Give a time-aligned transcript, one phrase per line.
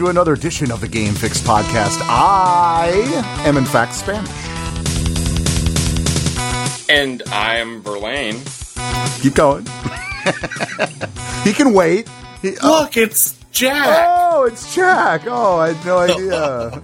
[0.00, 2.00] welcome to another edition of the Game Fix podcast.
[2.02, 2.90] I
[3.44, 4.30] am, in fact, Spanish.
[6.88, 8.40] And I'm Verlaine.
[9.20, 9.66] Keep going.
[11.44, 12.08] he can wait.
[12.40, 12.88] He, Look, oh.
[12.94, 14.06] it's Jack.
[14.08, 15.22] Oh, it's Jack.
[15.26, 15.98] Oh, I had no
[16.78, 16.82] idea.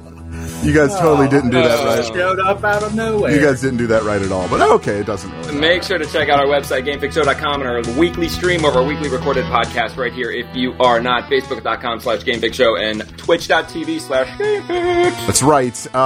[0.66, 2.04] You guys totally didn't do that right.
[2.04, 3.32] Showed up out of nowhere.
[3.32, 4.48] You guys didn't do that right at all.
[4.48, 5.60] But okay, it doesn't really.
[5.60, 9.08] Make sure to check out our website, GameFixShow.com, and our weekly stream of our weekly
[9.08, 10.30] recorded podcast right here.
[10.30, 15.26] If you are not, Facebook.com slash GameFixShow and Twitch.tv slash GameFix.
[15.26, 15.86] That's right.
[15.94, 15.98] Uh,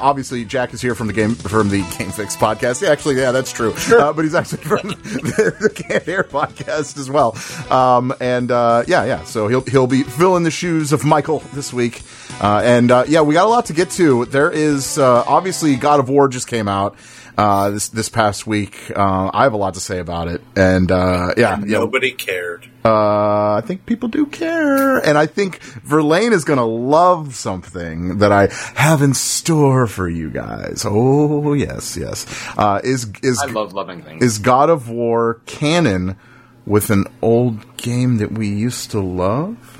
[0.00, 2.82] obviously, Jack is here from the game from the Game Fix podcast.
[2.82, 3.72] Yeah, actually, yeah, that's true.
[3.90, 7.36] Uh, but he's actually from the, the Can't Air podcast as well.
[7.74, 9.24] Um, and uh, yeah, yeah.
[9.24, 12.02] So he'll he'll be filling the shoes of Michael this week.
[12.40, 14.01] Uh, and uh, yeah, we got a lot to get to.
[14.02, 16.96] There is uh, obviously God of War just came out
[17.38, 18.90] uh, this this past week.
[18.94, 22.10] Uh, I have a lot to say about it, and uh, yeah, And yeah, Nobody
[22.12, 22.66] cared.
[22.84, 28.18] uh, I think people do care, and I think Verlaine is going to love something
[28.18, 30.84] that I have in store for you guys.
[30.86, 32.26] Oh yes, yes.
[32.58, 34.22] Uh, is is I love loving things.
[34.22, 36.16] is God of War canon
[36.66, 39.78] with an old game that we used to love?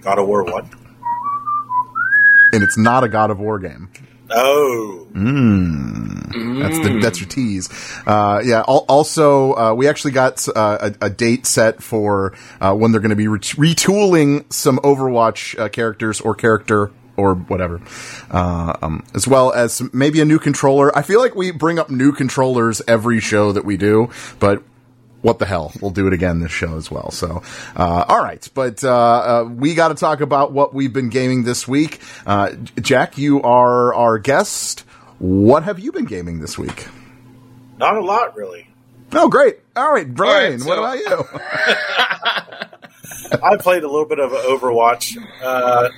[0.00, 0.70] God of War One.
[2.52, 3.90] And it's not a God of War game.
[4.30, 5.06] Oh,
[6.60, 7.68] That's the, that's your tease.
[8.06, 8.62] Uh, yeah.
[8.68, 13.00] Al- also, uh, we actually got uh, a, a date set for uh, when they're
[13.00, 17.80] going to be ret- retooling some Overwatch uh, characters or character or whatever,
[18.30, 20.96] uh, um, as well as maybe a new controller.
[20.96, 24.62] I feel like we bring up new controllers every show that we do, but
[25.22, 25.72] what the hell?
[25.80, 27.10] We'll do it again this show as well.
[27.10, 27.42] So,
[27.76, 28.48] uh, all right.
[28.54, 32.00] But, uh, uh, we got to talk about what we've been gaming this week.
[32.26, 34.84] Uh, Jack, you are our guest.
[35.18, 36.86] What have you been gaming this week?
[37.78, 38.68] not a lot really.
[39.12, 39.58] Oh, great.
[39.74, 41.38] All right, Brian, All right, what about you?
[43.42, 45.16] I played a little bit of Overwatch.
[45.42, 45.88] Uh,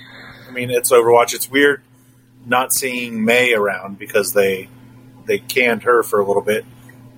[0.47, 1.35] I mean, it's Overwatch.
[1.35, 1.83] It's weird
[2.47, 4.69] not seeing Mei around because they
[5.27, 6.65] they canned her for a little bit,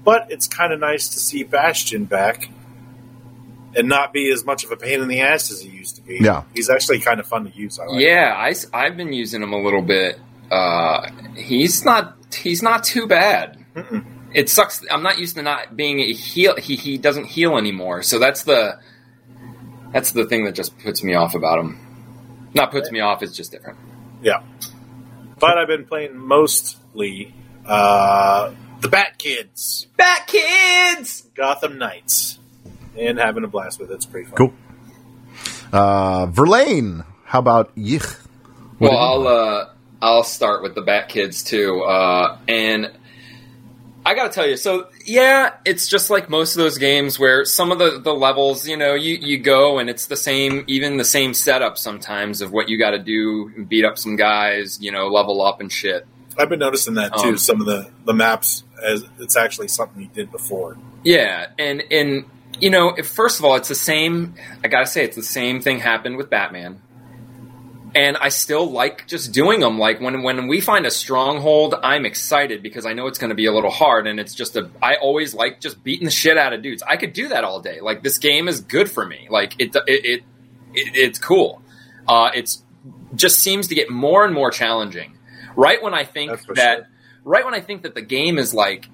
[0.05, 2.51] but it's kind of nice to see Bastion back
[3.75, 6.03] and not be as much of a pain in the ass as he used to
[6.03, 6.19] be.
[6.21, 6.43] Yeah.
[6.55, 7.79] he's actually kind of fun to use.
[7.79, 8.01] I like.
[8.01, 8.35] yeah,
[8.73, 10.19] I, have been using him a little bit.
[10.51, 13.59] Uh, he's not he's not too bad.
[14.35, 14.85] It sucks.
[14.91, 16.57] I'm not used to not being a heal.
[16.57, 18.03] He he doesn't heal anymore.
[18.03, 18.79] So that's the
[19.93, 21.79] that's the thing that just puts me off about him.
[22.55, 23.23] Not puts me off.
[23.23, 23.79] It's just different.
[24.23, 24.43] Yeah.
[25.39, 27.35] But I've been playing mostly
[27.67, 31.23] uh, the Bat Kids, Bat kids.
[31.35, 32.39] Gotham Knights,
[32.99, 33.95] and having a blast with it.
[33.95, 34.37] It's pretty fun.
[34.37, 34.55] Cool.
[35.73, 38.19] Uh, Verlaine, how about Yich?
[38.79, 39.69] What Well, I'll uh,
[40.03, 42.91] I'll start with the Bat Kids too, uh, and
[44.05, 47.71] I gotta tell you, so yeah, it's just like most of those games where some
[47.71, 51.05] of the, the levels, you know, you, you go and it's the same, even the
[51.05, 55.07] same setup sometimes of what you got to do, beat up some guys, you know,
[55.07, 56.05] level up and shit.
[56.37, 57.29] I've been noticing that too.
[57.29, 60.77] Um, some of the, the maps, as it's actually something you did before.
[61.05, 62.25] Yeah, and and
[62.61, 64.35] you know, if, first of all, it's the same.
[64.63, 66.81] I gotta say, it's the same thing happened with Batman,
[67.95, 69.79] and I still like just doing them.
[69.79, 73.37] Like when when we find a stronghold, I'm excited because I know it's going to
[73.37, 74.71] be a little hard, and it's just a.
[74.83, 76.83] I always like just beating the shit out of dudes.
[76.83, 77.81] I could do that all day.
[77.81, 79.27] Like this game is good for me.
[79.31, 80.23] Like it it, it,
[80.75, 81.63] it it's cool.
[82.09, 82.63] Uh, it's
[83.15, 85.19] just seems to get more and more challenging.
[85.55, 86.89] Right when I think that, sure.
[87.25, 88.89] Right when I think that the game is like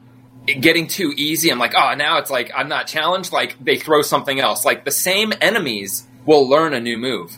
[0.47, 1.51] getting too easy.
[1.51, 3.33] I'm like, oh, now it's like I'm not challenged.
[3.33, 4.65] Like they throw something else.
[4.65, 7.37] Like the same enemies will learn a new move.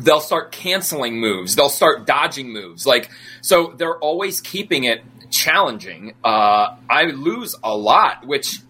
[0.00, 1.54] They'll start canceling moves.
[1.54, 2.86] They'll start dodging moves.
[2.86, 6.14] Like so, they're always keeping it challenging.
[6.24, 8.60] Uh, I lose a lot, which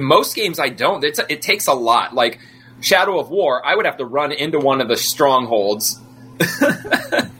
[0.00, 1.04] most games I don't.
[1.04, 2.14] It's, it takes a lot.
[2.14, 2.40] Like
[2.80, 6.00] Shadow of War, I would have to run into one of the strongholds.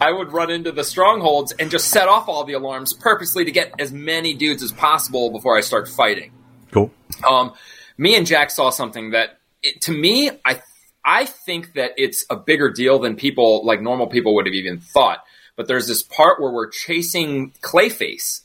[0.00, 3.52] I would run into the strongholds and just set off all the alarms purposely to
[3.52, 6.32] get as many dudes as possible before I start fighting.
[6.72, 6.90] Cool.
[7.28, 7.52] Um,
[7.96, 10.60] me and Jack saw something that, it, to me, I
[11.04, 14.80] I think that it's a bigger deal than people like normal people would have even
[14.80, 15.22] thought.
[15.56, 18.40] But there's this part where we're chasing Clayface,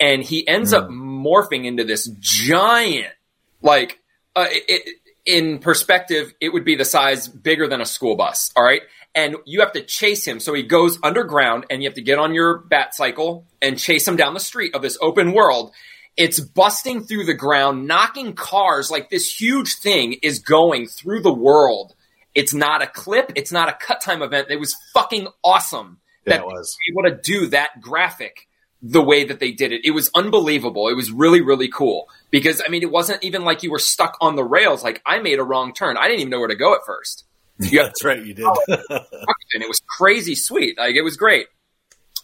[0.00, 3.14] and he ends up morphing into this giant,
[3.62, 4.00] like
[4.36, 8.50] uh, it, in perspective, it would be the size bigger than a school bus.
[8.56, 8.82] All right.
[9.14, 10.40] And you have to chase him.
[10.40, 14.08] So he goes underground and you have to get on your bat cycle and chase
[14.08, 15.72] him down the street of this open world.
[16.16, 21.32] It's busting through the ground, knocking cars like this huge thing is going through the
[21.32, 21.94] world.
[22.34, 23.32] It's not a clip.
[23.34, 24.48] It's not a cut time event.
[24.50, 26.76] It was fucking awesome Yeah, that was.
[26.90, 28.48] able to do that graphic
[28.80, 29.82] the way that they did it.
[29.84, 30.88] It was unbelievable.
[30.88, 34.16] It was really, really cool because I mean, it wasn't even like you were stuck
[34.20, 34.82] on the rails.
[34.82, 35.96] Like I made a wrong turn.
[35.96, 37.24] I didn't even know where to go at first.
[37.70, 38.24] Yeah, that's right.
[38.24, 38.46] You did.
[38.68, 40.78] and it was crazy sweet.
[40.78, 41.46] Like it was great.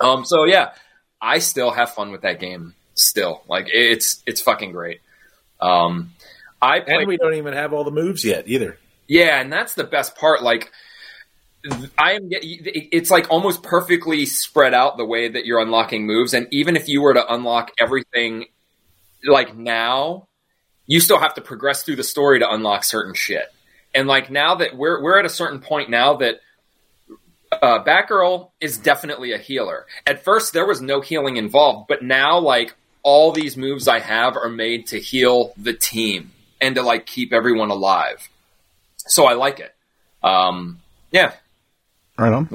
[0.00, 0.72] Um, so yeah,
[1.20, 2.74] I still have fun with that game.
[2.94, 5.00] Still, like it's it's fucking great.
[5.60, 6.12] Um,
[6.60, 8.78] I and we don't even have all the moves yet either.
[9.06, 10.42] Yeah, and that's the best part.
[10.42, 10.72] Like
[11.96, 12.28] I am.
[12.30, 16.88] It's like almost perfectly spread out the way that you're unlocking moves, and even if
[16.88, 18.46] you were to unlock everything
[19.24, 20.28] like now,
[20.86, 23.52] you still have to progress through the story to unlock certain shit.
[23.98, 26.36] And like now that we're we're at a certain point now that
[27.50, 29.86] uh, Batgirl is definitely a healer.
[30.06, 34.36] At first, there was no healing involved, but now like all these moves I have
[34.36, 36.30] are made to heal the team
[36.60, 38.28] and to like keep everyone alive.
[38.98, 39.74] So I like it.
[40.22, 40.78] Um,
[41.10, 41.32] yeah,
[42.16, 42.46] right on.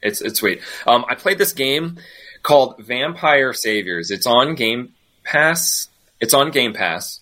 [0.00, 0.60] It's it's sweet.
[0.86, 1.98] Um, I played this game
[2.44, 4.12] called Vampire Survivors.
[4.12, 4.92] It's on Game
[5.24, 5.88] Pass.
[6.20, 7.18] It's on Game Pass.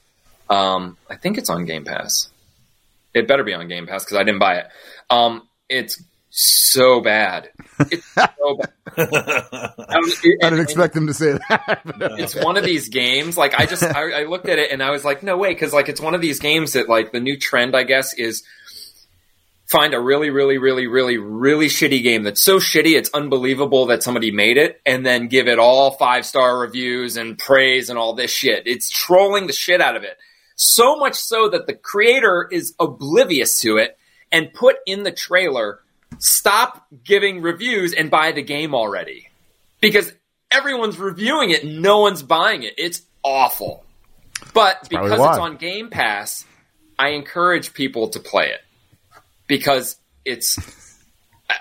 [0.51, 2.29] Um, I think it's on Game Pass.
[3.17, 4.67] It better be on Game Pass because I didn't buy it.
[5.09, 7.49] Um, it's so bad.
[7.91, 8.73] It's so bad.
[8.99, 11.81] I, didn't expect them to say that.
[12.19, 13.39] it's one of these games.
[13.39, 15.73] Like I just, I, I looked at it and I was like, no way, because
[15.73, 18.43] like it's one of these games that like the new trend, I guess, is
[19.65, 24.03] find a really, really, really, really, really shitty game that's so shitty it's unbelievable that
[24.03, 28.15] somebody made it, and then give it all five star reviews and praise and all
[28.15, 28.67] this shit.
[28.67, 30.19] It's trolling the shit out of it.
[30.57, 33.97] So much so that the creator is oblivious to it
[34.33, 35.81] and put in the trailer,
[36.19, 39.29] stop giving reviews and buy the game already.
[39.81, 40.13] Because
[40.51, 42.75] everyone's reviewing it, no one's buying it.
[42.79, 43.85] It's awful.
[44.53, 46.45] But That's because it's on Game Pass,
[46.99, 48.61] I encourage people to play it.
[49.47, 50.59] Because it's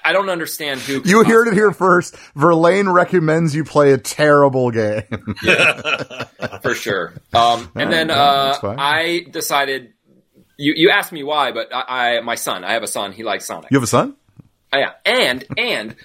[0.03, 1.01] I don't understand who.
[1.05, 2.15] You heard it here first.
[2.35, 5.03] Verlaine recommends you play a terrible game.
[6.61, 7.13] for sure.
[7.33, 9.93] Um, and then uh, I decided.
[10.57, 12.63] You you asked me why, but I, I, my son.
[12.63, 13.11] I have a son.
[13.11, 13.69] He likes Sonic.
[13.71, 14.15] You have a son?
[14.71, 15.95] Oh, yeah, and and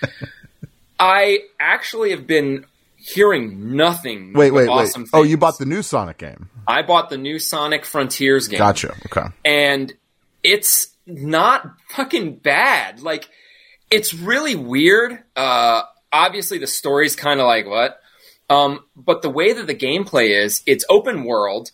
[0.98, 2.66] I actually have been
[2.96, 4.32] hearing nothing.
[4.34, 5.10] Wait, wait, awesome wait.
[5.12, 6.50] Oh, you bought the new Sonic game.
[6.66, 8.58] I bought the new Sonic Frontiers game.
[8.58, 8.94] Gotcha.
[9.06, 9.26] Okay.
[9.44, 9.92] And
[10.42, 13.02] it's not fucking bad.
[13.02, 13.28] Like
[13.90, 15.22] it's really weird.
[15.36, 15.82] Uh,
[16.12, 18.00] obviously, the story's kind of like what,
[18.48, 21.70] um, but the way that the gameplay is, it's open world,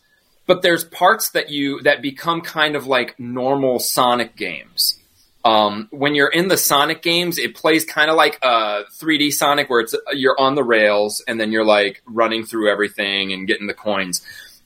[0.46, 4.98] but there's parts that you that become kind of like normal Sonic games.
[5.44, 9.70] Um, when you're in the Sonic games, it plays kind of like a 3D Sonic,
[9.70, 13.68] where it's you're on the rails and then you're like running through everything and getting
[13.68, 14.22] the coins.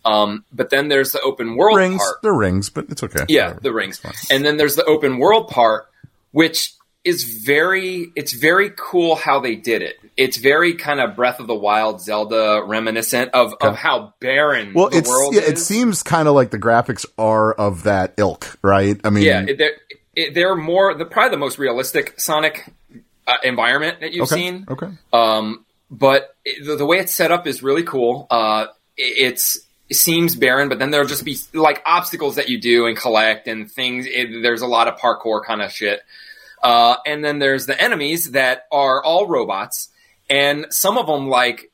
[0.06, 2.22] Um, but then there's the open world rings, part.
[2.22, 3.26] The rings, but it's okay.
[3.28, 3.60] Yeah, Whatever.
[3.60, 4.00] the rings.
[4.30, 5.90] And then there's the open world part,
[6.32, 6.72] which
[7.04, 9.96] is very it's very cool how they did it.
[10.16, 14.90] It's very kind of Breath of the Wild Zelda reminiscent of, of how barren well,
[14.90, 15.48] the world yeah, is.
[15.50, 19.00] It seems kind of like the graphics are of that ilk, right?
[19.02, 22.70] I mean, yeah, they're, they're more the probably the most realistic Sonic
[23.26, 24.66] uh, environment that you've okay, seen.
[24.68, 24.88] Okay.
[25.12, 28.26] Um, but the, the, way it's set up is really cool.
[28.30, 28.66] Uh,
[28.96, 32.86] it, it's it seems barren, but then there'll just be like obstacles that you do
[32.86, 34.06] and collect and things.
[34.06, 36.02] It, there's a lot of parkour kind of shit.
[36.62, 39.88] Uh, and then there's the enemies that are all robots,
[40.28, 41.70] and some of them like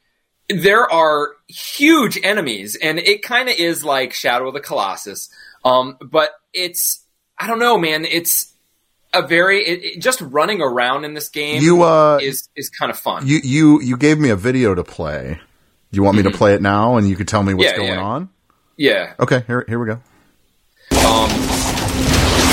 [0.49, 5.29] there are huge enemies, and it kind of is like Shadow of the Colossus.
[5.65, 7.05] Um, but it's
[7.39, 8.05] I don't know, man.
[8.05, 8.53] It's
[9.13, 11.63] a very it, it, just running around in this game.
[11.63, 13.27] You uh, is is kind of fun.
[13.27, 15.41] You you you gave me a video to play.
[15.91, 16.33] You want me mm-hmm.
[16.33, 18.03] to play it now, and you could tell me what's yeah, going yeah.
[18.03, 18.29] on?
[18.77, 19.15] Yeah.
[19.19, 19.43] Okay.
[19.47, 19.95] Here here we go.
[20.93, 21.31] Um.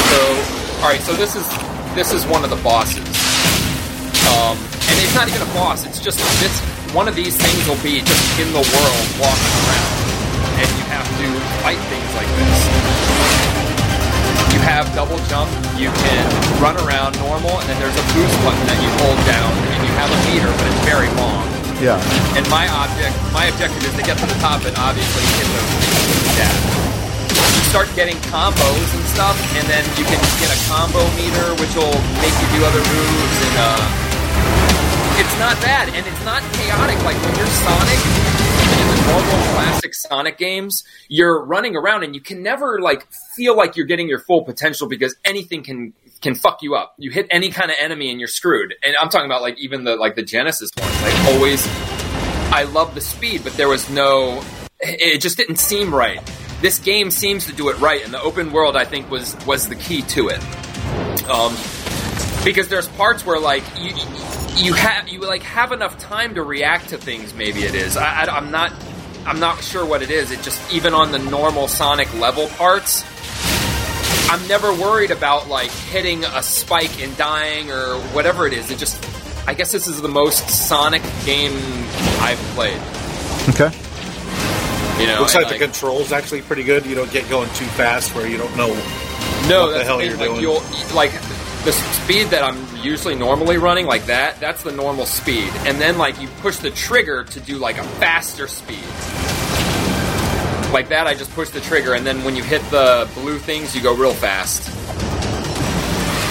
[0.08, 0.20] So
[0.82, 1.02] all right.
[1.02, 3.06] So this is this is one of the bosses.
[4.34, 6.58] Um, and it's not even a boss, it's just this
[6.94, 9.94] one of these things will be just in the world walking around.
[10.58, 11.28] And you have to
[11.62, 12.60] fight things like this.
[14.54, 16.26] You have double jump, you can
[16.62, 19.94] run around normal, and then there's a boost button that you hold down, and you
[19.98, 21.46] have a meter, but it's very long.
[21.82, 21.98] Yeah.
[22.38, 25.70] And my object, my objective is to get to the top and obviously hit those
[25.78, 26.83] things with the dash
[27.74, 31.98] start getting combos and stuff, and then you can get a combo meter, which will
[32.22, 37.04] make you do other moves, and uh, it's not bad, and it's not chaotic.
[37.04, 38.00] Like when you're Sonic,
[38.62, 43.12] even in the normal classic Sonic games, you're running around, and you can never like
[43.36, 46.94] feel like you're getting your full potential because anything can can fuck you up.
[47.00, 48.76] You hit any kind of enemy, and you're screwed.
[48.86, 51.02] And I'm talking about like even the like the Genesis ones.
[51.02, 51.68] Like always,
[52.54, 54.44] I love the speed, but there was no.
[54.80, 56.22] It just didn't seem right
[56.64, 59.68] this game seems to do it right, and the open world I think was was
[59.68, 60.42] the key to it.
[61.30, 61.54] Um,
[62.46, 63.94] because there's parts where like you
[64.56, 67.34] you have you like have enough time to react to things.
[67.34, 67.98] Maybe it is.
[67.98, 68.72] I, I, I'm not
[69.26, 70.32] I'm not sure what it is.
[70.32, 73.04] It just even on the normal Sonic level parts,
[74.30, 78.72] I'm never worried about like hitting a spike and dying or whatever it is.
[78.72, 79.06] It just,
[79.48, 81.52] I guess this is the most Sonic game
[82.22, 82.82] I've played.
[83.50, 83.83] Okay.
[85.04, 86.86] You know, Looks and, like, the controls actually pretty good.
[86.86, 88.68] You don't get going too fast where you don't know.
[89.50, 90.42] no, what the hell thing, you're like, doing.
[90.42, 90.64] You'll,
[90.96, 91.12] like
[91.66, 94.40] the speed that I'm usually normally running, like that.
[94.40, 97.84] That's the normal speed, and then like you push the trigger to do like a
[97.84, 98.84] faster speed.
[100.74, 103.76] Like that, I just push the trigger, and then when you hit the blue things,
[103.76, 104.70] you go real fast.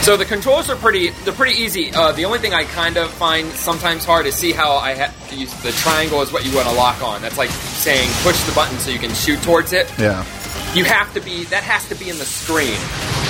[0.03, 1.93] So the controls are pretty, they're pretty easy.
[1.93, 5.29] Uh, the only thing I kind of find sometimes hard is see how I have
[5.31, 7.23] to use the triangle is what you want to lock on.
[7.23, 9.89] That's like saying push the button so you can shoot towards it.
[10.01, 10.27] Yeah.
[10.75, 12.75] You have to be, that has to be in the screen.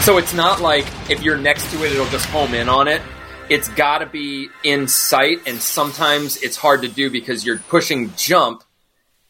[0.01, 3.03] So it's not like if you're next to it, it'll just home in on it.
[3.51, 8.15] It's got to be in sight, and sometimes it's hard to do because you're pushing
[8.17, 8.65] jump,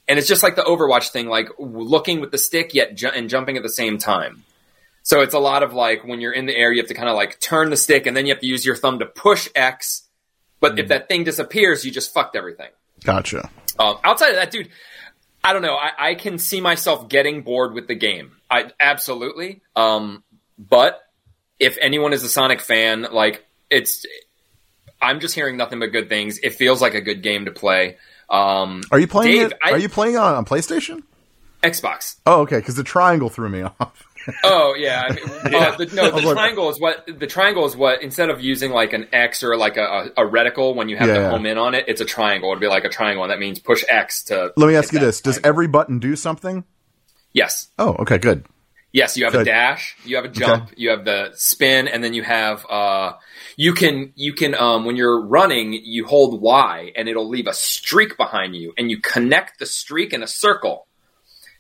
[0.07, 3.29] and it's just like the Overwatch thing, like looking with the stick yet ju- and
[3.29, 4.45] jumping at the same time.
[5.03, 7.09] So it's a lot of like when you're in the air, you have to kind
[7.09, 9.49] of like turn the stick, and then you have to use your thumb to push
[9.55, 10.09] X.
[10.61, 12.71] But if that thing disappears, you just fucked everything.
[13.03, 13.51] Gotcha.
[13.79, 14.69] Um, outside of that, dude,
[15.43, 15.75] I don't know.
[15.75, 18.33] I, I can see myself getting bored with the game.
[18.49, 19.61] I absolutely.
[19.75, 20.23] Um,
[20.57, 21.01] but
[21.59, 24.07] if anyone is a Sonic fan, like it's,
[25.01, 26.39] I'm just hearing nothing but good things.
[26.39, 27.97] It feels like a good game to play.
[28.31, 29.59] Um, Are you playing Dave, it?
[29.65, 31.03] I- are you playing on, on PlayStation?
[31.63, 32.17] Xbox?
[32.27, 32.59] Oh, okay.
[32.59, 34.09] Because the triangle threw me off.
[34.45, 35.25] Oh yeah, I mean,
[35.55, 36.11] uh, the, no.
[36.11, 39.43] The like- triangle is what the triangle is what instead of using like an X
[39.43, 41.31] or like a, a, a reticle when you have Yeah, to yeah.
[41.31, 42.51] home in on it, it's a triangle.
[42.51, 44.53] It'd be like a triangle, and that means push X to.
[44.57, 46.65] Let me ask you this: Does every button do something?
[47.33, 47.69] yes.
[47.79, 48.47] Oh, okay, good.
[48.95, 52.13] Yes, you have a dash, you have a jump, you have the spin, and then
[52.13, 53.15] you have uh
[53.57, 57.55] you can you can um when you're running, you hold Y and it'll leave a
[57.55, 60.87] streak behind you and you connect the streak in a circle.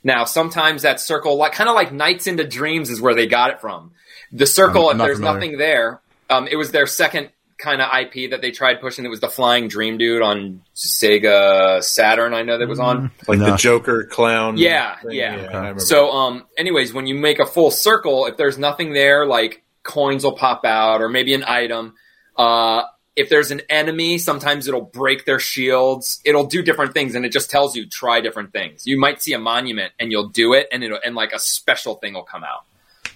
[0.04, 3.50] Now, sometimes that circle like kind of like Nights into Dreams is where they got
[3.50, 3.92] it from.
[4.32, 5.34] The circle I'm if there's familiar.
[5.34, 9.04] nothing there, um it was their second kind of IP that they tried pushing.
[9.04, 12.34] It was the Flying Dream Dude on Sega Saturn.
[12.34, 13.10] I know that was on.
[13.28, 13.50] Like No.
[13.52, 14.56] the Joker clown.
[14.56, 15.12] Yeah, thing.
[15.12, 15.48] yeah.
[15.52, 19.26] I remember So, um, anyways, when you make a full circle, if there's nothing there,
[19.26, 21.94] like coins will pop out or maybe an item.
[22.36, 22.82] Uh,
[23.14, 26.20] if there's an enemy, sometimes it'll break their shields.
[26.24, 28.86] It'll do different things, and it just tells you try different things.
[28.86, 31.96] You might see a monument, and you'll do it, and it'll and like a special
[31.96, 32.64] thing will come out.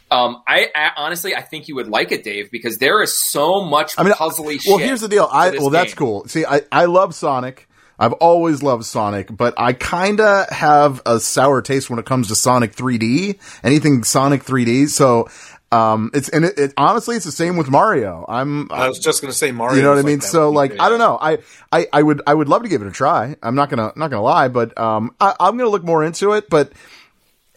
[0.09, 3.65] Um, I, I honestly, I think you would like it, Dave, because there is so
[3.65, 5.29] much I mean, puzzly Well, here's the deal.
[5.31, 6.27] I well, that's cool.
[6.29, 7.69] See, I I love Sonic.
[7.99, 12.29] I've always loved Sonic, but I kind of have a sour taste when it comes
[12.29, 13.39] to Sonic 3D.
[13.65, 14.89] Anything Sonic 3D.
[14.89, 15.29] So,
[15.73, 18.25] um, it's and it, it honestly, it's the same with Mario.
[18.29, 19.77] I'm I was just going to say Mario.
[19.77, 20.21] you know what I mean?
[20.21, 20.79] that so like, you.
[20.81, 21.19] I don't know.
[21.21, 21.39] I,
[21.73, 23.37] I, I would, I would love to give it a try.
[23.43, 26.49] I'm not gonna, not gonna lie, but, um, I, I'm gonna look more into it,
[26.49, 26.73] but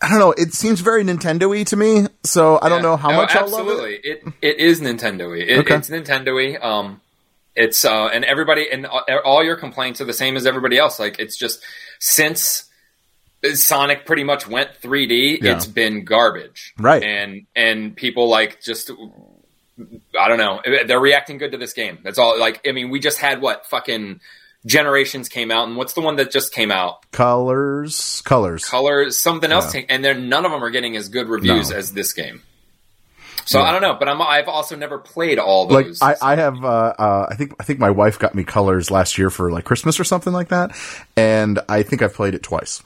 [0.02, 0.32] I don't know.
[0.32, 2.06] It seems very Nintendo-y to me.
[2.24, 3.72] So I don't know how No, much I'll love it.
[3.72, 3.94] absolutely.
[4.04, 4.24] it.
[4.42, 5.38] It is Nintendo-y.
[5.46, 5.76] It, Okay.
[5.76, 6.56] It's Nintendo-y.
[6.62, 7.02] Um,
[7.56, 11.00] it's uh, and everybody and all- all your complaints are the same as everybody else.
[11.00, 11.62] Like it's just
[12.00, 12.69] since
[13.54, 15.56] Sonic pretty much went 3D, Yeah.
[15.56, 16.74] it's been garbage.
[16.78, 17.04] Right.
[17.04, 18.92] And and people like just
[20.20, 20.62] I don't know.
[20.86, 22.00] They're reacting good to this game.
[22.04, 22.38] That's all.
[22.40, 24.20] Like I mean, we just had what fucking
[24.66, 27.10] generations came out, and what's the one that just came out?
[27.12, 28.66] Colors, colors.
[28.66, 29.84] colors, something else, Yeah.
[29.88, 31.78] and they're none of them are getting as good reviews No.
[31.78, 32.42] as this game.
[33.46, 36.02] So I don't know, but I'm, I've also never played all like those.
[36.04, 36.68] I, I have uh,
[37.00, 39.98] uh I think I think my wife got me colors last year for like Christmas
[40.00, 40.76] or something like that,
[41.16, 42.84] and I think I've played it twice.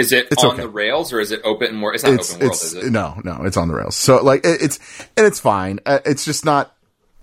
[0.00, 0.62] Is it it's on okay.
[0.62, 1.94] the rails or is it open more?
[1.94, 2.90] It's not It's open world, it's is it?
[2.90, 3.96] no no it's on the rails.
[3.96, 4.78] So like it, it's
[5.16, 5.80] and it's fine.
[5.86, 6.74] Uh, it's just not.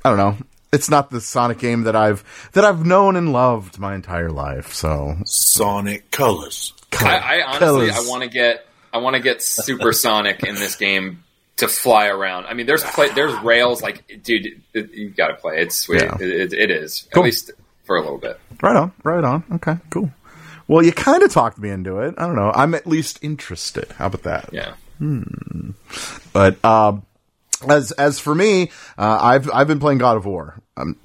[0.05, 0.37] I don't know.
[0.71, 4.73] It's not the Sonic game that I've that I've known and loved my entire life.
[4.73, 6.73] So Sonic Colors.
[6.99, 7.91] I, I honestly, Colors.
[7.95, 11.23] I want to get, I want to get Supersonic in this game
[11.57, 12.45] to fly around.
[12.45, 13.81] I mean, there's play, there's rails.
[13.81, 15.61] Like, dude, it, you got to play.
[15.61, 16.01] It's sweet.
[16.01, 16.15] Yeah.
[16.19, 17.23] It, it, it is Cool.
[17.23, 17.51] at least
[17.85, 18.39] for a little bit.
[18.61, 19.43] right on, right on.
[19.53, 20.11] Okay, cool.
[20.67, 22.15] Well, you kind of talked me into it.
[22.17, 22.51] I don't know.
[22.53, 23.91] I'm at least interested.
[23.93, 24.49] How about that?
[24.51, 24.73] Yeah.
[26.33, 27.05] But um,
[27.67, 30.61] as as for me, uh, I've I've been playing God of War.
[30.75, 30.95] Um,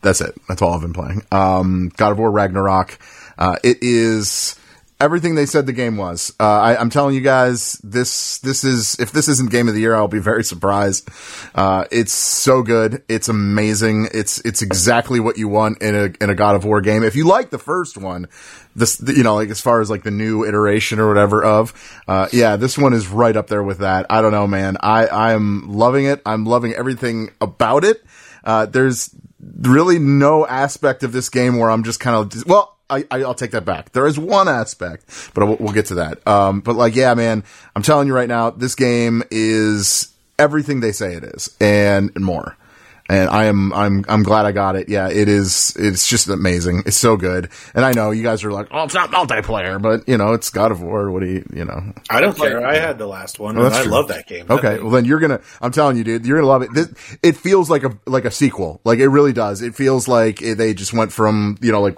[0.00, 0.34] that's it.
[0.48, 1.22] That's all I've been playing.
[1.30, 2.98] Um, God of War Ragnarok.
[3.38, 4.56] Uh, it is
[5.02, 6.32] everything they said the game was.
[6.38, 9.80] Uh, I, I'm telling you guys, this this is if this isn't game of the
[9.80, 11.08] year, I'll be very surprised.
[11.54, 13.02] Uh, it's so good.
[13.08, 14.08] It's amazing.
[14.14, 17.02] It's it's exactly what you want in a in a God of War game.
[17.02, 18.28] If you like the first one,
[18.76, 21.74] this you know like as far as like the new iteration or whatever of,
[22.06, 24.06] uh, yeah, this one is right up there with that.
[24.08, 24.76] I don't know, man.
[24.80, 26.22] I I'm loving it.
[26.24, 28.02] I'm loving everything about it.
[28.44, 29.14] Uh, there's
[29.60, 32.71] really no aspect of this game where I'm just kind of well.
[32.92, 33.92] I, I- I'll take that back.
[33.92, 36.26] There is one aspect, but we'll, we'll get to that.
[36.26, 37.44] Um, but like, yeah, man,
[37.74, 42.24] I'm telling you right now, this game is everything they say it is and, and
[42.24, 42.56] more
[43.10, 44.88] and I am I'm I'm glad I got it.
[44.88, 45.74] Yeah, it is.
[45.76, 46.84] It's just amazing.
[46.86, 47.50] It's so good.
[47.74, 50.50] And I know you guys are like, oh, it's not multiplayer, but you know, it's
[50.50, 51.10] God of War.
[51.10, 51.92] What do you you know?
[52.08, 52.64] I don't care.
[52.64, 53.90] I had the last one, Well, and I true.
[53.90, 54.46] love that game.
[54.48, 55.40] Okay, well then you're gonna.
[55.60, 56.72] I'm telling you, dude, you're gonna love it.
[56.72, 56.88] This,
[57.24, 58.80] it feels like a like a sequel.
[58.84, 59.62] Like it really does.
[59.62, 61.96] It feels like it, they just went from you know like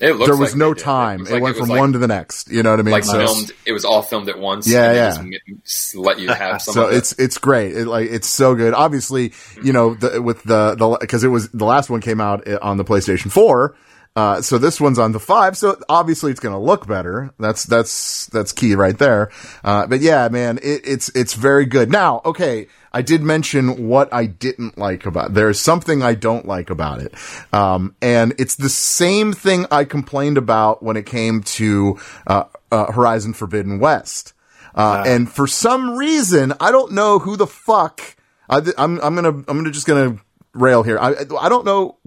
[0.00, 1.20] It looks there was like no time.
[1.20, 2.50] It, was like- went was from like- one to the next.
[2.50, 2.92] You know what I mean?
[2.92, 3.52] like So- filmed.
[3.64, 4.68] It was all filmed at once.
[4.68, 5.38] Yeah, and yeah.
[5.62, 6.74] Just, let you have some.
[6.74, 7.76] so it's it's great.
[7.76, 8.74] It, like it's so good.
[8.74, 9.32] Obviously,
[9.62, 12.58] you know, the, with the the because it was the last one came out uh,
[12.60, 13.76] on the PlayStation Four.
[14.16, 15.56] Uh, so this one's on the five.
[15.56, 17.34] So obviously it's going to look better.
[17.38, 19.30] That's that's that's key right there.
[19.64, 21.90] Uh, but yeah, man, it, it's it's very good.
[21.90, 25.34] Now, okay, I did mention what I didn't like about.
[25.34, 27.12] There's something I don't like about it,
[27.52, 32.92] um, and it's the same thing I complained about when it came to uh, uh,
[32.92, 34.32] Horizon Forbidden West.
[34.76, 38.00] Uh, and for some reason, I don't know who the fuck.
[38.48, 40.18] I, I'm I'm gonna I'm gonna just gonna
[40.52, 40.98] rail here.
[40.98, 41.98] I I don't know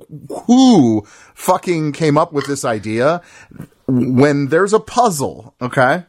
[0.45, 3.21] who fucking came up with this idea.
[3.87, 6.05] When there's a puzzle, okay,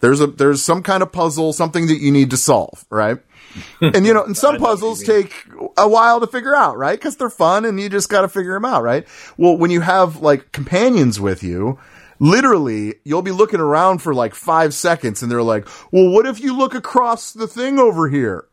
[0.00, 3.18] there's a there's some kind of puzzle, something that you need to solve, right?
[3.80, 6.76] and you know, and some know what you puzzles take a while to figure out,
[6.76, 6.98] right?
[6.98, 9.06] Because they're fun, and you just got to figure them out, right?
[9.36, 11.78] Well, when you have like companions with you,
[12.18, 16.40] literally, you'll be looking around for like five seconds, and they're like, "Well, what if
[16.40, 18.46] you look across the thing over here?"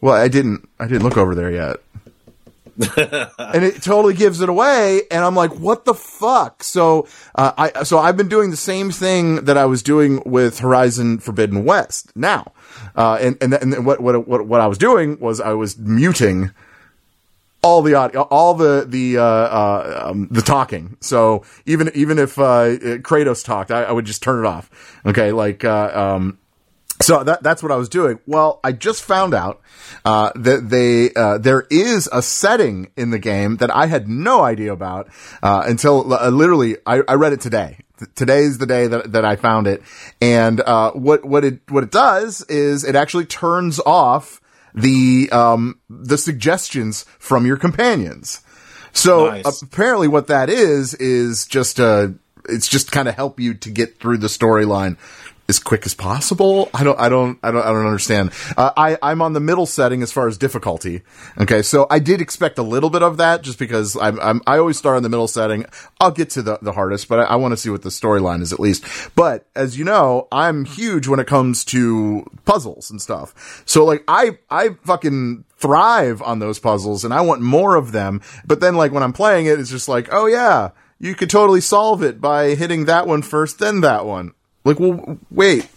[0.00, 0.68] Well, I didn't.
[0.78, 1.76] I didn't look over there yet.
[3.38, 7.82] and it totally gives it away and i'm like what the fuck so uh, i
[7.82, 12.10] so i've been doing the same thing that i was doing with horizon forbidden west
[12.16, 12.52] now
[12.96, 16.50] uh, and and, and what, what what what i was doing was i was muting
[17.62, 20.96] all the audio, all the the uh, uh, um, the talking.
[21.00, 24.70] So even even if uh, Kratos talked, I, I would just turn it off.
[25.04, 26.38] Okay, like uh, um,
[27.02, 28.18] so that that's what I was doing.
[28.26, 29.60] Well, I just found out
[30.04, 34.42] uh, that they uh, there is a setting in the game that I had no
[34.42, 35.08] idea about
[35.42, 37.78] uh, until uh, literally I, I read it today.
[38.16, 39.82] Th- is the day that, that I found it,
[40.22, 44.40] and uh, what what it what it does is it actually turns off
[44.74, 48.40] the um, the suggestions from your companions.
[48.92, 49.62] So Nice.
[49.62, 52.08] apparently, what that is is just uh
[52.48, 54.96] it's just kind of help you to get through the storyline
[55.50, 56.70] as quick as possible.
[56.72, 58.30] I don't, I don't, I don't, I don't understand.
[58.56, 61.02] Uh, I, I'm on the middle setting as far as difficulty.
[61.38, 61.60] Okay.
[61.60, 64.78] So I did expect a little bit of that just because I'm, I'm I always
[64.78, 65.66] start on the middle setting.
[66.00, 68.40] I'll get to the, the hardest, but I, I want to see what the storyline
[68.40, 68.84] is at least.
[69.14, 73.62] But as you know, I'm huge when it comes to puzzles and stuff.
[73.66, 78.22] So like I, I fucking thrive on those puzzles and I want more of them.
[78.46, 81.60] But then like when I'm playing it, it's just like, oh yeah, you could totally
[81.60, 84.32] solve it by hitting that one first, then that one.
[84.64, 85.68] Like, well, wait,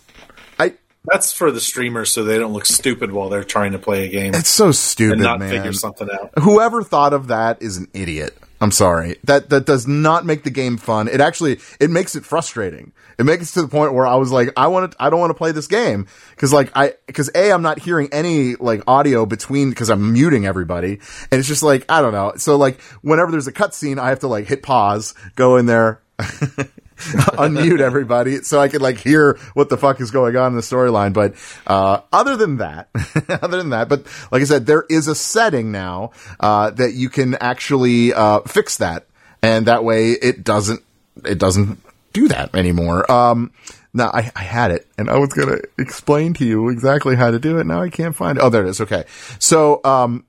[0.59, 0.73] I,
[1.05, 4.09] That's for the streamers so they don't look stupid while they're trying to play a
[4.09, 5.49] game it's so stupid, and not man.
[5.49, 6.31] figure something out.
[6.39, 8.37] Whoever thought of that is an idiot.
[8.63, 9.17] I'm sorry.
[9.25, 11.09] That, that does not make the game fun.
[11.09, 12.93] It actually, it makes it frustrating.
[13.19, 15.19] It makes it to the point where I was like, I want to, I don't
[15.19, 16.07] want to play this game.
[16.37, 20.45] Cause like, I, cause A, I'm not hearing any like audio between, cause I'm muting
[20.45, 20.99] everybody.
[21.29, 22.33] And it's just like, I don't know.
[22.37, 26.01] So like, whenever there's a cutscene, I have to like hit pause, go in there,
[27.37, 30.61] unmute everybody so I could like hear what the fuck is going on in the
[30.61, 31.13] storyline.
[31.13, 31.35] But
[31.67, 32.89] uh, other than that,
[33.29, 37.09] other than that, but like I said, there is a setting now uh, that you
[37.09, 39.07] can actually uh, fix that,
[39.41, 40.81] and that way it doesn't
[41.25, 41.79] it doesn't
[42.13, 43.09] do that anymore.
[43.11, 43.51] Um,
[43.93, 47.39] now I, I had it, and I was gonna explain to you exactly how to
[47.39, 47.65] do it.
[47.65, 48.37] Now I can't find.
[48.37, 48.41] it.
[48.41, 48.81] Oh, there it is.
[48.81, 49.05] Okay,
[49.39, 50.25] so um,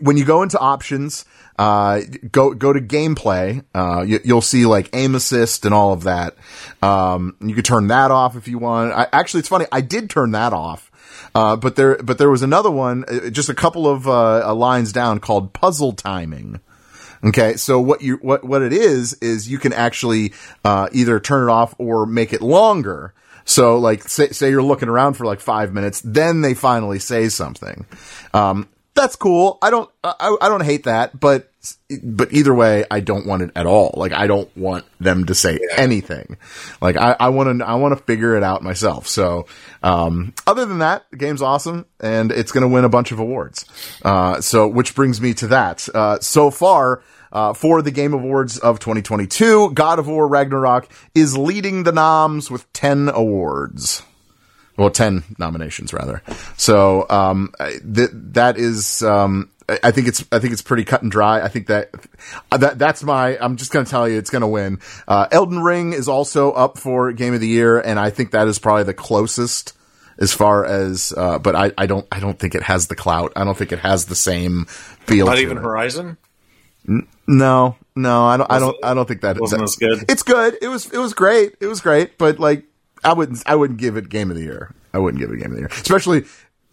[0.00, 1.24] when you go into options,
[1.58, 2.00] uh,
[2.30, 3.64] go go to gameplay.
[3.74, 6.36] Uh, you, you'll see like aim assist and all of that.
[6.82, 8.92] Um, you could turn that off if you want.
[8.92, 9.66] I, actually, it's funny.
[9.72, 10.90] I did turn that off.
[11.34, 14.92] Uh, but there, but there was another one, uh, just a couple of uh, lines
[14.92, 16.60] down, called puzzle timing.
[17.24, 20.32] Okay, so what you what what it is is you can actually
[20.64, 23.14] uh, either turn it off or make it longer.
[23.46, 27.28] So like say say you're looking around for like five minutes, then they finally say
[27.28, 27.86] something.
[28.34, 29.58] Um, that's cool.
[29.60, 31.50] I don't I, I don't hate that, but
[32.02, 33.94] but either way, I don't want it at all.
[33.96, 36.36] Like I don't want them to say anything.
[36.80, 39.08] Like I, I want to I want to figure it out myself.
[39.08, 39.46] So
[39.82, 43.18] um, other than that, the game's awesome and it's going to win a bunch of
[43.18, 43.64] awards.
[44.04, 45.88] Uh, so which brings me to that.
[45.94, 47.02] Uh, so far.
[47.32, 52.48] Uh, for the Game Awards of 2022, God of War Ragnarok is leading the noms
[52.48, 54.04] with 10 awards
[54.76, 56.22] well, 10 nominations rather.
[56.56, 59.50] So, um, th- that is, um,
[59.82, 61.40] I think it's, I think it's pretty cut and dry.
[61.40, 61.90] I think that,
[62.50, 64.80] that, that's my, I'm just going to tell you it's going to win.
[65.08, 68.46] Uh, Elden Ring is also up for Game of the Year, and I think that
[68.48, 69.72] is probably the closest
[70.18, 73.32] as far as, uh, but I, I don't, I don't think it has the clout.
[73.36, 75.26] I don't think it has the same feel.
[75.26, 75.62] Not even it.
[75.62, 76.18] Horizon.
[77.26, 80.04] No, no, I don't, I don't, it- I don't think that wasn't as good?
[80.08, 80.58] It's good.
[80.60, 81.54] It was, it was great.
[81.60, 82.64] It was great, but like,
[83.04, 84.74] I wouldn't, I wouldn't give it game of the year.
[84.92, 86.24] I wouldn't give it game of the year, especially.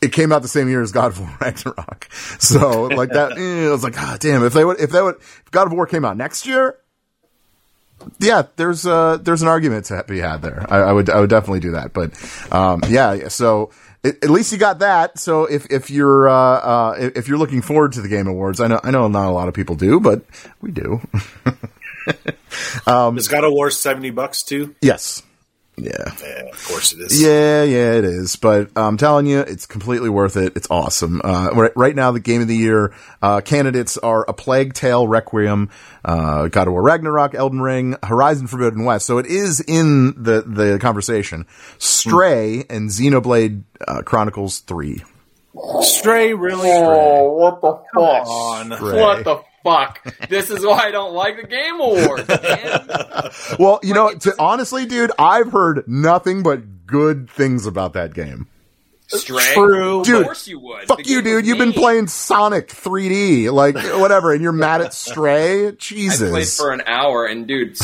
[0.01, 3.33] It came out the same year as God of War Ragnarok, so like that.
[3.37, 4.43] eh, I was like, ah, damn!
[4.43, 6.77] If they would, if they would, if God of War came out next year,
[8.19, 10.65] yeah, there's uh there's an argument to be had there.
[10.69, 11.93] I, I would I would definitely do that.
[11.93, 12.13] But
[12.51, 13.71] um, yeah, so
[14.03, 15.17] at, at least you got that.
[15.19, 18.67] So if if you're uh, uh if you're looking forward to the Game Awards, I
[18.67, 20.23] know I know not a lot of people do, but
[20.61, 21.01] we do.
[22.07, 24.75] Is God of War seventy bucks too?
[24.81, 25.23] yes.
[25.77, 26.13] Yeah.
[26.21, 27.21] Yeah, of course it is.
[27.21, 28.35] Yeah, yeah, it is.
[28.35, 30.53] But I'm telling you, it's completely worth it.
[30.55, 31.21] It's awesome.
[31.23, 35.07] Uh, right, right now, the game of the year uh, candidates are A Plague Tale,
[35.07, 35.69] Requiem,
[36.03, 39.05] uh, God of War Ragnarok, Elden Ring, Horizon Forbidden West.
[39.05, 41.47] So it is in the the conversation.
[41.77, 45.03] Stray and Xenoblade uh, Chronicles Three.
[45.81, 46.69] Stray really.
[46.71, 48.27] Oh, what the fuck?
[48.27, 48.73] on.
[48.73, 48.99] Stray.
[48.99, 50.03] What the fuck?
[50.29, 52.87] This is why I don't like the Game Awards, man.
[53.59, 58.47] Well, you know, to, honestly, dude, I've heard nothing but good things about that game.
[59.07, 59.43] Stray.
[59.53, 59.99] True.
[60.01, 60.87] Of Dude, course you would.
[60.87, 61.45] Fuck you, dude.
[61.45, 65.73] You've been playing Sonic 3D, like whatever, and you're mad at Stray.
[65.77, 66.29] Jesus.
[66.29, 67.77] I played for an hour, and dude,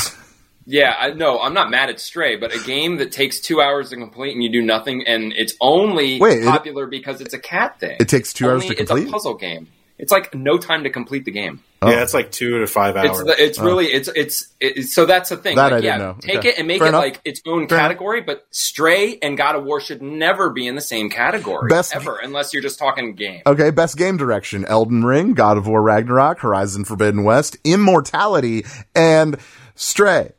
[0.65, 3.89] yeah, I no, I'm not mad at Stray, but a game that takes two hours
[3.89, 7.39] to complete and you do nothing, and it's only Wait, it- popular because it's a
[7.39, 7.97] cat thing.
[7.99, 9.09] It takes two hours Only- to It's complete?
[9.09, 9.67] a puzzle game.
[9.97, 11.61] It's like no time to complete the game.
[11.79, 11.91] Oh.
[11.91, 13.23] Yeah, it's like two to five It's hours.
[13.25, 13.63] the, it's oh.
[13.65, 15.55] really it's it's it, so that's the thing.
[15.57, 16.15] That like, I didn't yeah, know.
[16.19, 16.49] take Okay.
[16.49, 17.03] it and make Fair it enough.
[17.03, 17.89] like its own Fair enough.
[17.89, 18.21] category.
[18.21, 22.17] But Stray and God of War should never be in the same category Best- ever,
[22.17, 23.41] unless you're just talking game.
[23.45, 29.37] Okay, best game direction: Elden Ring, God of War Ragnarok, Horizon Forbidden West, Immortality, and
[29.75, 30.31] Stray.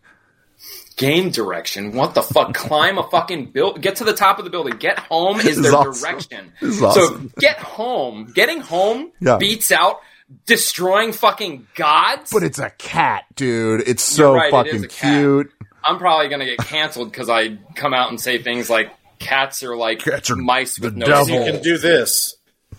[0.96, 1.92] Game direction.
[1.92, 2.52] What the fuck?
[2.54, 3.80] Climb a fucking build.
[3.80, 4.76] Get to the top of the building.
[4.78, 6.02] Get home is This their awesome.
[6.02, 6.52] direction.
[6.60, 8.32] This is So get home.
[8.34, 9.36] Getting home Yeah.
[9.36, 10.00] beats out
[10.46, 12.30] destroying fucking gods.
[12.32, 13.82] But it's a cat, dude.
[13.86, 15.14] It's so right, fucking a cat.
[15.20, 15.52] cute.
[15.84, 19.76] I'm probably gonna get canceled because I come out and say things like cats are
[19.76, 21.28] like Cats are mice with no devil.
[21.44, 22.34] you can do this.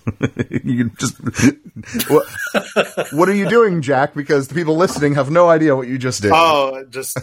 [0.63, 1.17] you can just
[2.09, 2.25] what,
[3.11, 4.13] what are you doing, Jack?
[4.13, 6.31] Because the people listening have no idea what you just did.
[6.33, 7.17] Oh, just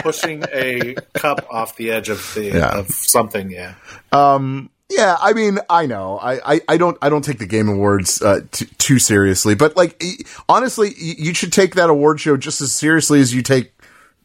[0.00, 2.78] pushing a cup off the edge of the Yeah.
[2.78, 3.50] of something.
[3.50, 3.74] Yeah.
[4.12, 6.18] Um, Yeah, I mean, I know.
[6.18, 9.76] I, I, I don't I don't take the Game Awards uh, t- too seriously, but
[9.76, 10.02] like
[10.48, 13.72] honestly, you should take that award show just as seriously as you take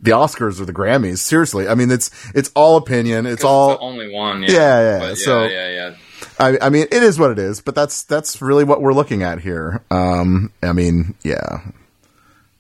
[0.02, 1.20] the Oscars or the Grammys.
[1.20, 3.26] Seriously, I mean, it's it's all opinion.
[3.26, 4.44] It's It's all the only one.
[4.44, 5.96] Yeah, Yeah, yeah, But so- yeah, yeah, yeah.
[6.38, 9.24] I, I mean, it is what it is, but that's that's really what we're looking
[9.24, 9.82] at here.
[9.90, 11.62] Um, I mean, yeah.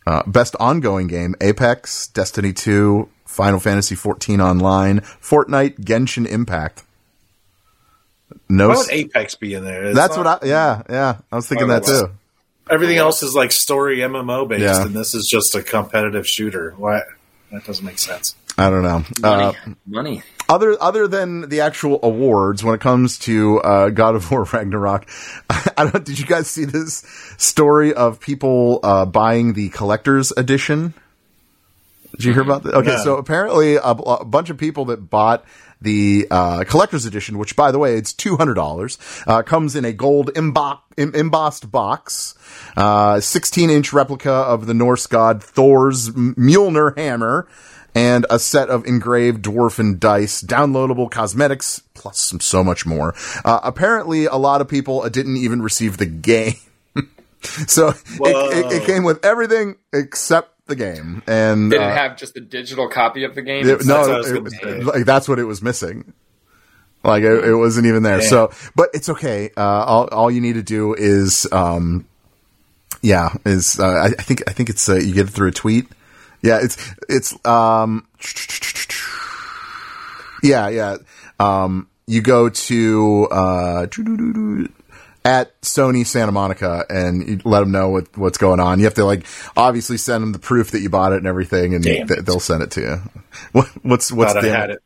[0.07, 6.83] Uh, best ongoing game: Apex, Destiny Two, Final Fantasy fourteen Online, Fortnite, Genshin Impact.
[8.49, 9.85] No, Why would Apex be in there?
[9.85, 10.47] It's that's not- what I.
[10.47, 11.17] Yeah, yeah.
[11.31, 12.09] I was thinking that too.
[12.69, 14.85] Everything else is like story MMO based, Yeah.
[14.85, 16.73] and this is just a competitive shooter.
[16.77, 17.05] What?
[17.51, 18.35] That doesn't make sense.
[18.59, 19.03] I don't know.
[19.21, 19.53] Money, Uh,
[19.87, 20.23] money.
[20.49, 25.07] other other than the actual awards, when it comes to uh, God of War Ragnarok,
[25.49, 26.03] I don't.
[26.03, 27.03] Did you guys see this
[27.37, 30.93] story of people uh, buying the collector's edition?
[32.17, 32.73] Did you hear about that?
[32.73, 33.03] Okay, No.
[33.03, 35.45] so apparently a, a bunch of people that bought
[35.81, 39.85] the uh, collector's edition, which by the way, it's two hundred dollars, uh, comes in
[39.85, 42.35] a gold embo- em- embossed box,
[42.75, 47.47] uh, sixteen inch replica of the Norse god Thor's Mjolnir hammer,
[47.95, 53.15] and a set of engraved dwarfen dice, downloadable cosmetics, plus some so much more.
[53.45, 56.55] Uh, apparently, a lot of people uh, didn't even receive the game.
[57.67, 62.15] So it, it, it came with everything except the game, and Did uh, it have
[62.17, 63.67] just a digital copy of the game?
[63.67, 66.13] it- no, That's what it- was it- like that's what it was missing.
[67.03, 68.21] Like it, it wasn't even there.
[68.21, 69.51] So, but it's okay.
[69.57, 72.05] Uh, all all you need to do is, um,
[73.01, 75.51] yeah, is uh, I, I think I think it's uh, you get it through a
[75.51, 75.87] tweet.
[76.41, 76.77] Yeah, it's
[77.07, 78.05] it's um,
[80.43, 80.97] yeah, yeah.
[81.39, 83.85] Um, you go to uh,
[85.25, 88.79] at Sony Santa Monica and you let them know what, what's going on.
[88.79, 89.25] You have to like
[89.57, 92.63] obviously send them the proof that you bought it and everything, and th- they'll send
[92.63, 93.01] it to you.
[93.51, 94.79] What, what's what's thought I the had it.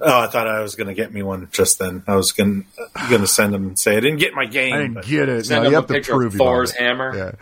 [0.00, 2.02] Oh, I thought I was going to get me one just then.
[2.06, 2.66] I was going
[3.08, 4.74] going to send them and say I didn't get my game.
[4.74, 5.46] I didn't get it.
[5.46, 6.80] Send No, them you a have to picture prove of you Thor's it.
[6.80, 7.16] hammer.
[7.16, 7.32] Yeah,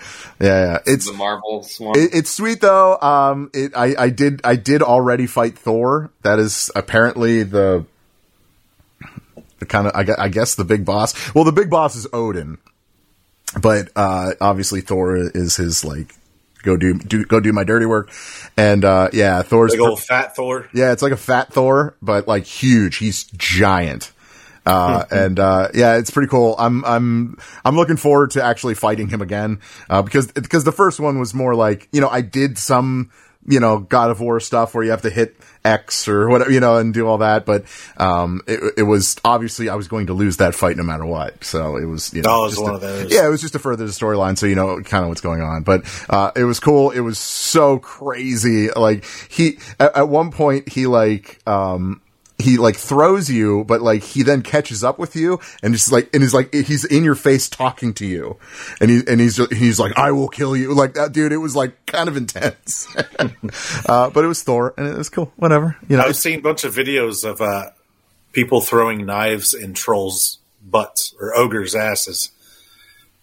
[0.41, 0.79] yeah, yeah.
[0.87, 1.99] It's The Marvel one.
[1.99, 2.99] it, it's sweet though.
[3.01, 6.11] Um, it I I did I did already fight Thor.
[6.23, 7.85] That is apparently the
[9.63, 11.35] the kind of I, gue- I guess the big boss.
[11.35, 12.59] Well, the big boss is Odin,
[13.61, 16.15] but uh, obviously Thor is his like
[16.63, 18.11] go do do go do my dirty work,
[18.57, 20.69] and uh, yeah, Thor's Big old fat Thor.
[20.75, 22.97] yeah, it's like a fat Thor, but like huge.
[22.97, 24.13] He's giant.
[24.65, 26.55] Uh, and, uh, yeah, it's pretty cool.
[26.57, 31.01] I'm, I'm, I'm looking forward to actually fighting him again, uh, because, because the first
[31.01, 33.11] one was more like, you know, I did some,
[33.47, 36.61] you know, God of War stuff where you have to hit X or whatever, you
[36.61, 37.45] know, and do all that.
[37.45, 37.65] But,
[37.97, 41.43] um, it, it was obviously I was going to lose that fight no matter what.
[41.45, 43.13] So it was, you know, Oh, was just one a- of those.
[43.13, 44.39] yeah, it was just to further the storyline.
[44.39, 45.63] So, you know, kind of what's going on.
[45.63, 46.91] But, uh, it was cool.
[46.91, 48.71] It was so crazy.
[48.71, 52.01] Like he, at, at one point, he like, um,
[52.43, 56.11] he like throws you, but like he then catches up with you and just like,
[56.13, 58.39] and he's like, he's in your face talking to you.
[58.81, 60.75] And he, and he's, he's like, I will kill you.
[60.75, 62.87] Like that dude, it was like kind of intense.
[63.89, 65.33] uh, but it was Thor and it was cool.
[65.37, 65.77] Whatever.
[65.89, 67.71] You know, I've seen a bunch of videos of uh,
[68.33, 72.31] people throwing knives in trolls' butts or ogres' asses.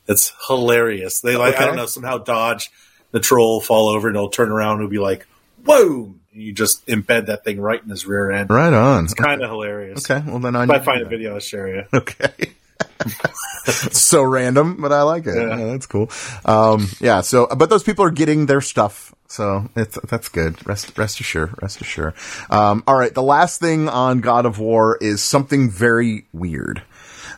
[0.07, 1.21] It's hilarious.
[1.21, 2.71] They like I don't know somehow dodge
[3.11, 5.27] the troll, fall over, and it'll turn around and be like,
[5.65, 8.49] "Whoa!" You just embed that thing right in his rear end.
[8.49, 9.05] right on.
[9.05, 10.09] It's kind of hilarious.
[10.09, 10.23] Okay.
[10.29, 11.83] Well, then I If I find a video, I'll share you.
[11.93, 12.53] Okay.
[13.91, 15.35] so random, but I like it.
[15.35, 15.57] Yeah.
[15.57, 16.09] Yeah, that's cool.
[16.45, 17.21] Um, yeah.
[17.21, 19.13] So, but those people are getting their stuff.
[19.27, 20.65] So it's, that's good.
[20.67, 22.13] Rest, rest assured, rest assured.
[22.49, 23.13] Um, all right.
[23.13, 26.81] The last thing on God of War is something very weird.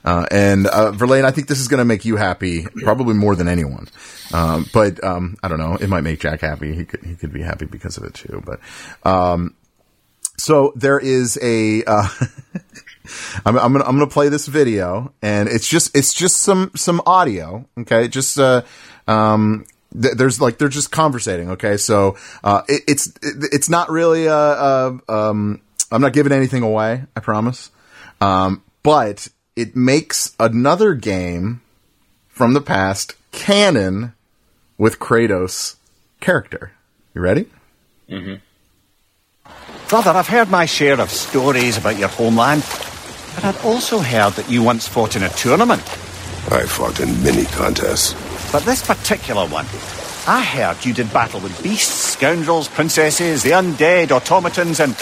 [0.04, 3.36] Uh, and, uh, Verlaine, I think this is going to make you happy, probably more
[3.36, 3.88] than anyone.
[4.34, 5.76] Um, but, um, I don't know.
[5.76, 6.74] It might make Jack happy.
[6.74, 8.42] He could, he could be happy because of it too.
[8.46, 8.60] But,
[9.08, 9.56] um,
[10.38, 12.08] so there is a, uh,
[13.46, 17.02] I'm, I'm gonna I'm gonna play this video, and it's just it's just some some
[17.06, 17.66] audio.
[17.80, 18.64] Okay, just uh,
[19.08, 19.66] um,
[20.00, 21.52] th- there's like they're just conversating.
[21.52, 25.62] Okay, so uh, it, it's it, it's not really uh, uh um,
[25.92, 27.04] I'm not giving anything away.
[27.16, 27.72] I promise.
[28.20, 31.62] Um, but it makes another game
[32.28, 34.14] from the past canon
[34.78, 35.76] with Kratos
[36.20, 36.72] character.
[37.14, 37.46] You ready?
[38.10, 38.36] Mm-hmm.
[39.90, 42.62] Brother, I've heard my share of stories about your homeland,
[43.36, 45.82] but I'd also heard that you once fought in a tournament.
[46.50, 48.14] I fought in many contests.
[48.52, 49.66] But this particular one,
[50.28, 54.94] I heard you did battle with beasts, scoundrels, princesses, the undead, automatons, and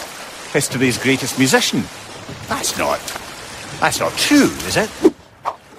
[0.51, 1.83] history's greatest musician.
[2.47, 3.18] That's not.
[3.79, 4.89] That's not true, is it?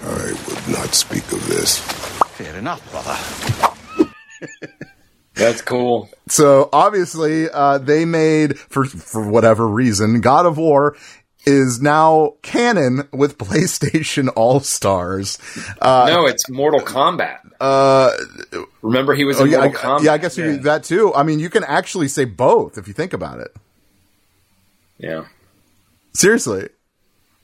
[0.02, 1.78] I would not speak of this.
[1.78, 4.08] Fair enough, brother.
[5.34, 6.08] That's cool.
[6.28, 10.96] So obviously, uh, they made for for whatever reason, God of War
[11.46, 15.38] is now canon with PlayStation All Stars.
[15.80, 17.38] Uh, no, it's Mortal Kombat.
[17.60, 18.10] uh,
[18.82, 20.02] Remember, he was oh in yeah, I, Mortal Kombat.
[20.04, 21.14] yeah, I guess you that too.
[21.14, 23.54] I mean, you can actually say both if you think about it.
[24.98, 25.24] Yeah.
[26.12, 26.68] Seriously,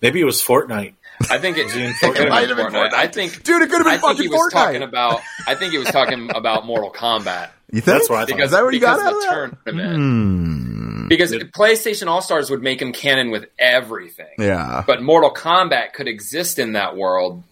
[0.03, 0.95] Maybe it was Fortnite.
[1.31, 2.01] I think it, it Fortnite.
[2.01, 2.93] could have might been have been Fortnite.
[2.95, 4.65] I think, Dude, it could have been I think he fucking was Fortnite.
[4.65, 5.21] talking about.
[5.47, 8.27] I think he was talking about Mortal Kombat you think That's what I thought.
[8.37, 9.23] because Is that what you got out the of
[9.65, 9.71] that?
[9.71, 9.71] Hmm.
[9.71, 11.09] tournament.
[11.09, 14.27] Because PlayStation All Stars would make him canon with everything.
[14.39, 17.43] Yeah, But Mortal Kombat could exist in that world,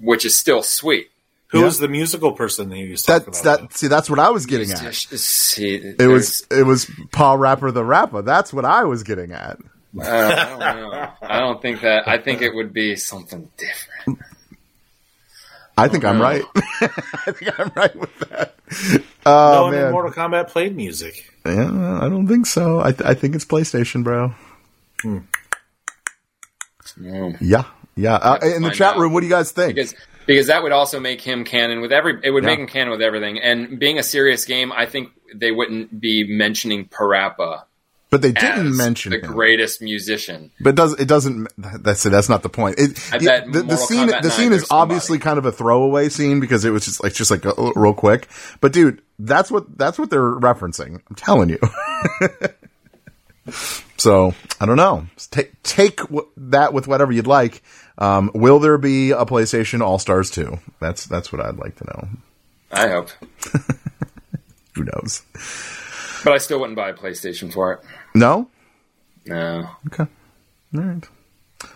[0.00, 1.08] which is still sweet.
[1.48, 1.64] Who Yeah.
[1.66, 3.60] was the musical person that he was talking that's about?
[3.70, 3.76] that.
[3.78, 4.94] See, that's what I was getting at.
[4.94, 8.22] See, It was it was PaRappa the Rapper.
[8.22, 9.58] That's what I was getting at.
[9.98, 11.08] Uh, I don't know.
[11.22, 12.06] I don't think that.
[12.08, 14.20] I think it would be something different.
[15.78, 16.24] I think I'm no.
[16.24, 16.42] right.
[16.56, 18.54] I think I'm right with that.
[18.94, 21.30] no Oh one in man, Mortal Kombat played music.
[21.44, 22.80] Yeah, I don't think so.
[22.80, 24.34] I, th- I think it's PlayStation, bro.
[27.40, 28.14] Yeah, yeah.
[28.14, 28.98] Uh, in the chat out.
[28.98, 29.74] room, what do you guys think?
[29.74, 29.94] because
[30.26, 32.18] because that would also make him canon with every.
[32.22, 32.50] It would Yeah.
[32.50, 33.38] make him canon with everything.
[33.38, 37.64] And being a serious game, I think they wouldn't be mentioning Parappa
[38.16, 39.32] but they didn't mention the him.
[39.32, 40.50] greatest musician.
[40.60, 41.48] But it does it doesn't?
[41.58, 42.78] That's that's not the point.
[42.78, 46.40] It, it- the, the scene Kombat the scene is obviously kind of a throwaway scene
[46.40, 48.28] because it was just like just like a, real quick.
[48.60, 51.00] But dude, that's what that's what they're referencing.
[51.08, 51.58] I'm telling you.
[53.96, 55.06] so I don't know.
[55.30, 56.00] Take take
[56.36, 57.62] that with whatever you'd like.
[57.98, 60.58] Um, will there be a PlayStation All Stars 2?
[60.80, 62.08] That's that's what I'd like to know.
[62.72, 63.10] I hope,
[64.74, 65.22] Who knows?
[66.24, 67.80] but I still wouldn't buy a PlayStation for it.
[68.18, 68.48] No.
[69.26, 70.06] No, Okay.
[70.76, 71.08] All right.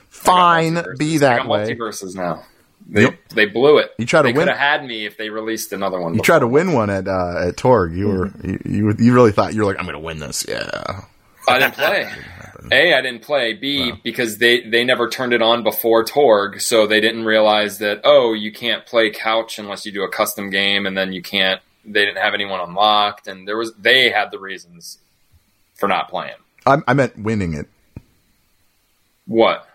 [0.09, 0.85] Fine.
[0.99, 1.75] Be that way.
[1.75, 2.45] MultiVersus now.
[2.89, 3.15] They Yep.
[3.35, 3.91] they blew it.
[3.99, 6.15] You try to they win- could have had me if they released another one.
[6.15, 7.95] You tried to win one at uh, at Torg.
[7.97, 10.45] You were you, you you really thought you were like I'm going to win this.
[10.49, 11.03] Yeah.
[11.49, 12.11] I didn't play.
[12.73, 13.55] A, I didn't play.
[13.55, 18.01] B, because they they never turned it on before Torg, so they didn't realize that
[18.05, 21.61] oh, you can't play couch unless you do a custom game, and then you can't.
[21.85, 24.99] They didn't have anyone unlocked, and there was they had the reasons
[25.81, 26.35] for not playing.
[26.67, 27.67] I, I meant winning it.
[29.27, 29.67] What?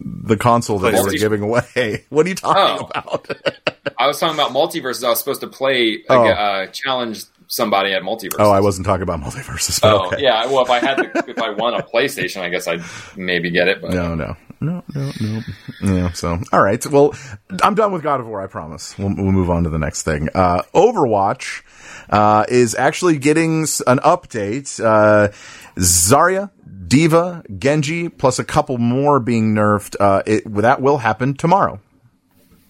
[0.00, 2.04] The console that they were giving away.
[2.10, 2.90] What are you talking Oh.
[2.94, 3.30] about?
[3.98, 5.04] I was talking about MultiVersus.
[5.04, 6.26] I was supposed to play Oh.
[6.26, 8.36] uh, challenge somebody at MultiVersus.
[8.38, 9.80] oh, I wasn't talking about MultiVersus.
[9.84, 10.22] Oh okay.
[10.22, 10.46] yeah.
[10.46, 12.82] Well, if I had if I won a PlayStation, I guess I'd
[13.16, 13.80] maybe get it.
[13.80, 15.40] But No, no, no, no, no.
[15.82, 16.12] Yeah.
[16.12, 16.84] So, all right.
[16.86, 17.14] Well,
[17.62, 18.42] I'm done with God of War.
[18.42, 18.96] I promise.
[18.98, 20.28] We'll, we'll move on to the next thing.
[20.34, 21.62] Uh, Overwatch
[22.10, 24.82] uh, is actually getting an update.
[24.82, 25.32] Uh,
[25.76, 26.50] Zarya,
[26.88, 29.96] D.Va, Genji, plus a couple more being nerfed.
[29.98, 31.80] Uh, it, that will happen tomorrow,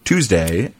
[0.03, 0.73] Tuesday,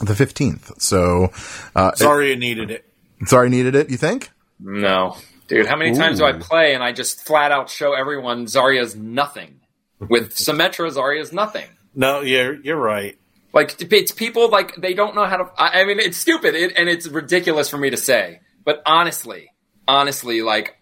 [0.00, 0.80] the 15th.
[0.80, 1.30] So,
[1.76, 2.84] uh, Zarya needed it.
[3.24, 3.90] Zarya needed it.
[3.90, 4.30] You think?
[4.58, 5.16] No,
[5.48, 5.66] dude.
[5.66, 9.60] How many times do I play and I just flat out show everyone Zarya's nothing?
[9.98, 11.66] With Symmetra, Zarya's nothing.
[11.94, 13.16] No, you're you're right.
[13.52, 15.50] Like it's people like they don't know how to.
[15.56, 19.52] I I mean, it's stupid it, and it's ridiculous for me to say, but honestly,
[19.86, 20.76] honestly, like.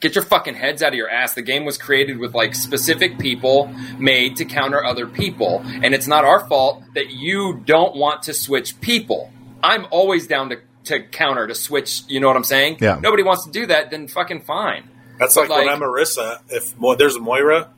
[0.00, 1.34] Get your fucking heads out of your ass.
[1.34, 5.62] The game was created with like specific people made to counter other people.
[5.62, 9.30] And it's not our fault that you don't want to switch people.
[9.62, 12.00] I'm always down to, to counter, to switch.
[12.08, 12.78] You know what I'm saying?
[12.80, 12.98] Yeah.
[12.98, 14.88] Nobody wants to do that, then fucking fine.
[15.18, 16.38] That's But, like, when I'm Marissa.
[16.48, 17.68] If Mo- there's Moira,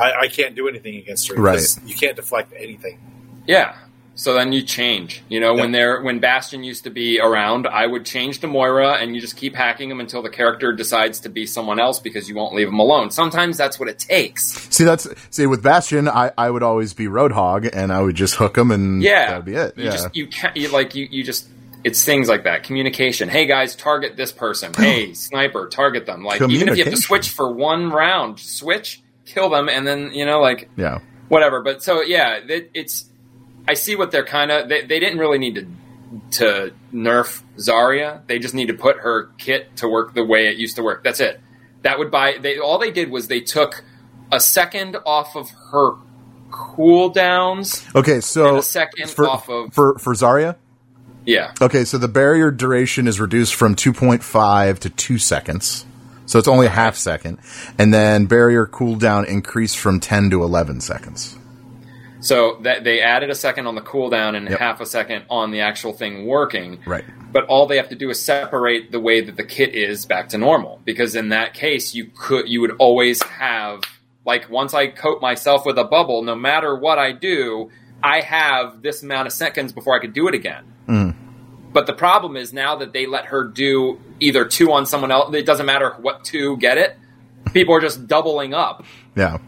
[0.00, 1.34] I, I can't do anything against her.
[1.34, 2.98] because You can't deflect anything.
[3.46, 3.76] Yeah.
[4.16, 5.22] So then you change.
[5.30, 8.94] You know, when they're when Bastion used to be around, I would change to Moira,
[9.00, 12.28] and you just keep hacking him until the character decides to be someone else because
[12.28, 13.10] you won't leave him alone.
[13.10, 14.44] Sometimes that's what it takes.
[14.68, 18.34] See, that's see with Bastion, I, I would always be Roadhog, and I would just
[18.34, 19.78] hook him, and Yeah, that'd be it.
[19.78, 21.48] You yeah, just you can't you like you you just
[21.82, 22.62] it's things like that.
[22.64, 23.30] Communication.
[23.30, 24.72] Hey guys, target this person.
[24.76, 26.24] Hey sniper, target them.
[26.24, 29.00] Like even if you have to switch for one round, switch,
[29.32, 31.00] kill them, and then you know like yeah.
[31.28, 31.62] whatever.
[31.62, 33.08] But so yeah, it, it's
[33.68, 35.66] I see what they're kind of they, they didn't really need to
[36.38, 38.26] to nerf Zarya.
[38.26, 41.04] They just need to put her kit to work the way it used to work.
[41.04, 41.40] That's it.
[41.82, 42.36] That would buy.
[42.40, 43.84] They all they did was they took
[44.32, 45.92] a second off of her
[46.50, 47.94] cooldowns.
[47.94, 50.56] Okay, so a second for, off of- for for Zarya.
[51.26, 55.84] Yeah, Okay, so the barrier duration is reduced from 2.5 to 2 seconds.
[56.30, 57.38] So it's only a half second.
[57.76, 61.36] And then barrier cooldown increased from 10 to 11 seconds.
[62.20, 64.58] so that they added a second on the cooldown and Yep.
[64.58, 66.78] half a second on the actual thing working.
[66.86, 67.02] Right.
[67.32, 70.28] but all they have to do is separate the way that the kit is back
[70.28, 73.80] to normal because in that case you could you would always have
[74.26, 77.70] like once i coat myself with a bubble no matter what i do
[78.02, 81.14] i have this amount of seconds before i could do it again mm.
[81.72, 85.34] But the problem is now that they let her do either two on someone else
[85.34, 86.96] it doesn't matter what two get it
[87.52, 88.84] people are just doubling up
[89.16, 89.38] Yeah.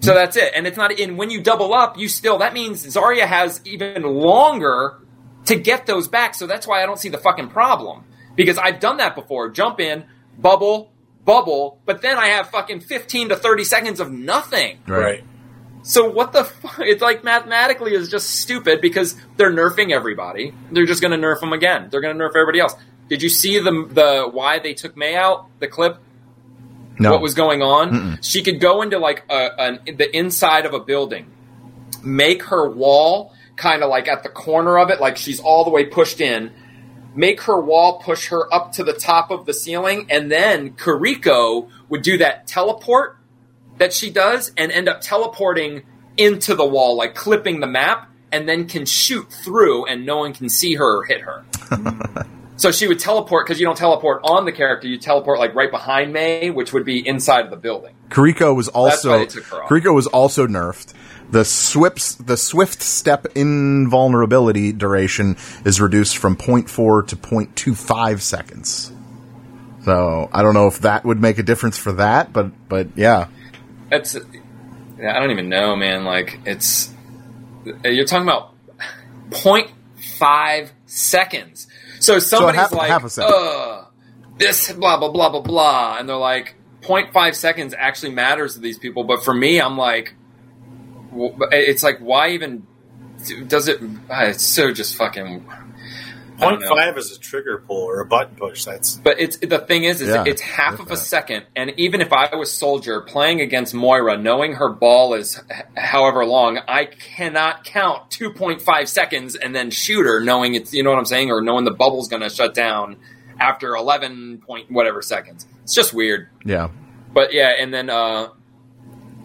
[0.00, 0.52] so that's it.
[0.54, 4.02] And it's not and when you double up, you still that means Zarya has even
[4.02, 4.98] longer
[5.46, 6.34] to get those back.
[6.34, 8.04] So that's why I don't see the fucking problem.
[8.34, 9.50] Because I've done that before.
[9.50, 10.04] Jump in,
[10.38, 10.92] bubble,
[11.24, 14.78] bubble, but then I have fucking 15 to 30 seconds of nothing.
[14.86, 15.22] Right.
[15.82, 16.78] So what the fuck?
[16.80, 20.54] It's like mathematically is just stupid because they're nerfing everybody.
[20.70, 21.88] They're just going to nerf them again.
[21.90, 22.74] They're going to nerf everybody else.
[23.08, 25.46] Did you see the the why they took Mei out?
[25.58, 25.98] The clip
[26.98, 27.10] No.
[27.12, 28.18] what was going on.
[28.22, 31.26] She could go into like a, an, the inside of a building,
[32.02, 35.70] make her wall kind of like at the corner of it, like she's all the
[35.70, 36.52] way pushed in.
[37.14, 41.68] Make her wall push her up to the top of the ceiling, and then Kiriko
[41.90, 43.18] would do that teleport
[43.78, 45.82] that she does and end up teleporting
[46.16, 50.32] into the wall, like clipping the map, and then can shoot through, and no one
[50.32, 51.44] can see her or hit her.
[52.62, 55.70] So she would teleport because you don't teleport on the character; you teleport like right
[55.70, 57.92] behind Mei, which would be inside of the building.
[58.08, 59.68] Kiriko was also they took her off.
[59.68, 60.92] Kiriko was also nerfed.
[61.30, 68.92] The swift the swift step invulnerability duration is reduced from 0.4 to 0.25 seconds.
[69.84, 73.26] So I don't know if that would make a difference for that, but but yeah,
[73.92, 76.04] That's I don't even know, man.
[76.04, 76.90] Like it's
[77.84, 78.54] you're talking about
[79.28, 81.66] 0.5 seconds.
[82.00, 83.18] So somebody's half- like, half.
[83.18, 83.84] "Uh,
[84.38, 88.78] this blah blah blah blah blah," and they're like, 0.5 seconds actually matters to these
[88.78, 89.04] people.
[89.04, 90.14] But for me, I'm like,
[91.52, 92.66] it's like, why even
[93.46, 93.78] does it?
[94.10, 95.46] ah, It's so just fucking.
[96.38, 96.68] I don't Point know.
[96.76, 98.64] five is a trigger pull or a button push.
[98.64, 100.94] That's But it's the thing is, is Yeah, it's half get of that.
[100.94, 105.40] a second, and even if I was soldier playing against Moira, knowing her ball is
[105.50, 110.54] h- however long, I cannot count two point five seconds and then shoot her, knowing
[110.54, 112.96] it's you know what I'm saying, or knowing the bubble's going to shut down
[113.38, 115.46] after eleven point whatever seconds.
[115.64, 116.28] It's just weird.
[116.44, 116.68] yeah.
[117.12, 118.28] But yeah, and then uh,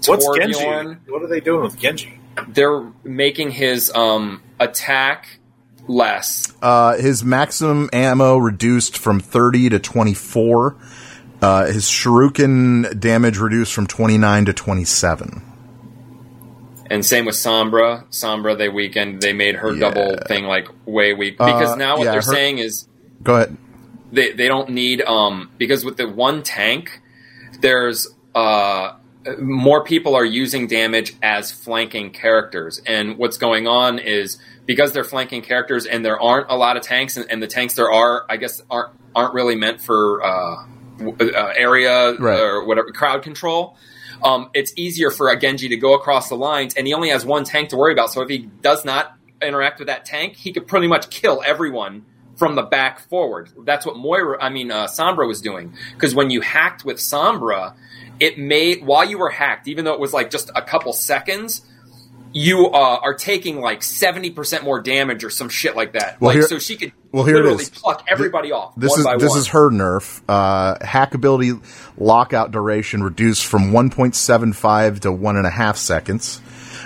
[0.05, 0.63] what's Genji?
[1.07, 2.19] What are they doing with Genji?
[2.49, 5.36] they're making his um, attack
[5.87, 6.51] less.
[6.61, 10.75] Uh, his maximum ammo reduced from 30 to 24.
[11.41, 15.43] Uh, his shuriken damage reduced from 29 to 27.
[16.89, 18.05] And same with Sombra.
[18.11, 19.21] Sombra, they weakened.
[19.21, 22.33] They made her double thing like way weak because Uh, now what yeah, they're her-
[22.33, 22.87] saying is
[23.23, 23.57] Go ahead.
[24.11, 27.01] they they don't need um because with the one tank,
[27.59, 28.93] there's uh
[29.37, 32.81] more people are using damage as flanking characters.
[32.87, 34.37] And what's going on is
[34.67, 37.73] because they're flanking characters and there aren't a lot of tanks, and, and the tanks
[37.73, 40.65] there are, I guess, aren't aren't really meant for uh,
[41.19, 42.39] uh, area Right.
[42.39, 43.75] or whatever crowd control.
[44.23, 47.25] Um, it's easier for a Genji to go across the lines, and he only has
[47.25, 48.11] one tank to worry about.
[48.11, 52.05] So if he does not interact with that tank, he could pretty much kill everyone
[52.35, 53.49] from the back forward.
[53.65, 55.73] That's what Moira, I mean, uh, Sombra was doing.
[55.93, 57.73] Because when you hacked with Sombra,
[58.19, 61.61] it made, while you were hacked, even though it was like just a couple seconds,
[62.37, 66.21] you uh, are taking like 70% more damage or some shit like that.
[66.21, 67.69] Well, like, here- so she could well, here it literally is.
[67.69, 68.75] pluck everybody off.
[68.75, 69.39] This one is this one.
[69.39, 70.21] is her nerf.
[70.27, 71.53] Uh, hack ability
[71.97, 76.41] lockout duration reduced from 1.75 to one and a half seconds.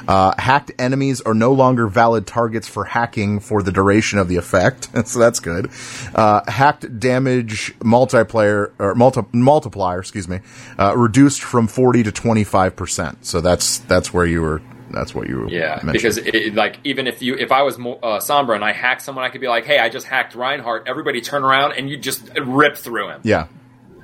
[0.07, 4.35] Uh, hacked enemies are no longer valid targets for hacking for the duration of the
[4.37, 5.69] effect, so that's good.
[6.15, 10.39] Uh, hacked damage multiplayer or multi- multiplier, excuse me,
[10.79, 13.25] uh, reduced from 40 to 25 percent.
[13.25, 14.61] So that's that's where you were.
[14.91, 15.49] That's what you were.
[15.49, 18.71] Yeah, because it, like even if you if I was Mo- uh, Sombra and I
[18.73, 21.89] hacked someone, I could be like, "Hey, I just hacked Reinhardt." Everybody turn around and
[21.89, 23.21] you just rip through him.
[23.23, 23.47] yeah,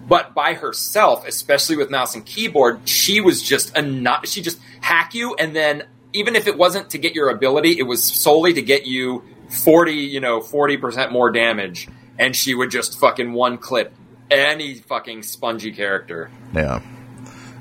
[0.08, 4.28] But by herself, especially with mouse and keyboard, she was just a not.
[4.28, 5.84] She just hack you, and then
[6.14, 9.94] even if it wasn't to get your ability, it was solely to get you forty,
[9.94, 13.94] you know, forty percent more damage, and she would just fucking one clip
[14.30, 16.30] any fucking spongy character.
[16.54, 16.82] yeah.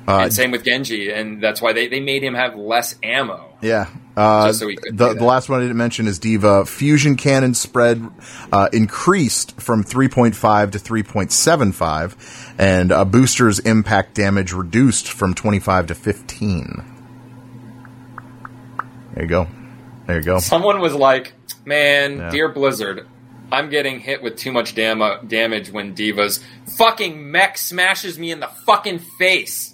[0.08, 3.56] Uh, and same with Genji, and that's why they, they made him have less ammo.
[3.60, 3.88] Yeah.
[4.16, 6.64] Uh, Just so the, the last one I didn't mention is D.Va.
[6.66, 8.08] Fusion cannon spread
[8.52, 15.94] uh, increased from 3.5 to 3.75, and uh, boosters impact damage reduced from 25 to
[15.96, 16.84] 15.
[19.14, 19.48] There you go.
[20.06, 20.38] There you go.
[20.38, 21.32] Someone was like,
[21.64, 22.30] "Man, Yeah.
[22.30, 23.06] dear Blizzard,
[23.50, 26.42] I'm getting hit with too much dam- damage when D.Va's
[26.76, 29.72] fucking mech smashes me in the fucking face."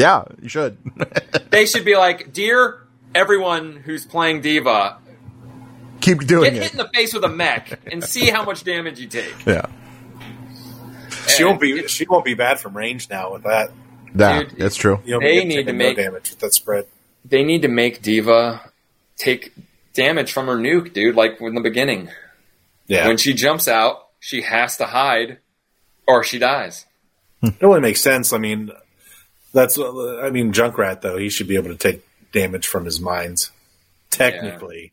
[0.00, 0.76] Yeah, you should.
[1.50, 2.78] They should be like, "Dear
[3.14, 4.98] everyone who's playing D.Va,
[6.00, 9.00] Keep doing get hit in the face with a mech and see how much damage
[9.00, 9.66] you take." Yeah.
[11.28, 11.72] She won't be.
[11.72, 13.70] it- She won't be bad from range now with that.
[14.14, 15.00] That, Dude, that's true.
[15.04, 16.86] You'll They be need taking to no make- damage with that spread.
[17.24, 18.60] They need to make D.Va
[19.16, 19.52] take
[19.92, 21.14] damage from her nuke, dude.
[21.14, 22.08] Like in the beginning,
[22.86, 25.38] Yeah, when she jumps out, she has to hide,
[26.08, 26.86] or she dies.
[27.42, 28.32] it only makes sense.
[28.32, 28.70] I mean,
[29.52, 29.78] that's.
[29.78, 33.50] I mean, Junkrat though he should be able to take damage from his mines,
[34.10, 34.92] technically.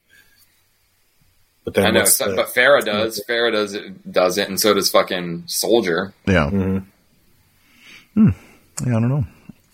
[1.63, 3.23] But then I know, the- but Pharah does.
[3.27, 6.13] Pharah does it, does it, and so does fucking Soldier.
[6.25, 6.49] Yeah.
[6.49, 6.77] Mm-hmm.
[8.13, 8.29] Hmm.
[8.85, 9.25] Yeah, I don't know.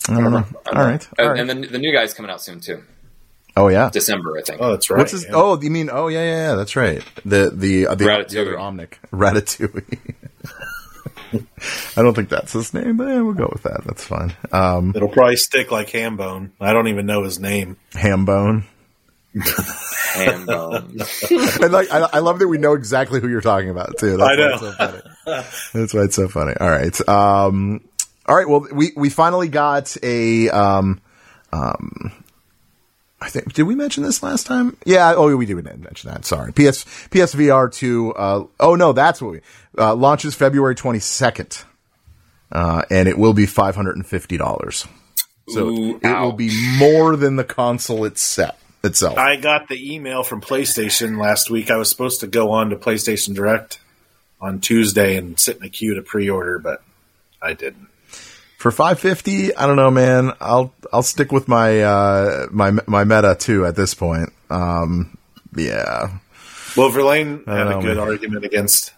[0.10, 0.46] I don't know.
[0.74, 1.08] All right.
[1.20, 1.40] All And, right.
[1.40, 2.84] and then the new guy's coming out soon too,
[3.56, 3.90] Oh, yeah.
[3.94, 4.60] December, I think.
[4.62, 4.98] oh, that's right.
[4.98, 5.24] What's his?
[5.26, 5.32] yeah.
[5.34, 5.90] Oh, you mean?
[5.92, 6.56] Oh, yeah, yeah, yeah.
[6.56, 7.04] That's right.
[7.24, 8.28] The the uh, the, Ratatouille.
[8.30, 10.16] the other Omnic Ratatouille.
[11.98, 13.84] I don't think that's his name, but yeah, we'll go with that.
[13.86, 14.34] That's fine.
[14.52, 16.52] Um, It'll probably stick like Hambone.
[16.60, 17.78] I don't even know his name.
[17.92, 18.64] Hambone.
[19.36, 20.92] Hambone.
[21.62, 21.92] and I like.
[21.92, 24.18] I, I love that we know exactly who you're talking about too.
[24.18, 24.48] That's I know.
[24.48, 25.02] Why it's so funny.
[25.74, 26.54] That's why it's so funny.
[26.60, 27.10] All right.
[27.10, 27.82] Um,
[28.26, 28.48] all right.
[28.48, 30.50] Well, we we finally got a.
[30.50, 31.02] Um,
[31.52, 32.12] um,
[33.24, 34.76] I think did we mention this last time?
[34.86, 35.14] Yeah.
[35.16, 36.26] Oh, we didn't mention that.
[36.26, 36.52] Sorry.
[36.52, 38.14] PS PSVR two.
[38.14, 39.42] Uh, oh no, that's what we
[39.78, 41.64] uh, launches February twenty second,
[42.52, 44.86] uh, and it will be five hundred and fifty dollars.
[45.48, 48.60] So Ooh, it will be more than the console itself.
[48.84, 49.18] Itself.
[49.18, 51.72] I got the email from PlayStation last week.
[51.72, 53.80] I was supposed to go on to PlayStation Direct
[54.42, 56.84] on Tuesday and sit in a queue to pre-order, but
[57.42, 57.88] I didn't.
[58.64, 60.32] For five fifty, I don't know, man.
[60.40, 64.30] I'll I'll stick with my uh my my meta too at this point.
[64.50, 65.18] Um,
[65.54, 66.20] yeah,
[66.78, 68.00] Well, Verlaine had a good man.
[68.00, 68.94] argument against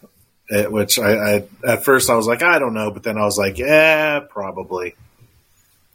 [0.49, 3.23] it, which I, I at first I was like, I don't know, but then I
[3.23, 4.93] was like, yeah, probably.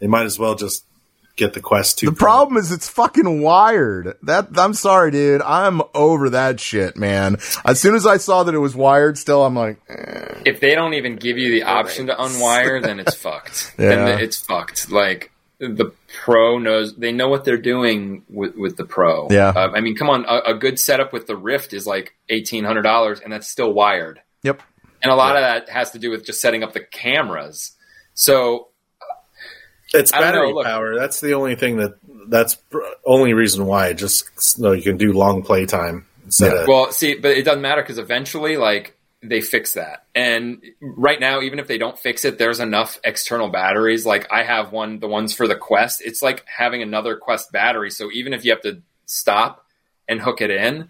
[0.01, 0.85] They might as well just
[1.37, 2.07] get the Quest two.
[2.07, 4.16] the problem is it's fucking wired.
[4.22, 5.43] That I'm sorry, dude.
[5.43, 7.37] I'm over that shit, man.
[7.64, 10.43] As soon as I saw that it was wired, still I'm like, eh.
[10.47, 13.74] if they don't even give you the option to unwire, then it's fucked.
[13.78, 13.89] Yeah.
[13.89, 14.91] Then it's fucked.
[14.91, 15.93] Like the
[16.24, 19.28] pro knows they know what they're doing with, with the pro.
[19.31, 19.49] Yeah.
[19.49, 22.64] Uh, I mean, come on, a, a good setup with the Rift is like eighteen
[22.64, 24.20] hundred dollars, and that's still wired.
[24.43, 24.62] yep,
[25.03, 27.72] And a lot of that has to do with just setting up the cameras.
[28.14, 28.70] So
[29.93, 30.97] It's I don't know, battery power.
[30.99, 31.95] That's the only thing that
[32.28, 33.93] that's pr- only reason why.
[33.93, 36.61] Just so you can do long play time instead Yeah.
[36.62, 40.05] of Well, see, but it doesn't matter because eventually, like, they fix that.
[40.14, 44.07] And right now, even if they don't fix it, there's enough external batteries.
[44.07, 46.01] Like, I have one, the ones for the Quest.
[46.05, 47.91] It's like having another Quest battery.
[47.91, 49.66] So even if you have to stop
[50.09, 50.88] and hook it in,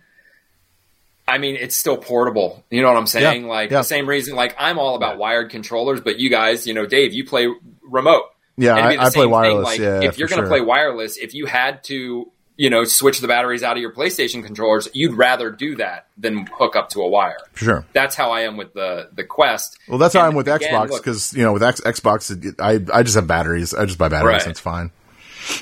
[1.27, 2.65] I mean, it's still portable.
[2.71, 3.43] You know what I'm saying?
[3.45, 3.79] Yeah, Like, yeah.
[3.79, 7.13] the same reason, like, I'm all about wired controllers, but you guys, you know, Dave,
[7.13, 7.49] you play
[7.83, 8.25] remote.
[8.61, 10.57] Yeah, And I- I play wireless, Like, yeah, if you're going to sure.
[10.57, 14.45] play wireless, if you had to, you know, switch the batteries out of your PlayStation
[14.45, 17.39] controllers, you'd rather do that than hook up to a wire.
[17.53, 17.87] For sure.
[17.95, 19.79] That's how I am with the the Quest.
[19.89, 22.81] Well, that's how I'm with again, Xbox because you know with X, Xbox it, I
[22.97, 23.73] I just have batteries.
[23.75, 24.33] I just buy batteries.
[24.35, 24.43] Right.
[24.43, 24.91] and It's fine.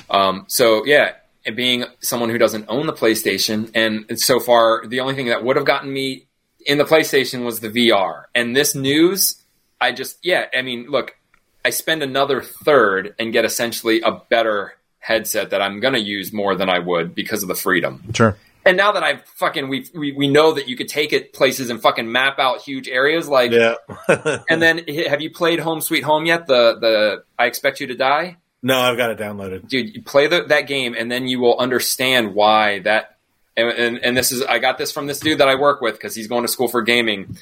[0.09, 1.13] Um, so yeah,
[1.45, 5.43] and being someone who doesn't own the PlayStation, and so far the only thing that
[5.43, 6.27] would have gotten me
[6.65, 8.23] in the PlayStation was the VR.
[8.35, 9.41] And this news,
[9.79, 11.15] I just yeah, I mean, look,
[11.63, 16.31] I spend another third and get essentially a better headset that I'm going to use
[16.31, 18.03] more than I would because of the freedom.
[18.13, 18.37] Sure.
[18.65, 21.69] And now that I've fucking we we we know that you could take it places
[21.69, 23.75] and fucking map out huge areas like Yeah.
[24.49, 26.45] and then have you played Home Sweet Home yet?
[26.45, 28.37] The the I expect you to die?
[28.61, 29.67] no, I've got it downloaded.
[29.67, 33.15] dude, you play the, that game and then you will understand why that.
[33.55, 35.95] And, and, and this is, I got this from this dude that I work with
[35.95, 37.37] because he's going to school for gaming.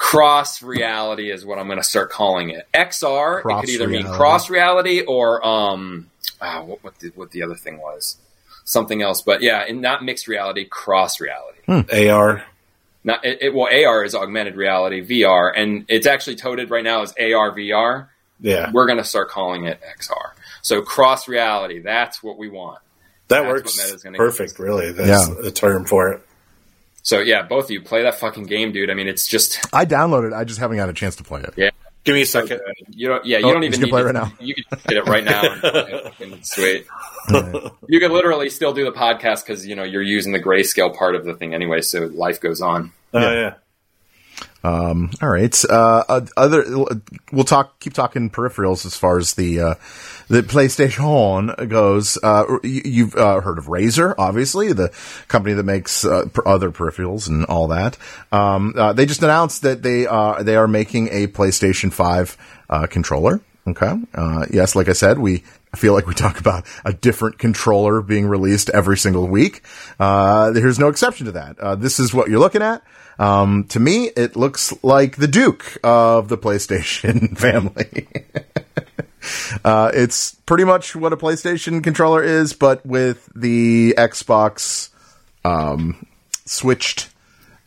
[0.00, 2.66] Cross reality is what I'm going to start calling it.
[2.72, 7.42] XR, it could either mean cross reality or um, ah, what what the, what the
[7.42, 8.16] other thing was,
[8.64, 9.20] something else.
[9.20, 12.08] But yeah, and not mixed reality, cross reality.
[12.08, 12.42] AR.
[13.04, 17.02] Not it, it, well, AR is augmented reality, VR, and it's actually toted right now
[17.02, 18.08] as AR VR
[18.40, 18.70] Yeah.
[18.72, 20.30] we're going to start calling it XR.
[20.62, 22.78] So cross reality, that's what we want.
[23.28, 24.92] That That's works what Meta's gonna perfect, really.
[24.92, 25.34] That's Yeah.
[25.42, 26.22] the term for it.
[27.02, 28.90] So yeah, both of you play that fucking game, dude.
[28.90, 30.28] I mean, it's just I downloaded.
[30.28, 30.34] it.
[30.34, 31.54] I just haven't had a chance to play it.
[31.56, 31.70] yeah.
[32.02, 32.62] Give me a second.
[32.88, 33.26] You don't.
[33.26, 34.32] Yeah, you Oh, don't you even can need play to it right now.
[34.40, 35.42] You can get it right now.
[35.52, 36.04] and play it.
[36.14, 36.86] Fucking Sweet.
[37.88, 41.14] You can literally still do the podcast because you know you're using the grayscale part
[41.14, 42.92] of the thing anyway, so life goes on.
[43.12, 43.54] Oh, yeah.
[44.64, 45.10] Um.
[45.22, 45.54] All right.
[45.68, 46.64] Uh, uh, other,
[47.32, 47.80] we'll talk.
[47.80, 49.74] Keep talking peripherals as far as the uh,
[50.30, 52.16] the PlayStation goes.
[52.22, 54.92] Uh, you, you've uh, heard of Razer, obviously, the
[55.26, 57.98] company that makes uh, other peripherals and all that.
[58.30, 62.36] Um, uh, they just announced that they uh, they are making a PlayStation Five
[62.70, 63.40] uh, controller.
[63.66, 63.92] Okay.
[64.14, 65.42] Uh, yes, like I said, we
[65.74, 69.62] feel like we talk about a different controller being released every single week.
[69.98, 71.58] Uh, there's no exception to that.
[71.58, 72.82] Uh, this is what you're looking at.
[73.18, 78.08] Um, to me, it looks like the Duke of the PlayStation family.
[79.64, 84.90] uh, it's pretty much what a PlayStation controller is, but with the Xbox,
[85.44, 86.06] um,
[86.46, 87.08] switched.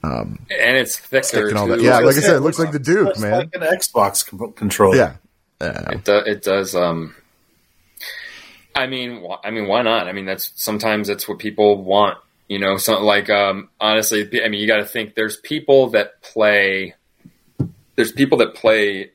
[0.04, 1.48] And it's thicker.
[1.48, 1.80] and all that.
[1.80, 3.32] Yeah, like I said, it looks like the Duke, Looks man.
[3.32, 4.98] like an Xbox com- controller.
[4.98, 5.16] Yeah.
[5.62, 5.92] Yeah.
[5.92, 6.76] It, do, it does.
[6.76, 7.16] Um,
[8.76, 10.08] I mean, wh- I mean, why not?
[10.08, 12.18] I mean, that's sometimes that's what people want.
[12.50, 15.16] You know, so like um, honestly, I mean, you got to think.
[15.16, 16.96] There's people that play.
[17.96, 19.12] There's people that play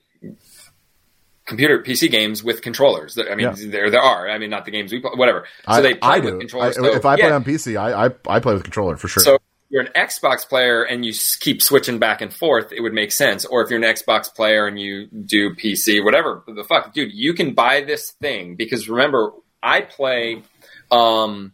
[1.49, 3.19] computer PC games with controllers.
[3.19, 3.55] I mean, Yeah.
[3.57, 4.29] there there are.
[4.29, 5.47] I mean, not the games we play, whatever.
[5.65, 6.37] So I, they play I with do.
[6.37, 6.75] I, controllers.
[6.77, 9.23] so, if I play on PC, I, I I play with controller for sure.
[9.23, 9.39] So
[9.71, 13.45] you're an Xbox player and you keep switching back and forth, it would make sense.
[13.45, 17.35] Or if you're an Xbox player and you do PC, whatever the fuck, dude, you
[17.35, 19.33] can buy this thing because remember,
[19.63, 20.43] I play
[20.91, 21.53] um,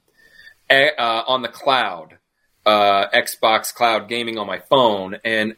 [0.70, 2.18] a, uh, on the cloud,
[2.64, 5.56] uh, Xbox Cloud Gaming on my phone, and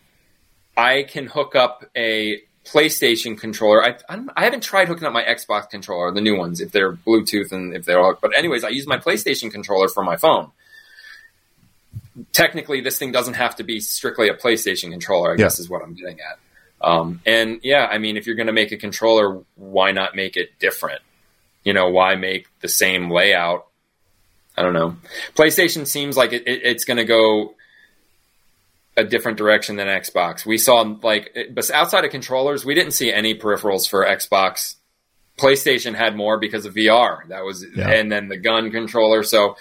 [0.76, 2.40] I can hook up a
[2.70, 3.82] PlayStation controller.
[3.84, 6.72] I, I, don't- I haven't tried hooking up my Xbox controller, the new ones, if
[6.72, 8.20] they're Bluetooth and if they're all hooked.
[8.22, 10.50] But anyways, I use my PlayStation controller for my phone
[12.32, 15.82] technically this thing doesn't have to be strictly a PlayStation controller, I guess is what
[15.82, 16.38] I'm getting at.
[16.80, 20.36] Um, and yeah, I mean, if you're going to make a controller, why not make
[20.36, 21.00] it different?
[21.64, 23.66] You know, why make the same layout?
[24.56, 24.96] I don't know.
[25.34, 27.54] PlayStation seems like it, it, it's going to go
[28.96, 30.46] a different direction than Xbox.
[30.46, 34.76] We saw like, but outside of controllers, we didn't see any peripherals for Xbox.
[35.38, 37.28] PlayStation had more because of VR.
[37.28, 37.90] That was, Yeah.
[37.90, 39.22] and then the gun controller.
[39.22, 39.56] So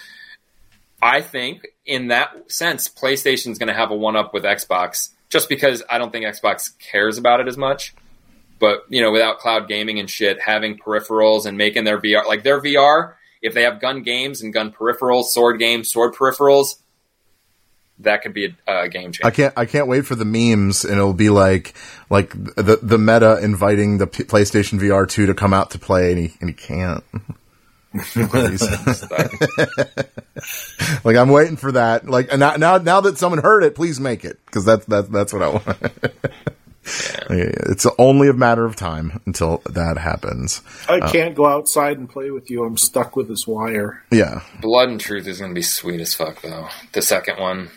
[1.02, 5.48] I think in that sense, PlayStation's going to have a one up with Xbox just
[5.50, 7.94] because I don't think Xbox cares about it as much.
[8.58, 12.42] But, you know, without cloud gaming and shit, having peripherals and making their VR, like
[12.42, 13.12] their VR,
[13.42, 16.76] if they have gun games and gun peripherals, sword games, sword peripherals,
[18.00, 19.30] that could be a, a game I changer.
[19.30, 19.54] can't.
[19.56, 21.74] I can't wait for the memes, and it'll be like
[22.10, 26.12] like the the meta inviting the P- PlayStation VR two to come out to play,
[26.12, 27.04] and he and he can't.
[31.04, 32.06] Like I'm waiting for that.
[32.08, 35.08] Like and now now now that someone heard it, please make it because that's that's
[35.08, 35.66] that's what I want.
[37.28, 40.62] Yeah, It's only a matter of time until that happens.
[40.88, 42.62] I uh, can't go outside and play with you.
[42.64, 44.04] I'm stuck with this wire.
[44.12, 44.42] Yeah.
[44.60, 46.68] Blood and Truth is going to be sweet as fuck, though.
[46.92, 47.70] The second one.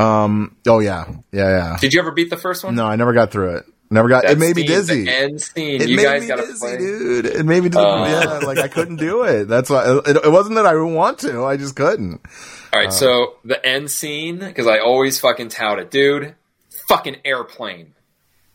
[0.00, 1.06] Oh yeah.
[1.32, 1.48] Yeah.
[1.48, 1.76] Yeah.
[1.80, 2.74] Did you ever beat the first one?
[2.74, 3.66] No, I never got through it.
[3.88, 4.24] Never got.
[4.24, 5.04] That it made me dizzy.
[5.04, 5.80] The end scene.
[5.80, 6.76] It you made guys me got to dizzy, play.
[6.78, 7.26] dude.
[7.26, 7.84] It made me dizzy.
[7.84, 8.08] Uh.
[8.08, 9.44] yeah, like I couldn't do it.
[9.46, 11.44] That's why it, it wasn't that I didn't want to.
[11.44, 12.20] I just couldn't.
[12.72, 16.34] All right, so the end scene because I always fucking tout it, dude.
[16.88, 17.94] Fucking airplane,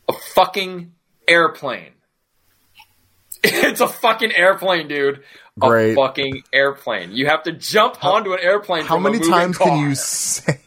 [0.09, 0.91] a fucking
[1.27, 1.91] airplane.
[3.43, 5.23] It's a fucking airplane, dude.
[5.57, 5.93] Great.
[5.93, 7.11] A fucking airplane.
[7.11, 8.85] You have to jump onto an airplane.
[8.85, 10.59] How many times can you say?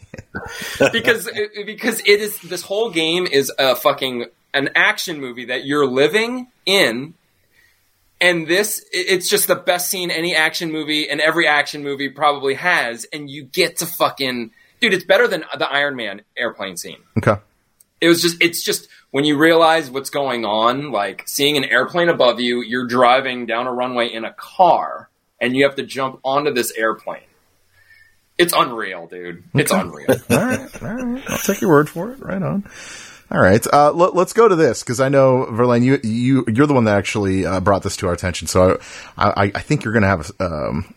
[0.92, 1.30] because
[1.66, 6.48] because it is this whole game is a fucking an action movie that you're living
[6.66, 7.14] in.
[8.20, 12.54] And this it's just the best scene any action movie and every action movie probably
[12.54, 13.04] has.
[13.12, 16.98] And you get to fucking dude it's better than the iron man airplane scene.
[17.18, 17.34] Okay.
[18.00, 22.08] it was just it's just when you realize what's going on like seeing an airplane
[22.08, 25.08] above you you're driving down a runway in a car
[25.40, 27.22] and you have to jump onto this airplane
[28.38, 31.22] it's unreal dude it's unreal All right, all right.
[31.28, 32.20] I'll take your word for it.
[32.20, 32.68] Right on.
[33.30, 36.66] All right, uh, let, us go to this because I know Verlaine, you you you're
[36.66, 38.46] the one that actually uh, brought this to our attention.
[38.48, 38.78] So
[39.16, 40.94] I I, I think you're going to have um,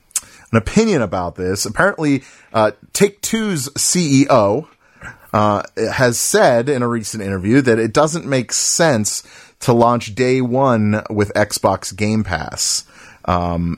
[0.52, 1.66] an opinion about this.
[1.66, 2.24] Apparently,
[2.54, 4.68] uh, Take Two's CEO
[5.34, 9.24] uh, has said in a recent interview that it doesn't make sense
[9.62, 12.86] to launch day one with Xbox Game Pass.
[13.26, 13.78] Um,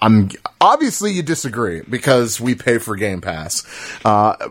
[0.00, 0.30] I'm
[0.60, 3.66] obviously you disagree because we pay for Game Pass.
[4.04, 4.50] Uh,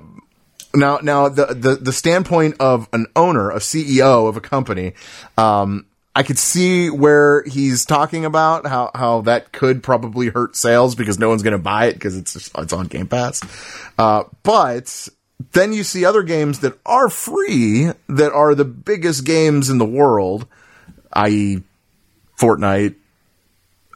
[0.76, 4.94] now, now the, the the standpoint of an owner, a CEO of a company,
[5.38, 5.86] um,
[6.16, 11.18] I could see where he's talking about how how that could probably hurt sales because
[11.18, 13.42] no one's going to buy it because it's just, it's on Game Pass.
[13.98, 15.10] Uh, but
[15.52, 19.86] then you see other games that are free that are the biggest games in the
[19.86, 20.48] world,
[21.14, 21.64] i.e.,
[22.40, 22.96] Fortnite,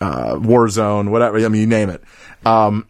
[0.02, 1.38] uh, Warzone, whatever.
[1.38, 2.04] I mean, you name it.
[2.46, 2.88] Um,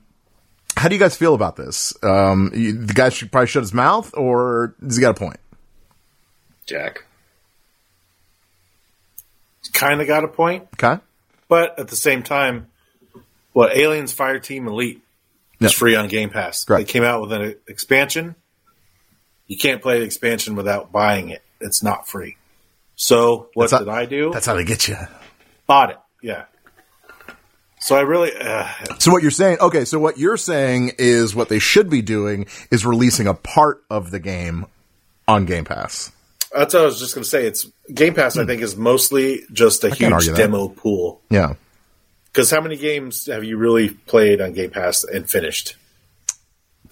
[0.78, 1.93] how do you guys feel about this?
[2.01, 5.38] Um, you, the guy should probably shut his mouth, or does he got a point?
[6.66, 7.03] jack
[9.74, 11.01] Kind of got a point, Okay.
[11.47, 12.68] but at the same time,
[13.53, 15.01] what Aliens Fireteam Elite
[15.59, 15.78] is Yeah.
[15.78, 16.66] free on Game Pass.
[16.66, 16.86] Correct.
[16.88, 18.36] They came out with an expansion.
[19.47, 21.41] You can't play the expansion without buying it.
[21.59, 22.38] It's not free.
[22.95, 24.30] So what That's did how- I do?
[24.32, 24.97] That's how they get you.
[25.68, 25.97] Bought it.
[26.22, 26.43] Yeah.
[27.82, 28.67] So I really, uh,
[28.99, 29.57] So what you're saying?
[29.59, 29.86] Okay.
[29.86, 34.11] So what you're saying is what they should be doing is releasing a part of
[34.11, 34.67] the game
[35.27, 36.11] on Game Pass.
[36.55, 37.45] that's what I was just going to say.
[37.47, 38.38] It's Game Pass.
[38.38, 40.38] I think is mostly just a huge argue that.
[40.38, 41.21] demo pool.
[41.29, 41.53] Yeah.
[42.32, 45.75] Because how many games have you really played on Game Pass and finished?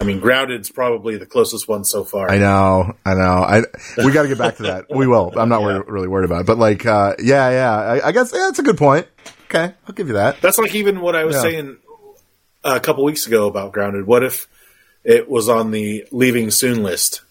[0.00, 2.30] I mean, Grounded's probably the closest one so far.
[2.30, 3.20] I know, I know.
[3.20, 3.62] I
[3.98, 4.86] we got to get back to that.
[4.88, 5.32] We will.
[5.38, 7.72] I'm not wor- really worried about it, but like, uh, yeah, yeah.
[7.74, 9.06] I, I guess yeah, that's a good point.
[9.52, 10.40] Okay, I'll give you that.
[10.40, 11.42] That's like even what I was Yeah.
[11.42, 11.76] saying
[12.62, 14.06] a couple weeks ago about Grounded.
[14.06, 14.46] What if
[15.02, 17.22] it was on the leaving soon list?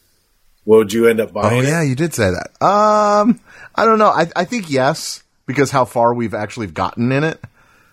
[0.66, 1.66] What Would you end up buying?
[1.66, 2.64] Oh yeah, you did say that.
[2.66, 3.40] Um,
[3.74, 4.10] I don't know.
[4.10, 7.40] I I think yes because how far we've actually gotten in it.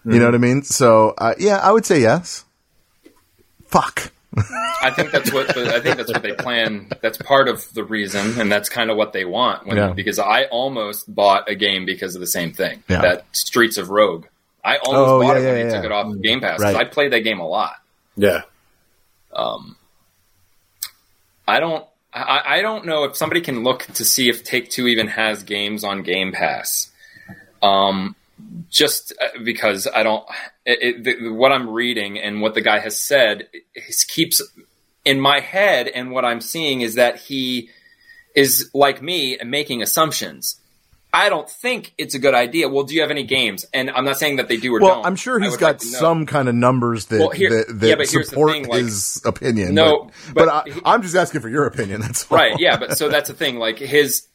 [0.05, 0.63] You know what I mean?
[0.63, 2.45] So uh, yeah, I would say yes.
[3.67, 4.13] Fuck.
[4.83, 6.89] I think that's what the, I think that's what they plan.
[7.01, 9.67] That's part of the reason, and that's kind of what they want.
[9.67, 9.93] When, Yeah.
[9.93, 12.83] Because I almost bought a game because of the same thing.
[12.89, 13.01] Yeah.
[13.03, 14.27] That Streets of Rogue.
[14.65, 15.75] I almost Oh, bought yeah, it when yeah, they yeah.
[15.77, 16.61] took it off of Game Pass.
[16.61, 16.87] 'cause Right.
[16.87, 17.75] I played that game a lot.
[18.17, 18.43] Yeah.
[19.33, 19.77] Um.
[21.49, 21.85] I don't.
[22.13, 25.43] I, I don't know if somebody can look to see if Take Two even has
[25.43, 26.91] games on Game Pass.
[27.63, 28.17] Um,
[28.71, 30.25] just uh, because I don't.
[30.67, 33.49] It, it, the, what I'm reading and what the guy has said
[34.09, 34.43] keeps
[35.05, 37.71] in my head, and what I'm seeing is that he
[38.35, 40.61] is like me making assumptions.
[41.13, 42.69] I don't think it's a good idea.
[42.69, 43.65] Well, do you have any games?
[43.73, 45.07] And I'm not saying that they do or Well, don't.
[45.07, 48.23] I'm sure he's got like some kind of numbers that Well, here- that, that yeah,
[48.23, 49.73] support thing, like- his opinion.
[49.73, 52.01] No, but, but, but I, I'm just asking for your opinion.
[52.03, 52.37] That's all.
[52.37, 54.27] right yeah but so that's the thing like his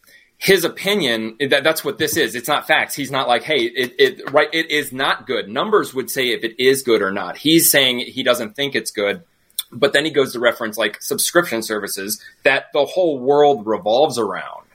[0.42, 3.94] his opinion that, that's what this is it's not facts he's not like hey it,
[4.00, 7.38] it right it is not good numbers would say if it is good or not
[7.38, 9.24] he's saying he doesn't think it's good
[9.72, 14.66] but then he goes to reference like subscription services that the whole world revolves around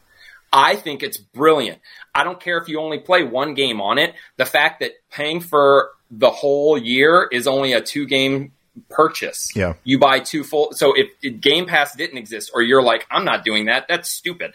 [0.52, 1.80] I think it's brilliant.
[2.14, 4.14] I don't care if you only play one game on it.
[4.38, 8.52] The fact that paying for the whole year is only a two game
[8.88, 9.50] purchase.
[9.54, 9.74] Yeah.
[9.84, 10.72] You buy two full.
[10.72, 14.08] So if, if Game Pass didn't exist, or you're like, I'm not doing that, that's
[14.08, 14.54] stupid.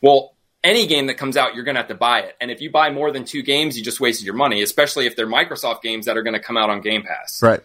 [0.00, 0.31] Well,
[0.64, 2.36] any game that comes out, you're going to have to buy it.
[2.40, 5.16] And if you buy more than two games, you just wasted your money, especially if
[5.16, 7.42] they're Microsoft games that are going to come out on Game Pass.
[7.42, 7.60] Right.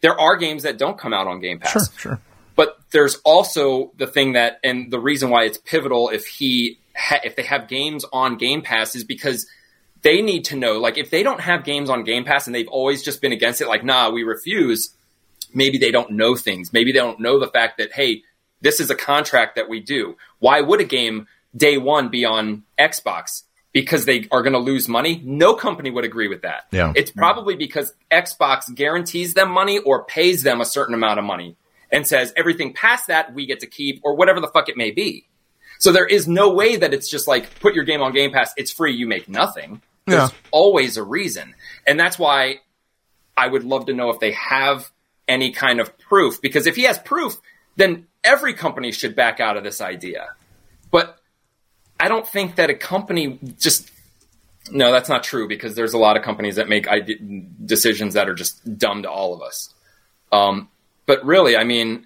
[0.00, 1.72] There are games that don't come out on Game Pass.
[1.72, 1.98] Sure.
[1.98, 2.20] Sure.
[2.56, 7.20] But there's also the thing that, and the reason why it's pivotal if he, ha-
[7.22, 9.46] if they have games on Game Pass is because
[10.02, 12.68] they need to know, like, if they don't have games on Game Pass and they've
[12.68, 14.94] always just been against it, like, nah, we refuse.
[15.54, 16.72] Maybe they don't know things.
[16.72, 18.22] Maybe they don't know the fact that, hey,
[18.60, 20.16] this is a contract that we do.
[20.40, 21.26] Why would a game
[21.56, 23.42] day one be on Xbox?
[23.72, 25.20] Because they are going to lose money?
[25.24, 26.62] No company would agree with that.
[26.72, 26.92] Yeah.
[26.96, 31.54] It's probably because Xbox guarantees them money or pays them a certain amount of money
[31.92, 34.90] and says everything past that we get to keep or whatever the fuck it may
[34.90, 35.26] be.
[35.78, 38.52] So there is no way that it's just like put your game on Game Pass,
[38.56, 39.80] it's free, you make nothing.
[40.06, 40.36] There's Yeah.
[40.50, 41.54] always a reason.
[41.86, 42.60] And that's why
[43.36, 44.90] I would love to know if they have
[45.28, 46.40] any kind of proof.
[46.40, 47.36] Because if he has proof,
[47.76, 50.28] then every company should back out of this idea.
[50.90, 51.18] But
[52.00, 53.90] I don't think that a company just.
[54.70, 56.86] No, that's not true because there's a lot of companies that make
[57.64, 59.72] decisions that are just dumb to all of us.
[60.30, 60.68] Um,
[61.06, 62.04] but really, I mean,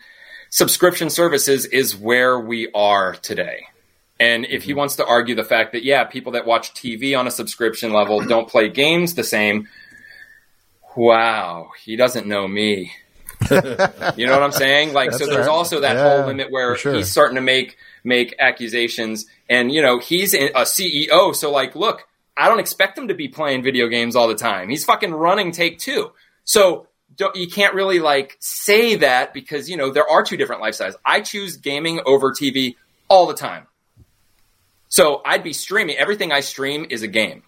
[0.48, 3.66] subscription services is where we are today.
[4.20, 7.26] And if he wants to argue the fact that, yeah, people that watch TV on
[7.26, 9.66] a subscription level don't play games the same,
[10.96, 12.92] wow, he doesn't know me.
[13.50, 14.92] you know what I'm saying?
[14.92, 15.48] Like, so there's right.
[15.48, 16.94] also that Yeah, whole limit where sure.
[16.94, 22.06] he's starting to make make accusations, and you know he's a CEO, so like, look,
[22.36, 24.68] I don't expect him to be playing video games all the time.
[24.68, 26.12] He's fucking running Take Two,
[26.44, 30.62] so don't, you can't really like say that because you know there are two different
[30.62, 30.94] lifestyles.
[31.04, 32.76] I choose gaming over TV
[33.08, 33.66] all the time,
[34.88, 35.96] so I'd be streaming.
[35.96, 37.42] Everything I stream is a game.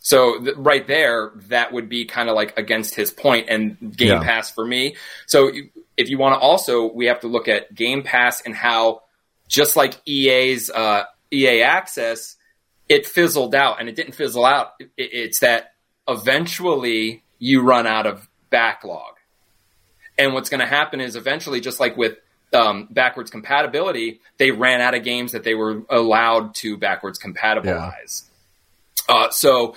[0.00, 4.08] So th- right there, that would be kind of like against his point and Game
[4.08, 4.22] Yeah.
[4.22, 4.96] Pass for me.
[5.26, 5.52] So
[5.96, 9.02] if you want to also, we have to look at Game Pass and how,
[9.48, 12.36] just like EA's uh, EA Access,
[12.88, 14.72] it fizzled out, and it didn't fizzle out.
[14.78, 15.74] It, it's that
[16.06, 19.14] eventually you run out of backlog,
[20.16, 22.16] and what's going to happen is eventually, just like with
[22.52, 28.24] um, backwards compatibility, they ran out of games that they were allowed to backwards compatibilize.
[29.08, 29.76] Uh, so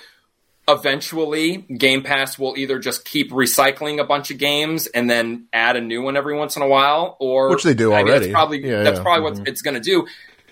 [0.68, 5.76] eventually, Game Pass will either just keep recycling a bunch of games and then add
[5.76, 8.26] a new one every once in a while, or Which they do I mean, already.
[8.26, 9.02] that's probably Yeah, that's yeah.
[9.02, 9.46] probably what mm-hmm.
[9.46, 10.06] it's going to do.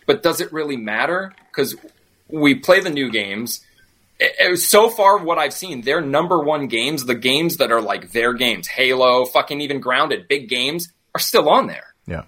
[0.06, 1.32] But does it really matter?
[1.50, 1.76] Because
[2.28, 3.64] we play the new games.
[4.18, 7.80] It- it- so far, what I've seen, their number one games, the games that are
[7.80, 11.94] like their games, Halo, fucking even Grounded, big games, are still on there.
[12.06, 12.22] Yeah.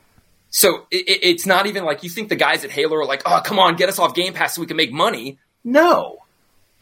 [0.50, 3.40] So it- it's not even like you think the guys at Halo are like, oh,
[3.44, 5.38] come on, get us off Game Pass so we can make money.
[5.64, 6.18] No.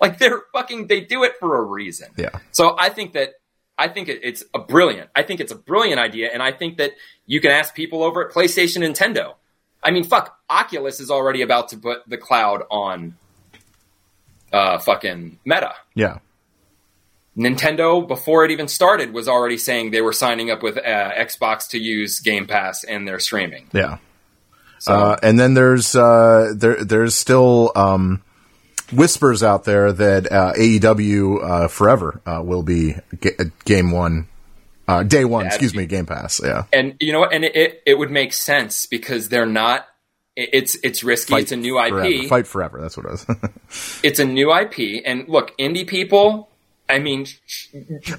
[0.00, 2.08] Like they're fucking, they do it for a reason.
[2.16, 2.30] Yeah.
[2.52, 3.30] So I think that,
[3.76, 6.30] I think it, it's a brilliant, I think it's a brilliant idea.
[6.32, 6.92] And I think that
[7.26, 9.34] you can ask people over at PlayStation, Nintendo.
[9.82, 13.16] I mean, fuck, Oculus is already about to put the cloud on,
[14.52, 15.74] uh, fucking Meta.
[15.94, 16.18] Yeah.
[17.36, 21.68] Nintendo, before it even started, was already saying they were signing up with uh, Xbox
[21.68, 23.68] to use Game Pass and their streaming.
[23.72, 23.98] Yeah.
[24.78, 28.22] So, Uh, and then there's uh, there there's still um,
[28.92, 34.28] whispers out there that uh, AEW uh, Forever uh, will be ga- game one,
[34.88, 35.46] uh, day one.
[35.46, 36.40] Excuse you- me, Game Pass.
[36.44, 37.32] Yeah, and you know what?
[37.32, 39.86] And it, it, it would make sense because they're not.
[40.36, 41.34] it- It's it's risky.
[41.36, 41.90] it's a new IP.
[41.90, 42.28] Forever.
[42.28, 42.80] Fight forever.
[42.80, 43.26] That's what it is.
[44.02, 45.02] It's a new IP.
[45.06, 46.49] And look, indie people.
[46.90, 47.26] I mean,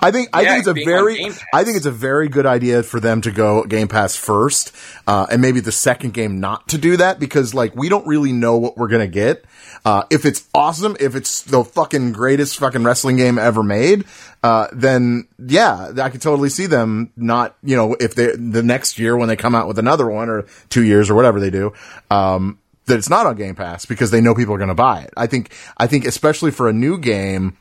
[0.02, 3.00] I think I think it's a very I think it's a very good idea for
[3.00, 4.74] them to go Game Pass first,
[5.08, 8.32] uh, and maybe the second game not to do that because like we don't really
[8.32, 9.44] know what we're gonna get.
[9.84, 14.06] Uh, if it's awesome, if it's the fucking greatest fucking wrestling game ever made,
[14.44, 19.00] uh, then yeah, I could totally see them not, you know, if they the next
[19.00, 21.74] year when they come out with another one or two years or whatever they do,
[22.10, 25.02] um, that it's not on Game Pass because they know people are going to buy
[25.02, 25.14] it.
[25.18, 27.58] I think I think especially for a new game,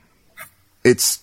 [0.84, 1.20] it's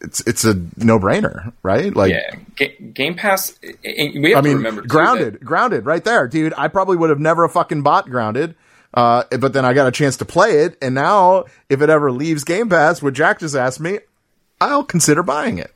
[0.00, 1.94] it's it's a no brainer, right?
[1.94, 3.58] Like, yeah, Ga- Game Pass.
[3.84, 6.54] We have I mean, to remember too, grounded, that- grounded, right there, dude.
[6.56, 8.54] I probably would have never fucking bought grounded.
[8.92, 12.10] Uh, but then I got a chance to play it, and now if it ever
[12.10, 14.00] leaves Game Pass, what Jack just asked me,
[14.60, 15.72] I'll consider buying it.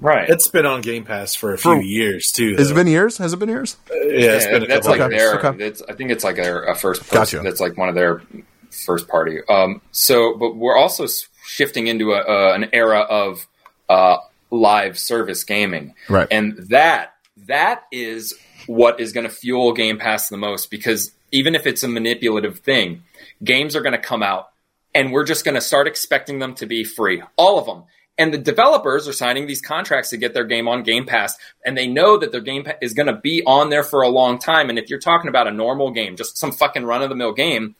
[0.00, 0.26] right?
[0.30, 2.56] It's been on Game Pass for a few For- years too.
[2.56, 3.18] Has it been years?
[3.18, 3.76] Has it been years?
[3.90, 3.96] yeah,
[4.36, 5.32] it's Yeah, been a that's like Okay, years.
[5.32, 5.50] their.
[5.52, 5.64] okay.
[5.66, 7.40] It's, I think it's like a, a first Gotcha.
[7.40, 8.22] That's like one of their
[8.70, 9.40] first party.
[9.50, 13.46] Um, so, but we're also s- shifting into a, uh, an era of
[13.88, 14.18] uh,
[14.50, 16.28] live service gaming, Right.
[16.30, 17.14] And that
[17.46, 18.34] that is
[18.66, 22.58] what is going to fuel Game Pass the most because even if it's a manipulative
[22.60, 23.02] thing,
[23.42, 24.50] games are going to come out,
[24.94, 27.84] and we're just going to start expecting them to be free, all of them.
[28.18, 31.76] And the developers are signing these contracts to get their game on Game Pass, and
[31.76, 34.38] they know that their game pa- is going to be on there for a long
[34.38, 34.68] time.
[34.68, 37.32] And if you're talking about a normal game, just some fucking run of the mill
[37.32, 37.76] game,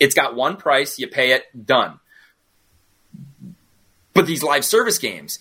[0.00, 1.99] it's got one price, you pay it, done.
[4.14, 5.38] But these live service games,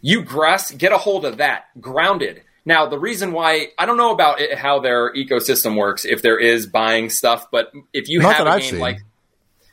[0.00, 2.42] you grass get a hold of that, grounded.
[2.64, 6.38] Now, the reason why I don't know about it, how their ecosystem works, if there
[6.38, 8.80] is buying stuff, but if you Not have a I've game seen.
[8.80, 8.98] like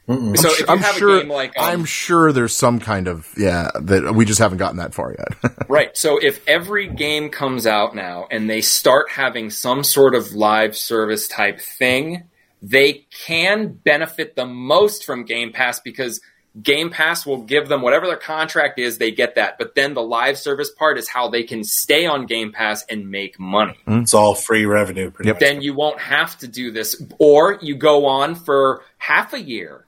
[0.07, 0.37] Mm-mm.
[0.37, 1.17] so, I'm if su- you I'm have sure.
[1.17, 4.59] a game like um, I'm sure there's some kind of yeah that we just haven't
[4.59, 5.53] gotten that far yet.
[5.67, 5.97] Right.
[5.97, 10.77] So if every game comes out now and they start having some sort of live
[10.77, 12.25] service type thing,
[12.61, 16.21] they can benefit the most from Game Pass because
[16.61, 19.57] Game Pass will give them whatever their contract is, they get that.
[19.57, 23.11] But then the live service part is how they can stay on Game Pass and
[23.11, 23.77] make money.
[23.85, 25.11] Mm, it's all free revenue.
[25.11, 25.39] Pretty Yep.
[25.39, 29.85] Then you won't have to do this, or you go on for half a year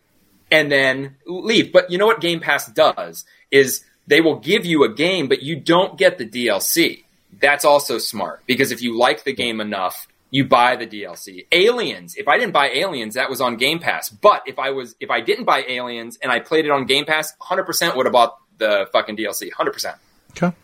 [0.52, 1.72] and then leave.
[1.72, 5.42] But you know what Game Pass does is they will give you a game, but
[5.44, 7.04] you don't get the DLC.
[7.40, 11.46] That's also smart because if you like the game enough, you buy the DLC.
[11.52, 14.10] Aliens, if I didn't buy Aliens, that was on Game Pass.
[14.10, 17.06] But if I was if I didn't buy Aliens and I played it on Game
[17.06, 19.50] Pass, 100% would have bought the fucking DLC.
[19.52, 19.96] 100%.
[20.32, 20.56] Okay.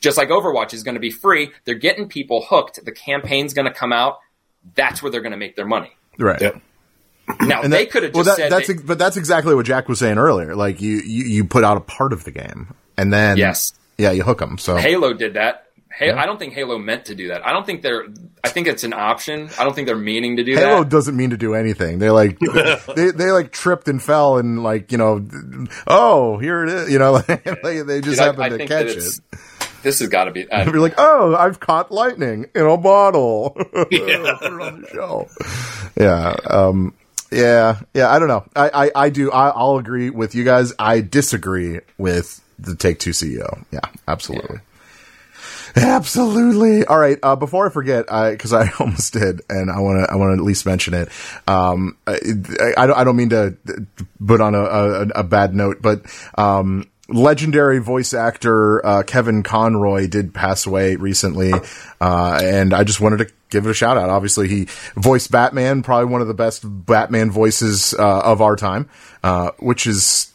[0.00, 2.84] Just like Overwatch is going to be free, they're getting people hooked.
[2.84, 4.18] The campaign's going to come out.
[4.76, 5.90] That's where they're going to make their money.
[6.18, 6.40] Right.
[6.40, 6.60] Yep.
[7.42, 9.66] Now And they could have well, just that, said, that's they- but that's exactly what
[9.66, 10.54] Jack was saying earlier.
[10.54, 13.72] Like you, you, you put out a part of the game, and then Yes.
[13.98, 14.56] yeah, you hook them.
[14.56, 15.67] So Halo did that.
[15.98, 16.20] Ha- Yeah.
[16.20, 17.44] I don't think Halo meant to do that.
[17.46, 18.04] I don't think they're.
[18.44, 19.50] I think it's an option.
[19.58, 20.70] I don't think they're meaning to do Halo that.
[20.70, 21.98] Halo doesn't mean to do anything.
[21.98, 22.38] They like
[22.96, 25.26] they they like tripped and fell and like you know,
[25.86, 26.90] oh here it is.
[26.92, 29.20] You know, like, they they just Dude, happened I to catch it.
[29.82, 30.50] This has got to be.
[30.50, 33.56] uh, You're like, oh, I've caught lightning in a bottle.
[33.90, 34.36] Yeah.
[34.42, 35.92] On the shelf.
[35.96, 36.34] Yeah.
[36.50, 36.94] Um,
[37.30, 37.80] yeah.
[37.94, 38.10] Yeah.
[38.10, 38.44] I don't know.
[38.56, 39.30] I, I, I do.
[39.30, 40.72] I, I'll agree with you guys.
[40.80, 43.64] I disagree with the Take Two CEO.
[43.70, 43.80] Yeah.
[44.08, 44.58] Absolutely.
[45.78, 46.84] Absolutely.
[46.84, 47.18] All right.
[47.22, 50.30] Uh, before I forget, I, cause I almost did, and I want to, I want
[50.30, 51.08] to at least mention it.
[51.46, 52.18] Um, I,
[52.76, 53.56] I don't, I don't mean to
[54.24, 56.02] put on a, a, a bad note, but,
[56.36, 61.52] um, legendary voice actor, uh, Kevin Conroy did pass away recently.
[62.00, 64.10] Uh, and I just wanted to give it a shout out.
[64.10, 68.90] Obviously, he voiced Batman, probably one of the best Batman voices, uh, of our time,
[69.24, 70.32] uh, which is,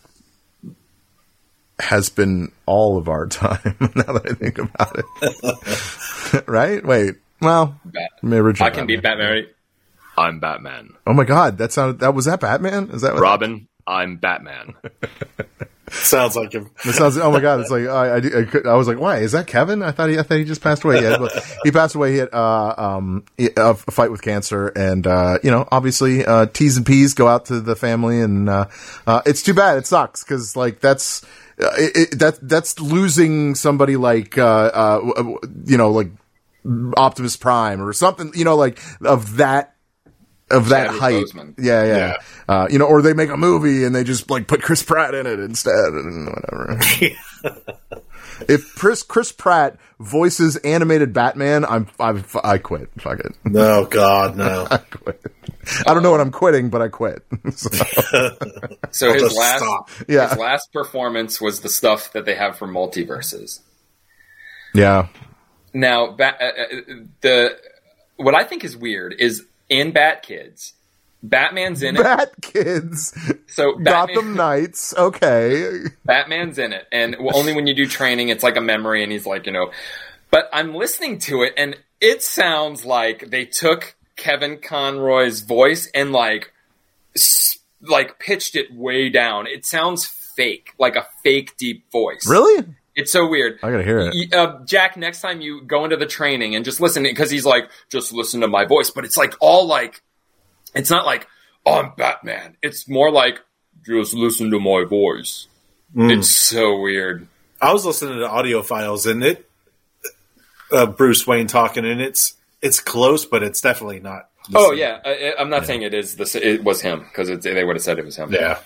[1.83, 6.47] has been all of our time now that I think about it.
[6.47, 6.85] right?
[6.85, 7.15] Wait.
[7.41, 9.43] Well, Bat- original I can be Batman.
[9.43, 9.53] Batman.
[10.17, 10.89] I'm Batman.
[11.07, 12.89] Oh my god, that sounded that was that Batman?
[12.91, 14.75] Is that what Robin, I'm Batman.
[15.89, 16.71] Sounds like him.
[16.85, 17.17] That sounds.
[17.17, 17.59] Oh my god!
[17.59, 19.83] It's like I, I, I, could- I was like, why is that Kevin?
[19.83, 21.01] I thought he, I thought he just passed away.
[21.01, 22.13] Yeah, but he passed away.
[22.13, 26.77] He had uh, um, a fight with cancer, and uh, you know, obviously, uh, T's
[26.77, 28.65] and P's go out to the family, and uh,
[29.05, 29.77] uh, it's too bad.
[29.77, 31.23] It sucks because like that's
[31.57, 35.23] it, it, that that's losing somebody like uh, uh,
[35.65, 36.11] you know, like
[36.97, 38.31] Optimus Prime or something.
[38.35, 39.75] You know, like of that
[40.51, 41.25] of that Chadwick height.
[41.25, 41.55] Boseman.
[41.57, 41.97] Yeah, yeah.
[41.97, 42.15] Yeah.
[42.47, 45.15] Uh, you know, or they make a movie and they just like put Chris Pratt
[45.15, 46.79] in it instead and whatever.
[48.47, 52.89] if Chris Chris Pratt voices animated Batman, I'm I I quit.
[52.99, 53.33] Fuck it.
[53.45, 54.67] No, God, no.
[54.71, 55.21] I quit.
[55.87, 57.23] I don't know what I'm quitting, but I quit.
[57.55, 57.69] So,
[58.91, 59.89] So his last, stop.
[60.07, 60.29] Yeah.
[60.29, 63.59] his last performance was the stuff that they have for MultiVersus.
[64.73, 65.07] yeah.
[65.73, 67.57] Now, ba- uh, uh, the
[68.17, 70.73] what I think is weird is in Bat Kids,
[71.23, 72.03] Batman's in it.
[72.03, 74.93] Bat Kids, So Gotham Knights.
[74.95, 75.79] Okay.
[76.05, 79.25] Batman's in it, and only when you do training, it's like a memory, and he's
[79.25, 79.71] like, you know.
[80.29, 86.11] But I'm listening to it, and it sounds like they took Kevin Conroy's voice and
[86.11, 86.53] like,
[87.81, 89.47] like pitched it way down.
[89.47, 92.27] It sounds fake, like a fake deep voice.
[92.27, 92.65] Really?
[92.95, 93.59] It's so weird.
[93.63, 94.33] I gotta hear it.
[94.33, 97.69] Uh, Jack, next time you go into the training and just listen, because he's like,
[97.89, 100.01] just listen to my voice, but it's like all like,
[100.75, 101.27] it's not like,
[101.65, 102.55] oh, I'm Batman.
[102.61, 103.41] It's more like,
[103.85, 105.47] just listen to my voice.
[105.95, 107.27] It's so weird.
[107.61, 109.49] I was listening to audio files and it,
[110.71, 114.29] uh, Bruce Wayne talking, and it's it's close, but it's definitely not.
[114.49, 114.79] the Oh same.
[114.79, 117.83] yeah, I, I'm not saying it is the it was him because they would have
[117.83, 118.31] said it was him.
[118.33, 118.59] yeah.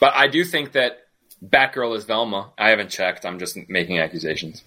[0.00, 1.00] but I do think that
[1.44, 2.50] Batgirl is Velma.
[2.58, 3.26] I haven't checked.
[3.26, 4.62] I'm just making accusations.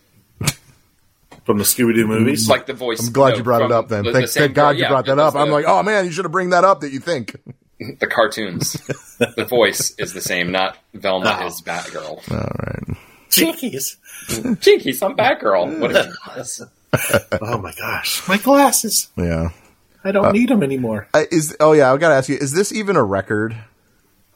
[1.46, 2.48] From the Scooby Doo movies.
[2.48, 3.06] Like the voice.
[3.08, 4.04] I'm glad no, you brought it up then.
[4.04, 5.42] the- thank, the thank God girl- you yeah, brought that because up.
[5.42, 7.36] I'm like, oh man, you should have bring that up that you think.
[8.00, 8.74] the cartoons.
[9.18, 11.48] the voice is the same, not Velma Oh.
[11.48, 12.32] is Batgirl.
[12.32, 12.98] All right.
[13.30, 13.98] Jinkies.
[14.60, 15.80] Jinky, some Batgirl.
[15.80, 16.62] What is this?
[17.42, 18.28] Oh my gosh.
[18.28, 19.10] My glasses.
[19.16, 19.50] Yeah.
[20.04, 21.08] I don't need them anymore.
[21.14, 23.56] Uh, is oh yeah, I gotta ask you: Is this even a record?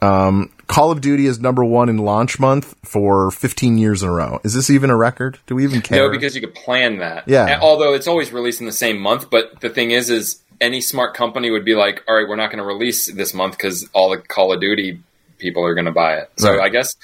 [0.02, 4.12] Um, Call of Duty is number one in launch month for 15 years in a
[4.12, 4.40] row.
[4.44, 5.40] Is this even a record?
[5.48, 5.98] Do we even care?
[6.06, 7.28] No, because you could plan that.
[7.28, 7.46] Yeah.
[7.48, 10.82] And although it's always released in the same month, but the thing is, is any
[10.82, 13.90] smart company would be like, all right, we're not going to release this month because
[13.94, 15.02] all the Call of Duty
[15.40, 16.30] people are going to buy it.
[16.38, 16.60] So Right.
[16.62, 16.96] I guess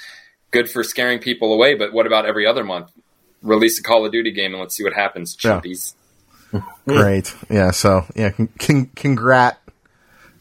[0.52, 1.74] good for scaring people away.
[1.74, 2.90] But what about every other month?
[3.42, 5.36] Release a Call of Duty game and let's see what happens.
[5.42, 5.60] Yeah.
[5.60, 5.94] Chumpies.
[6.86, 7.34] great.
[7.50, 7.70] Yeah.
[7.70, 9.56] So yeah, con- con- congrat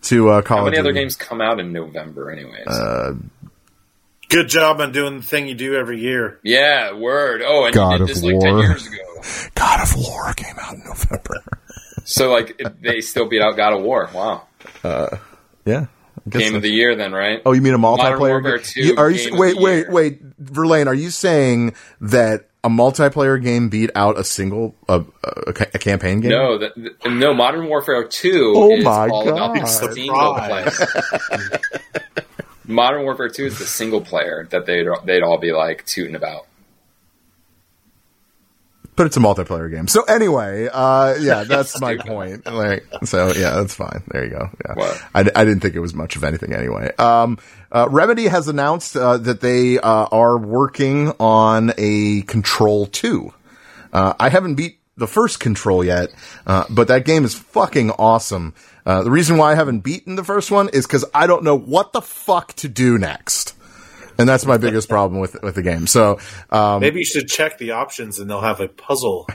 [0.03, 2.67] to uh, Call How many of other games come out in November, anyways?
[2.67, 3.13] Uh,
[4.29, 6.39] Good job on doing the thing you do every year.
[6.41, 7.41] yeah, word.
[7.45, 8.63] Oh, and God you of did this like ten War.
[8.63, 9.21] years ago.
[9.55, 11.43] God of War came out in November.
[12.03, 14.09] So like they still beat out God of War.
[14.13, 14.47] Wow,
[14.83, 15.17] Uh,
[15.65, 15.85] yeah.
[16.27, 16.55] Game so.
[16.55, 17.41] of the year then, right?
[17.45, 18.17] Oh, you mean a multiplayer?
[18.19, 18.65] Warfare game?
[18.65, 19.91] 2 You- are you game of wait, the wait, year.
[19.91, 20.87] wait, Verlaine?
[20.87, 26.21] Are you saying that a multiplayer game beat out a single a, a, a campaign
[26.21, 26.31] game?
[26.31, 26.71] No, that
[27.05, 27.33] no.
[27.33, 29.61] Modern Warfare Two Oh is my all about God.
[29.63, 31.59] the single player.
[32.65, 36.45] Modern Warfare Two is the single player that they'd they'd all be like tooting about.
[38.95, 39.87] But it's a multiplayer game.
[39.87, 42.45] So anyway, uh, yeah, that's my point.
[42.45, 44.03] Like, so yeah, that's fine.
[44.07, 44.49] There you go.
[44.65, 44.97] Yeah?
[45.15, 46.91] I, I didn't think it was much of anything anyway.
[46.97, 47.37] Um,
[47.71, 53.33] uh, Remedy has announced uh, that they uh, are working on a Control Two.
[53.93, 56.09] Uh, I haven't beat the first Control yet,
[56.45, 58.53] uh, but that game is fucking awesome.
[58.85, 61.57] Uh, the reason why I haven't beaten the first one is because I don't know
[61.57, 63.55] what the fuck to do next.
[64.21, 65.87] And that's my biggest problem with with the game.
[65.87, 66.19] So,
[66.51, 69.27] um, Maybe you should check the options, and they'll have a puzzle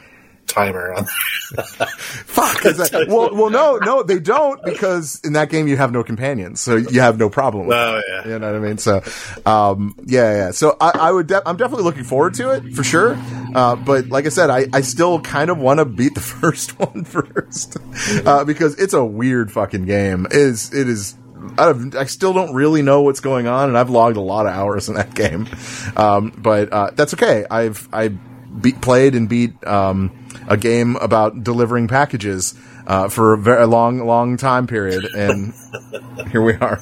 [0.47, 1.05] timer on.
[1.99, 2.64] Fuck.
[2.66, 6.03] is that- well, well, no, no, they don't because in that game you have no
[6.05, 7.66] companions, so you have no problem.
[7.66, 8.05] With Oh, it.
[8.09, 8.28] yeah.
[8.32, 8.78] You know what I mean?
[8.78, 9.03] So,
[9.45, 10.51] um, yeah, yeah.
[10.53, 13.16] So I, I would, de- I'm definitely looking forward to it for sure.
[13.55, 16.78] Uh, but like I said, I, I still kind of want to beat the first
[16.78, 17.76] one first
[18.24, 20.26] uh, because it's a weird fucking game.
[20.26, 21.16] It is it is.
[21.59, 24.53] I, I still don't really know what's going on, and I've logged a lot of
[24.53, 25.49] hours in that game.
[25.97, 27.44] Um, but uh, that's okay.
[27.51, 32.55] I've I beat, played and beat um, a game about delivering packages
[32.86, 35.55] uh, for a very long, long time period, and
[36.30, 36.80] here we are.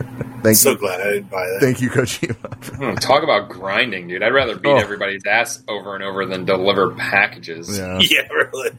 [0.42, 1.58] Thank so you, glad I didn't buy that.
[1.60, 2.54] thank you, Kojima.
[2.76, 4.22] Hmm, talk about grinding, dude.
[4.22, 4.78] I'd rather beat Oh.
[4.78, 7.78] everybody's ass over and over than deliver packages.
[7.78, 7.98] Yeah.
[8.00, 8.70] yeah, really.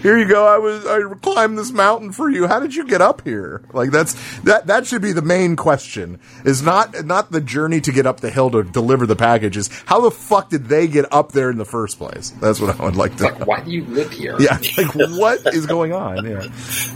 [0.00, 0.46] Here you go.
[0.46, 2.46] I was I climbed this mountain for you.
[2.46, 3.62] How did you get up here?
[3.74, 6.20] Like that's that that should be the main question.
[6.46, 9.68] Is not not the journey to get up the hill to deliver the packages.
[9.84, 12.30] How the fuck did they get up there in the first place?
[12.40, 13.24] That's what I would like to.
[13.24, 13.44] know.
[13.44, 14.36] Why do you live here?
[14.40, 16.24] Yeah, like what is going on?
[16.24, 16.46] Yeah,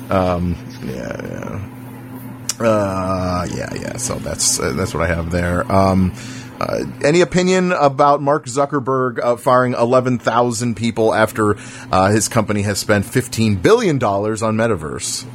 [0.09, 1.61] um, yeah, yeah,
[2.65, 3.97] uh, yeah, yeah.
[3.97, 5.71] So that's uh, that's what I have there.
[5.71, 6.13] Um,
[6.61, 11.57] uh, any opinion about Mark Zuckerberg uh, firing eleven thousand people after
[11.91, 15.27] uh, his company has spent fifteen billion dollars on metaverse?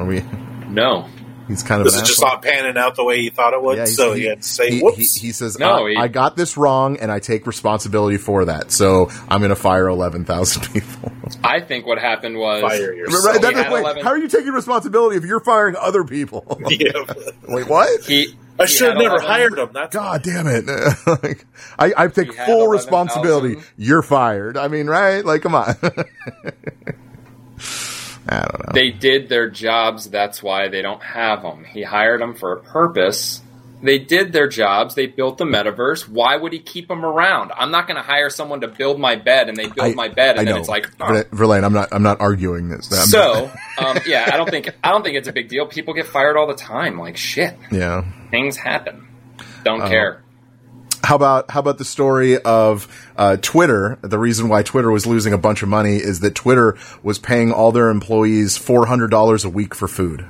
[0.00, 0.24] Are we?
[0.68, 1.06] No.
[1.48, 3.62] He's kind of Was an it just not panning out the way he thought it
[3.62, 3.76] would?
[3.76, 6.08] Yeah, so he, had to say, he, "Whoops." he, he says, No, I, he- I
[6.08, 8.70] got this wrong, and I take responsibility for that.
[8.70, 11.12] So I'm going to fire eleven thousand people."
[11.42, 13.24] I think what happened was Fire yourself.
[13.24, 16.60] Right, that- wait, 11 how are you taking responsibility if you're firing other people?
[16.68, 16.90] yeah.
[17.48, 18.04] wait, what?
[18.04, 18.36] he.
[18.58, 19.70] I should have never 11 hired him.
[19.72, 20.66] That's God damn it!
[21.06, 21.46] like,
[21.78, 22.70] I, I take full 11,000.
[22.70, 23.56] responsibility.
[23.76, 24.56] You're fired.
[24.56, 25.24] I mean, right?
[25.24, 25.74] Like, come on.
[28.28, 28.72] I don't know.
[28.72, 30.08] They did their jobs.
[30.08, 31.64] That's why they don't have them.
[31.64, 33.40] He hired them for a purpose.
[33.84, 34.94] They did their jobs.
[34.94, 36.08] They built the metaverse.
[36.08, 37.50] Why would he keep them around?
[37.56, 40.06] I'm not going to hire someone to build my bed, and they build I- my
[40.06, 40.60] bed, and I then know.
[40.60, 41.24] it's like, oh.
[41.32, 41.88] Verlaine, I'm not.
[41.90, 42.92] I'm not arguing this.
[42.92, 44.30] I'm so um, yeah.
[44.32, 45.66] I don't think I don't think it's a big deal.
[45.66, 46.96] People get fired all the time.
[47.00, 48.04] Like shit, yeah.
[48.30, 49.08] things happen.
[49.64, 49.88] Don't Uh-huh.
[49.90, 50.21] care.
[51.04, 52.86] How about how about the story of
[53.16, 53.98] uh, Twitter?
[54.02, 57.52] The reason why Twitter was losing a bunch of money is that Twitter was paying
[57.52, 60.24] all their employees four hundred dollars a week for food.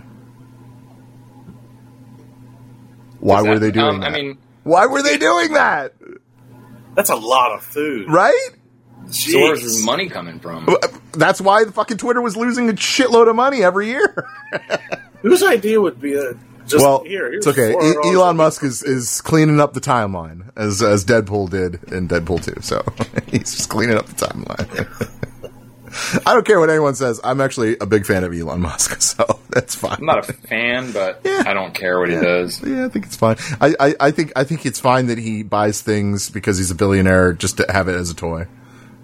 [3.20, 4.12] Why Is were they doing um, that?
[4.12, 5.94] I mean, why were they doing that?
[6.94, 8.10] That's a lot of food.
[8.10, 8.50] Right?
[9.10, 9.62] so where's Jeez.
[9.62, 10.68] his money coming from?
[11.12, 14.26] That's why the fucking Twitter was losing a shitload of money every year.
[15.22, 16.34] Whose idea would be a
[16.66, 17.32] just well, here?
[17.32, 17.72] it's okay.
[17.72, 22.44] E- Elon Musk is, is cleaning up the timeline as as Deadpool did in Deadpool
[22.44, 22.60] 2.
[22.62, 22.84] So
[23.30, 25.08] he's just cleaning up the timeline.
[26.26, 27.20] I don't care what anyone says.
[27.22, 29.96] I'm actually a big fan of Elon Musk, so that's fine.
[29.98, 31.42] I'm not a fan, but Yeah.
[31.46, 32.62] I don't care what he does.
[32.62, 33.36] yeah, I think it's fine.
[33.60, 36.74] I, I, I think I think it's fine that he buys things because he's a
[36.74, 38.46] billionaire just to have it as a toy.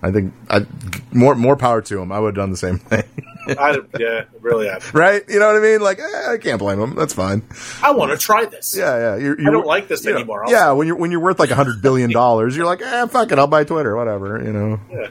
[0.03, 0.65] I think I,
[1.13, 2.11] more more power to him.
[2.13, 3.03] I would have done the same thing,
[3.49, 4.69] I, yeah, really.
[4.69, 5.23] I, right?
[5.29, 5.81] You know what I mean?
[5.81, 6.95] Like eh, I can't blame him.
[6.95, 7.43] That's fine.
[7.83, 8.77] I want to try this.
[8.77, 9.17] Yeah, yeah.
[9.17, 10.45] You're, you're, don't like this you know, anymore.
[10.47, 13.07] I'll- yeah, when you're when you're worth like a hundred billion dollars, you're like, eh,
[13.07, 14.43] fuck it, I'll buy Twitter, whatever.
[14.43, 14.81] You know.
[14.91, 15.09] Yeah.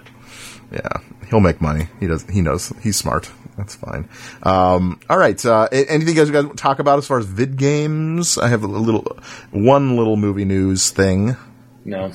[0.69, 0.89] Yeah,
[1.29, 1.87] he'll make money.
[1.99, 2.23] He does.
[2.29, 2.73] He knows.
[2.81, 3.31] He's smart.
[3.57, 4.09] That's fine.
[4.43, 5.43] Um, all right.
[5.43, 8.37] Uh, anything you guys, you guys talk about as far as vid games?
[8.37, 9.17] I have a little,
[9.51, 11.37] one little movie news thing.
[11.85, 12.11] No.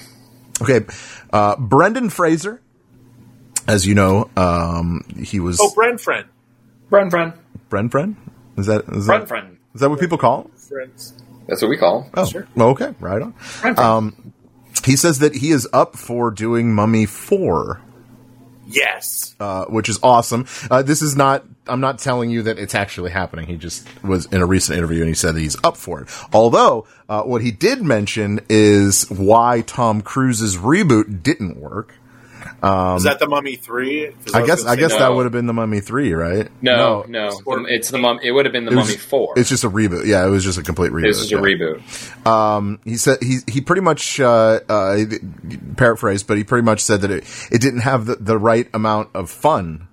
[0.60, 0.80] Okay,
[1.32, 2.60] uh, Brendan Fraser,
[3.72, 6.26] as you know, um, he was Oh, Brent friend.
[6.88, 7.32] Friend, friend.
[7.70, 8.16] Bren Friend.
[8.58, 9.56] Is that is Friend, that, friend.
[9.74, 10.42] is that what people call?
[10.42, 10.50] Him?
[10.56, 11.14] Friends.
[11.48, 12.10] That's what we call him.
[12.14, 12.46] Oh, Sure.
[12.58, 13.32] okay, right on.
[13.32, 13.78] Friend, friend.
[13.78, 14.32] Um,
[14.84, 17.80] he says that he is up for doing Mummy Four.
[18.66, 19.34] Yes.
[19.40, 20.46] uh, which is awesome.
[20.70, 21.44] Uh, this is not.
[21.66, 23.46] I'm not telling you that it's actually happening.
[23.46, 26.08] He just was in a recent interview and he said that he's up for it.
[26.32, 31.94] Although, uh, what he did mention is why Tom Cruise's reboot didn't work.
[32.62, 34.06] Is that the Mummy Three?
[34.32, 34.64] I was guess.
[34.64, 34.98] I guess no.
[35.00, 36.48] that would have been the Mummy Three, right?
[36.62, 37.30] no, no,
[37.68, 38.20] It's the mum.
[38.22, 39.34] It would have been the was- Mummy Four.
[39.36, 40.06] It's just a reboot.
[40.06, 41.02] Yeah, it was just a complete reboot.
[41.02, 41.40] This is a yeah.
[41.40, 42.26] reboot.
[42.26, 44.96] Um, he said he he pretty much uh, uh,
[45.76, 49.10] paraphrased, but he pretty much said that it it didn't have the, the right amount
[49.14, 49.88] of fun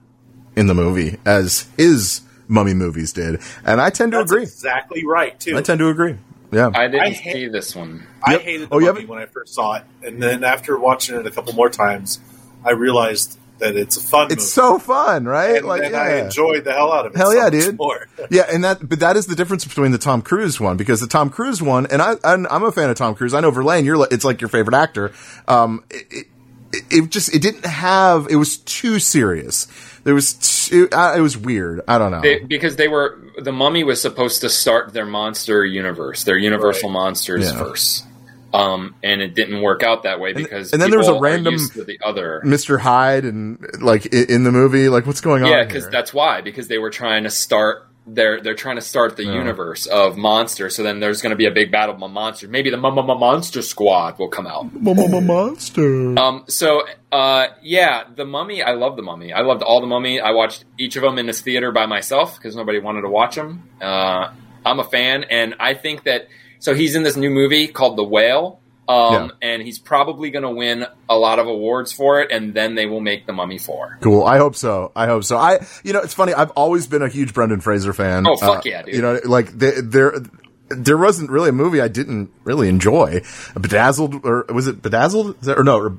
[0.55, 4.43] in the movie as his mummy movies did, and I tend to That's agree.
[4.43, 5.57] exactly right too.
[5.57, 6.17] I tend to agree.
[6.51, 8.05] Yeah, I didn't I hate- see this one.
[8.23, 8.41] I Yep.
[8.41, 11.15] hated the Oh, you movie haven't- when I first saw it, and then after watching
[11.19, 12.19] it a couple more times,
[12.63, 14.27] I realized that it's a fun.
[14.31, 14.41] it's movie.
[14.45, 15.57] so fun, right?
[15.57, 15.99] and like, then yeah.
[16.01, 17.17] I enjoyed the hell out of it.
[17.17, 17.77] Hell so yeah, much dude.
[17.77, 18.07] More.
[18.31, 21.07] Yeah, and that, but that is the difference between the Tom Cruise one because the
[21.07, 23.33] Tom Cruise one, and I, I'm, I'm a fan of Tom Cruise.
[23.33, 25.11] I know Verlaine, you're, li- it's like your favorite actor.
[25.47, 26.27] Um, it,
[26.71, 29.67] it, it just, it didn't have, it was too serious.
[30.03, 30.33] There was,
[30.69, 31.81] too, uh, it was weird.
[31.87, 32.21] I don't know.
[32.21, 36.89] They, because they were the mummy was supposed to start their monster universe, their Universal
[36.89, 36.93] Right.
[36.93, 37.57] monsters Yeah.
[37.57, 38.05] first,
[38.53, 41.55] um, and it didn't work out that way because and then there was a random-
[41.75, 42.41] the other.
[42.45, 42.79] Mr.
[42.79, 45.49] Hyde and like in the movie, like what's going on?
[45.49, 47.85] Yeah, because that's why because they were trying to start.
[48.11, 50.75] They're they're trying to start the universe of monsters.
[50.75, 52.49] So then there's going to be a big battle of monsters.
[52.49, 54.73] Maybe the M- M- M- Monster Squad will come out.
[54.73, 56.17] Mama monster.
[56.17, 58.63] Um, so, uh, yeah, the Mummy.
[58.63, 59.31] I love the Mummy.
[59.31, 60.19] I loved all the Mummy.
[60.19, 63.35] I watched each of them in this theater by myself because nobody wanted to watch
[63.35, 63.69] them.
[63.79, 64.31] Uh,
[64.65, 66.29] I'm a fan, and I think that
[66.59, 68.59] so he's in this new movie called The Whale.
[68.87, 72.73] Um, and he's probably going to win a lot of awards for it, and then
[72.73, 73.99] they will make the Mummy Four.
[74.01, 74.23] Cool.
[74.23, 74.91] I hope so.
[74.95, 75.37] I hope so.
[75.37, 76.33] I, you know, it's funny.
[76.33, 78.25] I've always been a huge Brendan Fraser fan.
[78.25, 78.95] Oh, fuck Uh, yeah, dude.
[78.95, 80.19] You know, like there,
[80.69, 83.21] there, wasn't really a movie I didn't really enjoy.
[83.53, 85.39] Bedazzled, or was it Bedazzled?
[85.41, 85.97] Is that, or no, or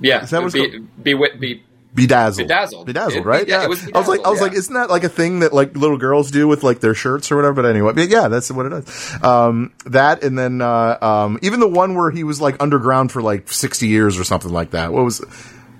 [0.00, 1.64] Yeah, Is that what's be, be, be, be,
[1.96, 2.46] Bedazzled.
[2.46, 2.86] Bedazzled.
[2.86, 3.48] Bedazzled, It- right?
[3.48, 3.64] yeah, Yeah.
[3.64, 4.58] it was I was like, I was Bedazzled, like, yeah.
[4.58, 7.36] isn't that like a thing that like little girls do with like their shirts or
[7.36, 7.54] whatever?
[7.62, 9.16] But anyway, but yeah, that's what it is.
[9.22, 13.22] Um, that and then uh, um, even the one where he was like underground for
[13.22, 14.92] like sixty years or something like that.
[14.92, 15.24] What was?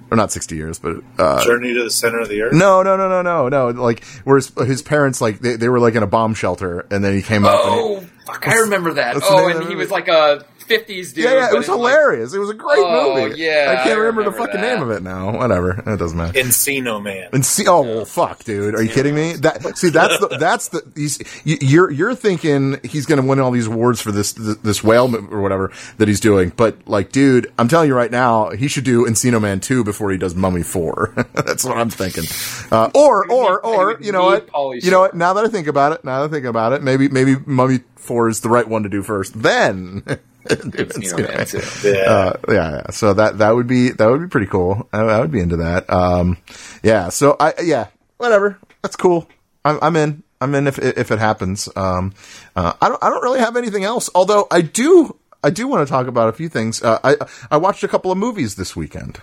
[0.08, 2.52] Or not sixty years, but uh, Journey to the Center of the Earth.
[2.52, 3.82] no, no, no, no, no, no.
[3.82, 7.02] Like, where his, his parents, like, they, they were like in a bomb shelter, and
[7.04, 7.64] then he came up.
[7.64, 9.16] and he, oh, fuck, I remember that.
[9.20, 11.24] Oh, and he was like a '50s dude.
[11.24, 12.34] yeah, yeah, it was in, like, hilarious.
[12.34, 13.40] it was a great Oh, movie.
[13.40, 14.74] yeah, I can't I remember, the fucking that.
[14.74, 15.36] name of it now.
[15.36, 16.38] Whatever, it doesn't matter.
[16.38, 17.28] Encino Man.
[17.32, 19.34] And oh well, fuck, dude, are you kidding me?
[19.34, 23.40] That see, that's the that's the he's you- you're you're thinking he's going to win
[23.40, 27.12] all these awards for this this, this whale or whatever that he's doing, but like,
[27.12, 30.34] dude, I'm telling you right now, he should do Encino Man two before he does
[30.34, 31.12] Mummy four.
[31.34, 32.24] that's what I'm thinking.
[32.70, 34.48] Uh, or or or you know what?
[34.82, 35.14] You know what?
[35.14, 37.80] Now that I think about it, now that I think about it, maybe maybe Mummy
[37.96, 39.40] four is the right one to do first.
[39.42, 40.02] Then.
[40.50, 41.94] Encino Man.
[41.94, 42.10] Yeah.
[42.10, 42.90] Uh, yeah, yeah.
[42.90, 44.88] So that that would be that would be pretty cool.
[44.92, 45.88] I, I would be into that.
[45.90, 46.38] Um,
[46.82, 47.08] yeah.
[47.10, 47.88] So I yeah,
[48.18, 48.58] whatever.
[48.82, 49.28] That's cool.
[49.64, 50.22] I'm, I'm in.
[50.40, 51.68] I'm in if if it happens.
[51.76, 52.12] Um,
[52.54, 54.10] uh, I don't I don't really have anything else.
[54.14, 56.82] Although I do I do want to talk about a few things.
[56.82, 57.16] Uh, I
[57.50, 59.20] I watched a couple of movies this weekend.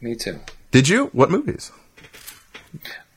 [0.00, 0.40] Me too.
[0.72, 1.06] Did you?
[1.12, 1.70] What movies?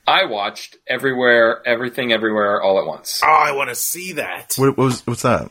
[0.06, 3.22] I watched Everywhere, Everything, Everywhere, All at Once.
[3.24, 4.54] oh, I want to see that.
[4.56, 5.50] What, what was what's that?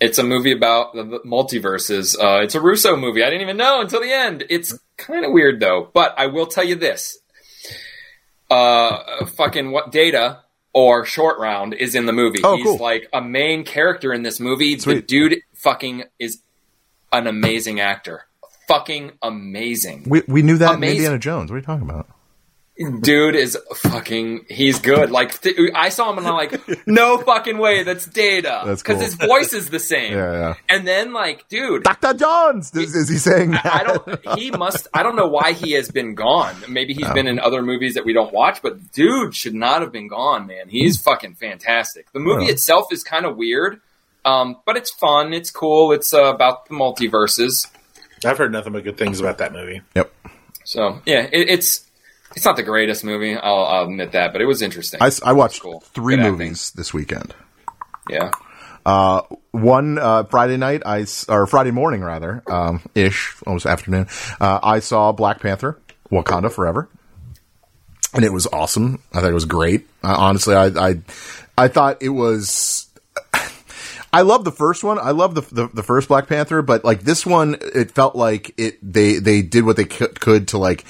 [0.00, 2.16] It's a movie about the, the multiverses.
[2.18, 3.22] Uh, it's a Russo movie.
[3.22, 4.44] I didn't even know until the end.
[4.48, 5.90] It's kind of weird though.
[5.92, 7.18] But I will tell you this:
[8.50, 10.40] uh, fucking what Data
[10.72, 12.40] or Short Round is in the movie.
[12.42, 12.78] Oh, He's cool.
[12.78, 14.74] like a main character in this movie.
[14.76, 15.08] The Sweet.
[15.08, 16.42] dude fucking is
[17.12, 18.26] an amazing actor.
[18.68, 20.04] Fucking amazing.
[20.08, 21.50] We we knew that in Indiana Jones.
[21.50, 22.08] What are you talking about?
[23.02, 27.58] Dude is fucking he's good like th- i saw him and i'm like no fucking
[27.58, 29.04] way that's data That's because cool.
[29.04, 30.54] his voice is the same Yeah, yeah.
[30.68, 32.74] and then like dude Doctor Jones.
[32.74, 33.66] Is, is he saying that?
[33.66, 34.38] I don't.
[34.38, 34.88] He must.
[34.94, 36.54] I don't know why he has been gone.
[36.68, 38.62] Maybe he's been in other movies that we don't watch.
[38.62, 40.68] But dude should not have been gone, man.
[40.68, 42.10] He's fucking fantastic.
[42.12, 42.52] The movie Yeah.
[42.52, 43.80] itself is kind of weird,
[44.24, 45.32] um, but it's fun.
[45.32, 45.92] It's cool.
[45.92, 47.66] It's uh, about the multiverses.
[48.24, 49.82] I've heard nothing but good things about that movie.
[49.94, 50.12] Yep.
[50.64, 51.86] So yeah, it, it's
[52.36, 53.36] it's not the greatest movie.
[53.36, 55.00] I'll, I'll admit that, but it was interesting.
[55.02, 55.80] I watched Cool.
[55.80, 56.32] three Good acting.
[56.32, 57.34] movies this weekend.
[58.08, 58.30] yeah.
[58.86, 59.20] Uh,
[59.50, 64.06] one uh, Friday night, I or Friday morning rather, um, ish, almost afternoon.
[64.40, 65.78] Uh, I saw Black Panther:
[66.10, 66.88] Wakanda Forever,
[68.14, 69.02] and it was awesome.
[69.12, 69.86] I thought it was great.
[70.02, 70.94] Uh, honestly, I, I
[71.58, 72.88] I thought it was.
[74.14, 74.98] I love the first one.
[74.98, 78.54] I love the, the the first Black Panther, but like this one, it felt like
[78.58, 80.84] it they they did what they could, could to like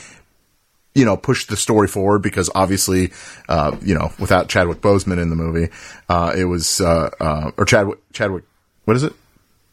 [0.95, 3.12] you know, push the story forward because obviously,
[3.49, 5.73] uh, you know, without Chadwick Boseman in the movie,
[6.09, 8.45] uh, it was, uh, uh, or Chadwick, Chadwick,
[8.87, 9.12] what is it?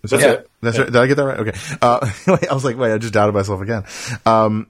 [0.04, 0.50] Is that- it.
[0.62, 0.86] That's right.
[0.88, 1.40] Did I get that right?
[1.40, 1.58] Okay.
[1.82, 2.10] Uh,
[2.50, 3.84] I was like, wait, I just doubted myself again.
[4.26, 4.68] Um,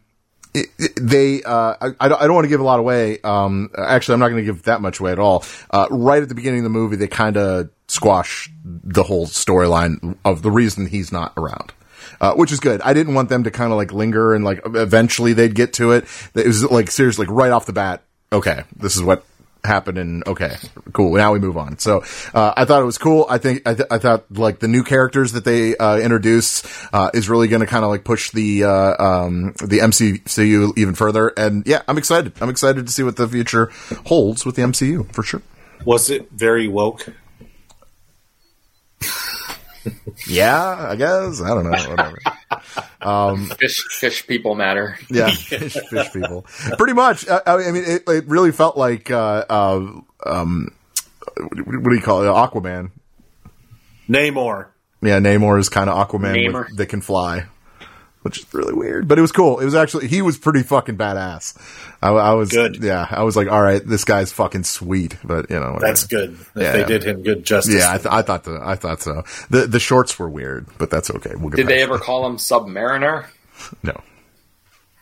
[0.54, 3.20] it, it- they, uh, I, I don't, I don't want to give a lot away.
[3.22, 5.44] Um, actually, I'm not going to give that much away at all.
[5.70, 10.18] Uh, right at the beginning of the movie, they kind of squash the whole storyline
[10.26, 11.74] of the reason he's not around.
[12.20, 12.82] Uh, which is good.
[12.82, 15.92] I didn't want them to kind of like linger and like eventually they'd get to
[15.92, 16.06] it.
[16.34, 18.04] It was like seriously, like right off the bat.
[18.32, 19.24] Okay, this is what
[19.64, 20.56] happened and Okay,
[20.94, 21.16] cool.
[21.16, 21.78] Now we move on.
[21.78, 22.04] So
[22.34, 23.28] uh, I thought it was cool.
[23.30, 26.00] I think I, th- I thought like the new characters that they uh,
[26.94, 30.96] uh, is really going to kind of like push the uh, um, the MCU even
[30.96, 31.30] further.
[31.38, 32.34] And yeah, I'm excited.
[32.42, 33.72] I'm excited to see what the future
[34.08, 35.42] holds with the MCU for sure.
[35.86, 37.14] Was it very woke?
[40.28, 41.90] Yeah, I guess I don't know.
[41.90, 42.20] Whatever.
[43.60, 44.98] Fish, fish people matter.
[45.10, 46.46] Yeah, fish, fish people.
[46.78, 47.28] Pretty much.
[47.30, 50.76] I, I mean, it, it really felt like uh, uh, um,
[51.38, 52.28] what do you call it?
[52.28, 52.92] Aquaman.
[54.10, 54.68] Namor.
[55.02, 56.70] Yeah, Namor is kind of Aquaman Namor.
[56.70, 57.46] with, that can fly,
[58.24, 59.08] which is really weird.
[59.08, 59.60] But it was cool.
[59.60, 61.56] It was actually he was pretty fucking badass.
[62.02, 62.84] I, I was Good.
[62.84, 65.16] Yeah, I was like, all right, this guy's fucking sweet.
[65.24, 65.88] But you know, whatever.
[65.88, 66.32] That's good.
[66.34, 66.72] If Yeah.
[66.74, 67.76] they did him good justice.
[67.76, 69.24] Yeah, I, th- I thought the, I thought so.
[69.50, 71.32] The the shorts were weird, but that's okay.
[71.36, 71.58] We'll get.
[71.58, 73.26] Did they ever call him Submariner?
[73.84, 74.00] No.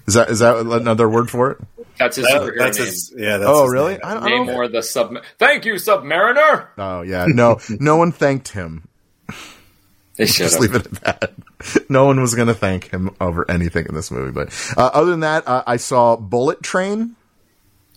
[0.08, 1.58] Is that is that another word for it?
[1.98, 2.86] That's his That- superhero that's name.
[2.88, 3.38] his, yeah.
[3.38, 3.92] That's Oh, his really?
[3.94, 4.02] name.
[4.04, 5.16] I don't, I don't Namor the sub.
[5.40, 6.68] Thank you, Submariner.
[6.78, 8.88] Oh yeah, no, no one thanked him.
[10.18, 11.34] They should Just leave it at that.
[11.90, 14.32] No one was going to thank him over anything in this movie.
[14.32, 17.16] But uh, other than that, uh, I saw Bullet Train.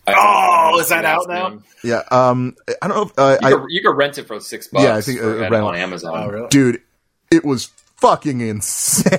[0.06, 1.58] Oh, is that out now?
[1.84, 3.02] Yeah, um, I don't know.
[3.02, 4.84] If, uh, You, I, you could rent it for six bucks.
[4.84, 6.12] Yeah, I think, for uh, it on Amazon.
[6.16, 6.48] Oh, really?
[6.48, 6.82] dude,
[7.30, 7.66] it was
[7.96, 9.18] fucking insane.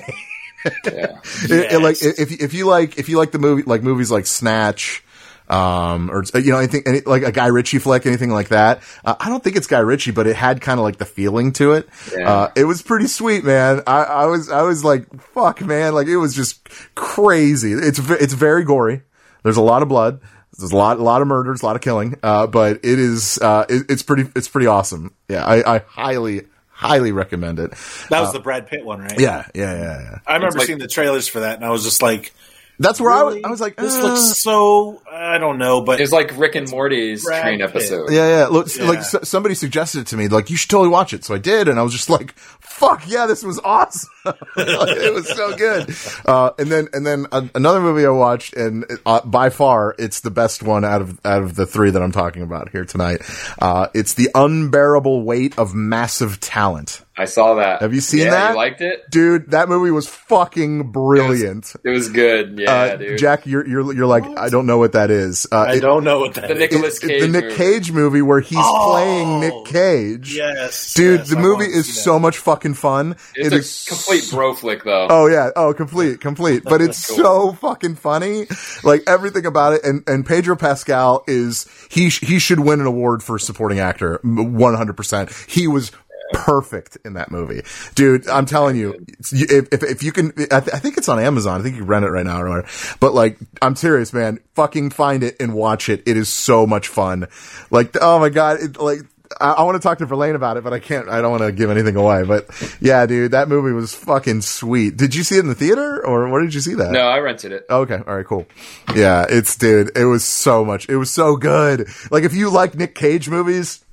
[0.85, 1.19] Yeah.
[1.43, 4.25] It- it, like if if you like if you like the movie like movies like
[4.25, 5.03] Snatch.
[5.49, 8.83] Um, or you know anything, any, like a Guy Ritchie flick, anything like that.
[9.03, 11.53] Uh, I don't think it's Guy Ritchie, but it had kind of like the feeling
[11.53, 11.89] to it.
[12.15, 12.31] Yeah.
[12.31, 13.81] Uh, it was pretty sweet, man.
[13.87, 15.95] I, I was, I was like, fuck, man.
[15.95, 17.73] Like it was just crazy.
[17.73, 19.01] It's, it's very gory.
[19.41, 20.19] There's a lot of blood.
[20.57, 22.17] There's a lot, a lot of murders, a lot of killing.
[22.21, 25.15] Uh, but it is, uh, it, it's pretty, it's pretty awesome.
[25.29, 25.43] Yeah.
[25.45, 27.71] I, I highly, highly recommend it.
[28.09, 29.19] That was the Brad Pitt one, right?
[29.19, 29.47] Yeah.
[29.55, 29.73] Yeah.
[29.73, 30.01] Yeah.
[30.01, 30.17] yeah.
[30.27, 32.33] I remember like- seeing the trailers for that, and I was just like,
[32.79, 33.37] That's where I was.
[33.43, 35.01] I was like, this uh, looks so.
[35.11, 37.69] I don't know, but It's like Rick and Morty's Brad train Pitt.
[37.69, 38.09] episode.
[38.11, 38.45] Yeah, yeah.
[38.47, 38.85] Look, Yeah.
[38.85, 41.25] like s- somebody suggested it to me, like you should totally watch it.
[41.25, 42.33] So I did, and I was just like,
[42.79, 44.09] "Fuck yeah, this was awesome!
[44.57, 45.93] It was so good."
[46.25, 50.21] Uh, and then, and then uh, another movie I watched, and uh, by far, it's
[50.21, 53.21] the best one out of out of the three that I'm talking about here tonight.
[53.59, 57.81] Uh, it's the unbearable weight of massive talent, I saw that.
[57.81, 58.49] Have you seen Yeah, that?
[58.51, 59.09] You liked it?
[59.09, 59.51] dude.
[59.51, 61.73] That movie was fucking brilliant.
[61.83, 62.59] It was good.
[62.59, 63.19] Yeah, uh, dude.
[63.19, 65.47] Jack, you're you're you're like, I don't know what that is.
[65.51, 66.59] Uh, I it- don't know what that the is.
[66.59, 67.55] Nicolas it- the Nick movie.
[67.55, 70.35] Cage movie where he's Oh, playing Nick Cage.
[70.35, 73.15] Yes, Dude, yes, the I movie is so much fucking fun.
[73.35, 75.07] It's It a is complete bro flick, though.
[75.09, 76.63] Oh yeah, oh complete, complete.
[76.63, 77.17] But it's Cool.
[77.17, 78.45] so fucking funny,
[78.83, 79.81] like everything about it.
[79.83, 84.19] And and Pedro Pascal is he sh- he should win an award for supporting actor,
[84.23, 85.31] one hundred percent.
[85.47, 85.91] He was
[86.31, 87.63] perfect in that movie,
[87.95, 88.27] dude.
[88.29, 88.93] I'm telling you,
[89.31, 91.59] if if, if you can, I, th- I think it's on Amazon.
[91.59, 92.67] I think you can rent it right now or whatever.
[92.99, 94.39] But like, I'm serious, man.
[94.53, 96.03] Fucking find it and watch it.
[96.05, 97.27] It is so much fun.
[97.71, 98.99] Like, oh my god, it, like.
[99.39, 101.07] I, I want to talk to Verlaine about it, but I can't.
[101.09, 102.23] I don't want to give anything away.
[102.23, 102.49] But
[102.81, 104.97] yeah, dude, that movie was fucking sweet.
[104.97, 106.91] Did you see it in the theater, or where did you see that?
[106.91, 107.65] No, I rented it.
[107.69, 107.99] Okay.
[108.05, 108.25] All right.
[108.25, 108.47] Cool.
[108.95, 109.25] Yeah.
[109.29, 109.91] It's dude.
[109.95, 110.89] It was so much.
[110.89, 111.87] It was so good.
[112.11, 113.83] Like if you like Nick Cage movies,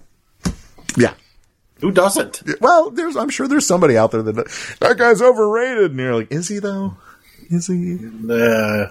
[0.96, 1.14] yeah.
[1.80, 2.42] Who doesn't?
[2.60, 3.16] Well, there's.
[3.16, 6.58] I'm sure there's somebody out there that that guy's overrated, and you're like, is he
[6.58, 6.96] though?
[7.50, 7.98] Is he?
[8.28, 8.86] Uh,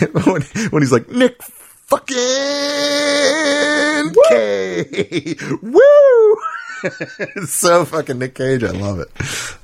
[0.24, 1.38] when, when he's like Nick
[1.86, 2.16] fucking
[4.30, 6.36] Cage, woo!
[6.82, 8.62] it's so fucking Nick Cage.
[8.64, 9.08] I love it.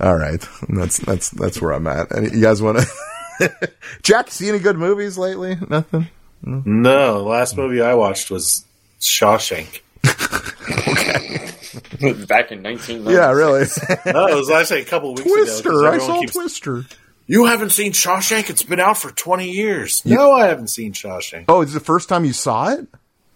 [0.01, 2.11] All right, that's that's that's where I'm at.
[2.13, 3.51] And you guys want to?
[4.03, 5.57] Jack, see any good movies lately?
[5.69, 6.09] Nothing.
[6.43, 8.65] no, the last movie I watched was
[9.01, 9.81] Shawshank.
[12.27, 13.13] Back in 1990.
[13.13, 13.67] Yeah, really.
[14.07, 15.35] No, it was actually a couple weeks ago.
[15.35, 15.87] Twister.
[15.87, 16.85] I saw keeps- Twister.
[17.33, 18.51] You haven't seen Shawshank?
[18.51, 20.05] It's been out for 20 years.
[20.05, 21.47] No, I haven't seen Shawshank.
[21.49, 22.87] Oh, it's the first time you saw it?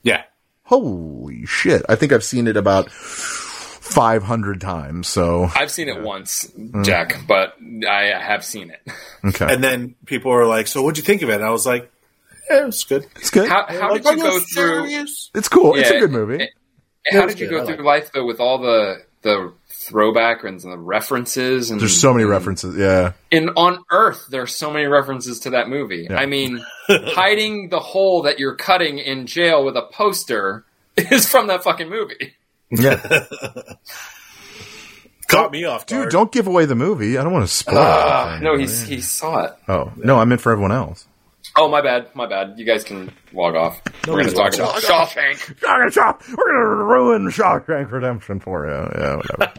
[0.02, 0.24] Yeah.
[0.64, 1.82] Holy shit!
[1.88, 5.08] I think I've seen it about five hundred times.
[5.08, 6.84] So I've seen it once, mm.
[6.84, 7.54] Jack, but
[7.88, 8.82] I have seen it.
[9.24, 11.36] okay, And then people were like, so what'd you think of it?
[11.36, 11.90] And I was like,
[12.50, 13.06] yeah, it was good.
[13.16, 13.48] it's good.
[13.48, 14.46] How, how like, did you "Are go through?
[14.88, 15.74] serious?" it's cool.
[15.76, 16.42] it's a good movie.
[16.44, 16.50] it-
[17.12, 17.54] How did you good.
[17.54, 19.54] I go like through life though with all the the
[19.86, 21.70] throwback and the references?
[21.70, 22.76] And There's so many references.
[22.76, 23.12] Yeah.
[23.32, 26.10] and on Earth, there's so many references to that movie.
[26.10, 30.64] I mean, hiding the hole that you're cutting in jail with a poster
[30.96, 32.34] is from that fucking movie.
[32.70, 33.24] Yeah.
[35.28, 37.18] Caught me off Dude, don't give away the movie.
[37.18, 38.44] I don't want to spoil Uh, it.
[38.44, 39.54] no, he's he saw it.
[39.66, 41.04] Oh, no, I meant for everyone else.
[41.58, 42.58] Oh, my bad, my bad.
[42.58, 43.80] You guys can log off.
[44.06, 45.56] We're going to talk about Shawshank.
[45.56, 46.28] Shawshank.
[46.36, 48.72] We're going to ruin Shawshank Redemption for you.
[48.72, 49.52] Yeah, whatever.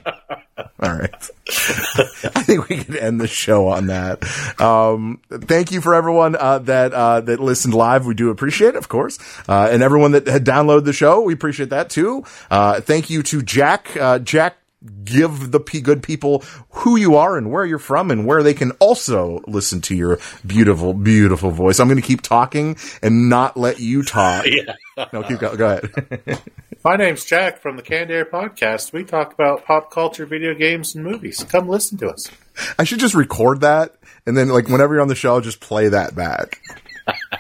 [0.80, 1.30] All right.
[1.49, 4.24] I think we can end the show on that.
[4.61, 8.06] Um, thank you for everyone uh, that uh, that listened live.
[8.06, 9.18] We do appreciate it, of course,
[9.49, 11.22] uh, and everyone that had downloaded the show.
[11.22, 12.26] We appreciate that too.
[12.52, 13.95] Uh, thank you to Jack.
[13.98, 14.57] Uh, Jack
[15.03, 18.53] give the p- good people who you are and where you're from and where they
[18.53, 21.80] can also listen to your beautiful, beautiful voice.
[21.80, 24.45] I'm going to keep talking and not let you talk.
[24.97, 25.05] Yeah.
[25.14, 25.57] No, keep going.
[25.57, 26.41] Go ahead.
[26.84, 28.91] My name's Jack from the Canned Air Podcast.
[28.93, 31.43] We talk about pop culture, video games, and movies.
[31.43, 32.31] Come listen to us.
[32.80, 33.95] I should just record that
[34.26, 36.59] and then like whenever you're on the show, just play that back.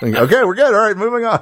[0.01, 0.73] Okay, we're good.
[0.73, 1.41] All right, moving on.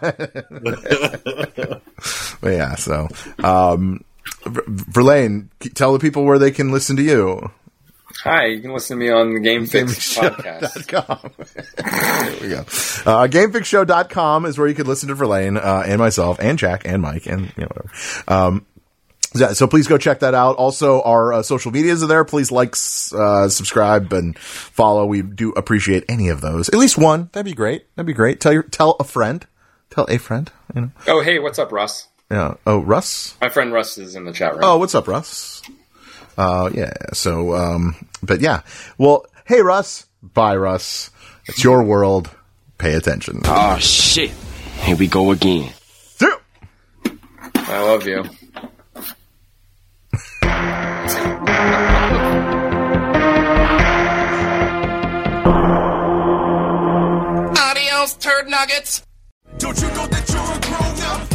[2.41, 3.07] but yeah, so
[3.43, 4.03] um, Ver-
[4.45, 7.51] Verlaine, tell the people where they can listen to you.
[8.23, 10.71] Hi, you can listen to me on the Game Fix podcast.
[11.75, 12.59] There we go.
[12.59, 17.01] Uh, GameFixShow.com is where you could listen to Verlaine uh, and myself and Jack and
[17.01, 17.91] Mike and you know whatever.
[18.27, 18.65] Um,
[19.35, 20.55] yeah, so please go check that out.
[20.55, 22.23] Also, our uh, social medias are there.
[22.23, 22.75] Please like,
[23.13, 25.05] uh, subscribe, and follow.
[25.05, 26.69] We do appreciate any of those.
[26.69, 27.29] At least one.
[27.33, 27.85] That'd be great.
[27.95, 28.39] That'd be great.
[28.39, 29.45] Tell your tell a friend.
[29.89, 30.51] Tell a friend.
[30.73, 30.91] You know.
[31.07, 32.07] Oh, hey, what's up, Russ?
[32.31, 32.55] Yeah.
[32.65, 33.35] Oh, Russ.
[33.41, 34.63] My friend Russ is in the chat room.
[34.63, 35.61] Oh, what's up, Russ?
[36.37, 36.93] Uh, yeah.
[37.13, 38.61] So, um, but yeah.
[38.97, 40.07] Well, hey, Russ.
[40.21, 41.11] Bye, Russ.
[41.47, 42.29] It's your world.
[42.77, 43.41] Pay attention.
[43.45, 44.31] Oh shit.
[44.81, 45.71] Here we go again.
[47.67, 48.23] I love you.
[57.57, 59.03] Adios, turd nuggets.
[59.57, 61.34] Don't you know that you're a grown up?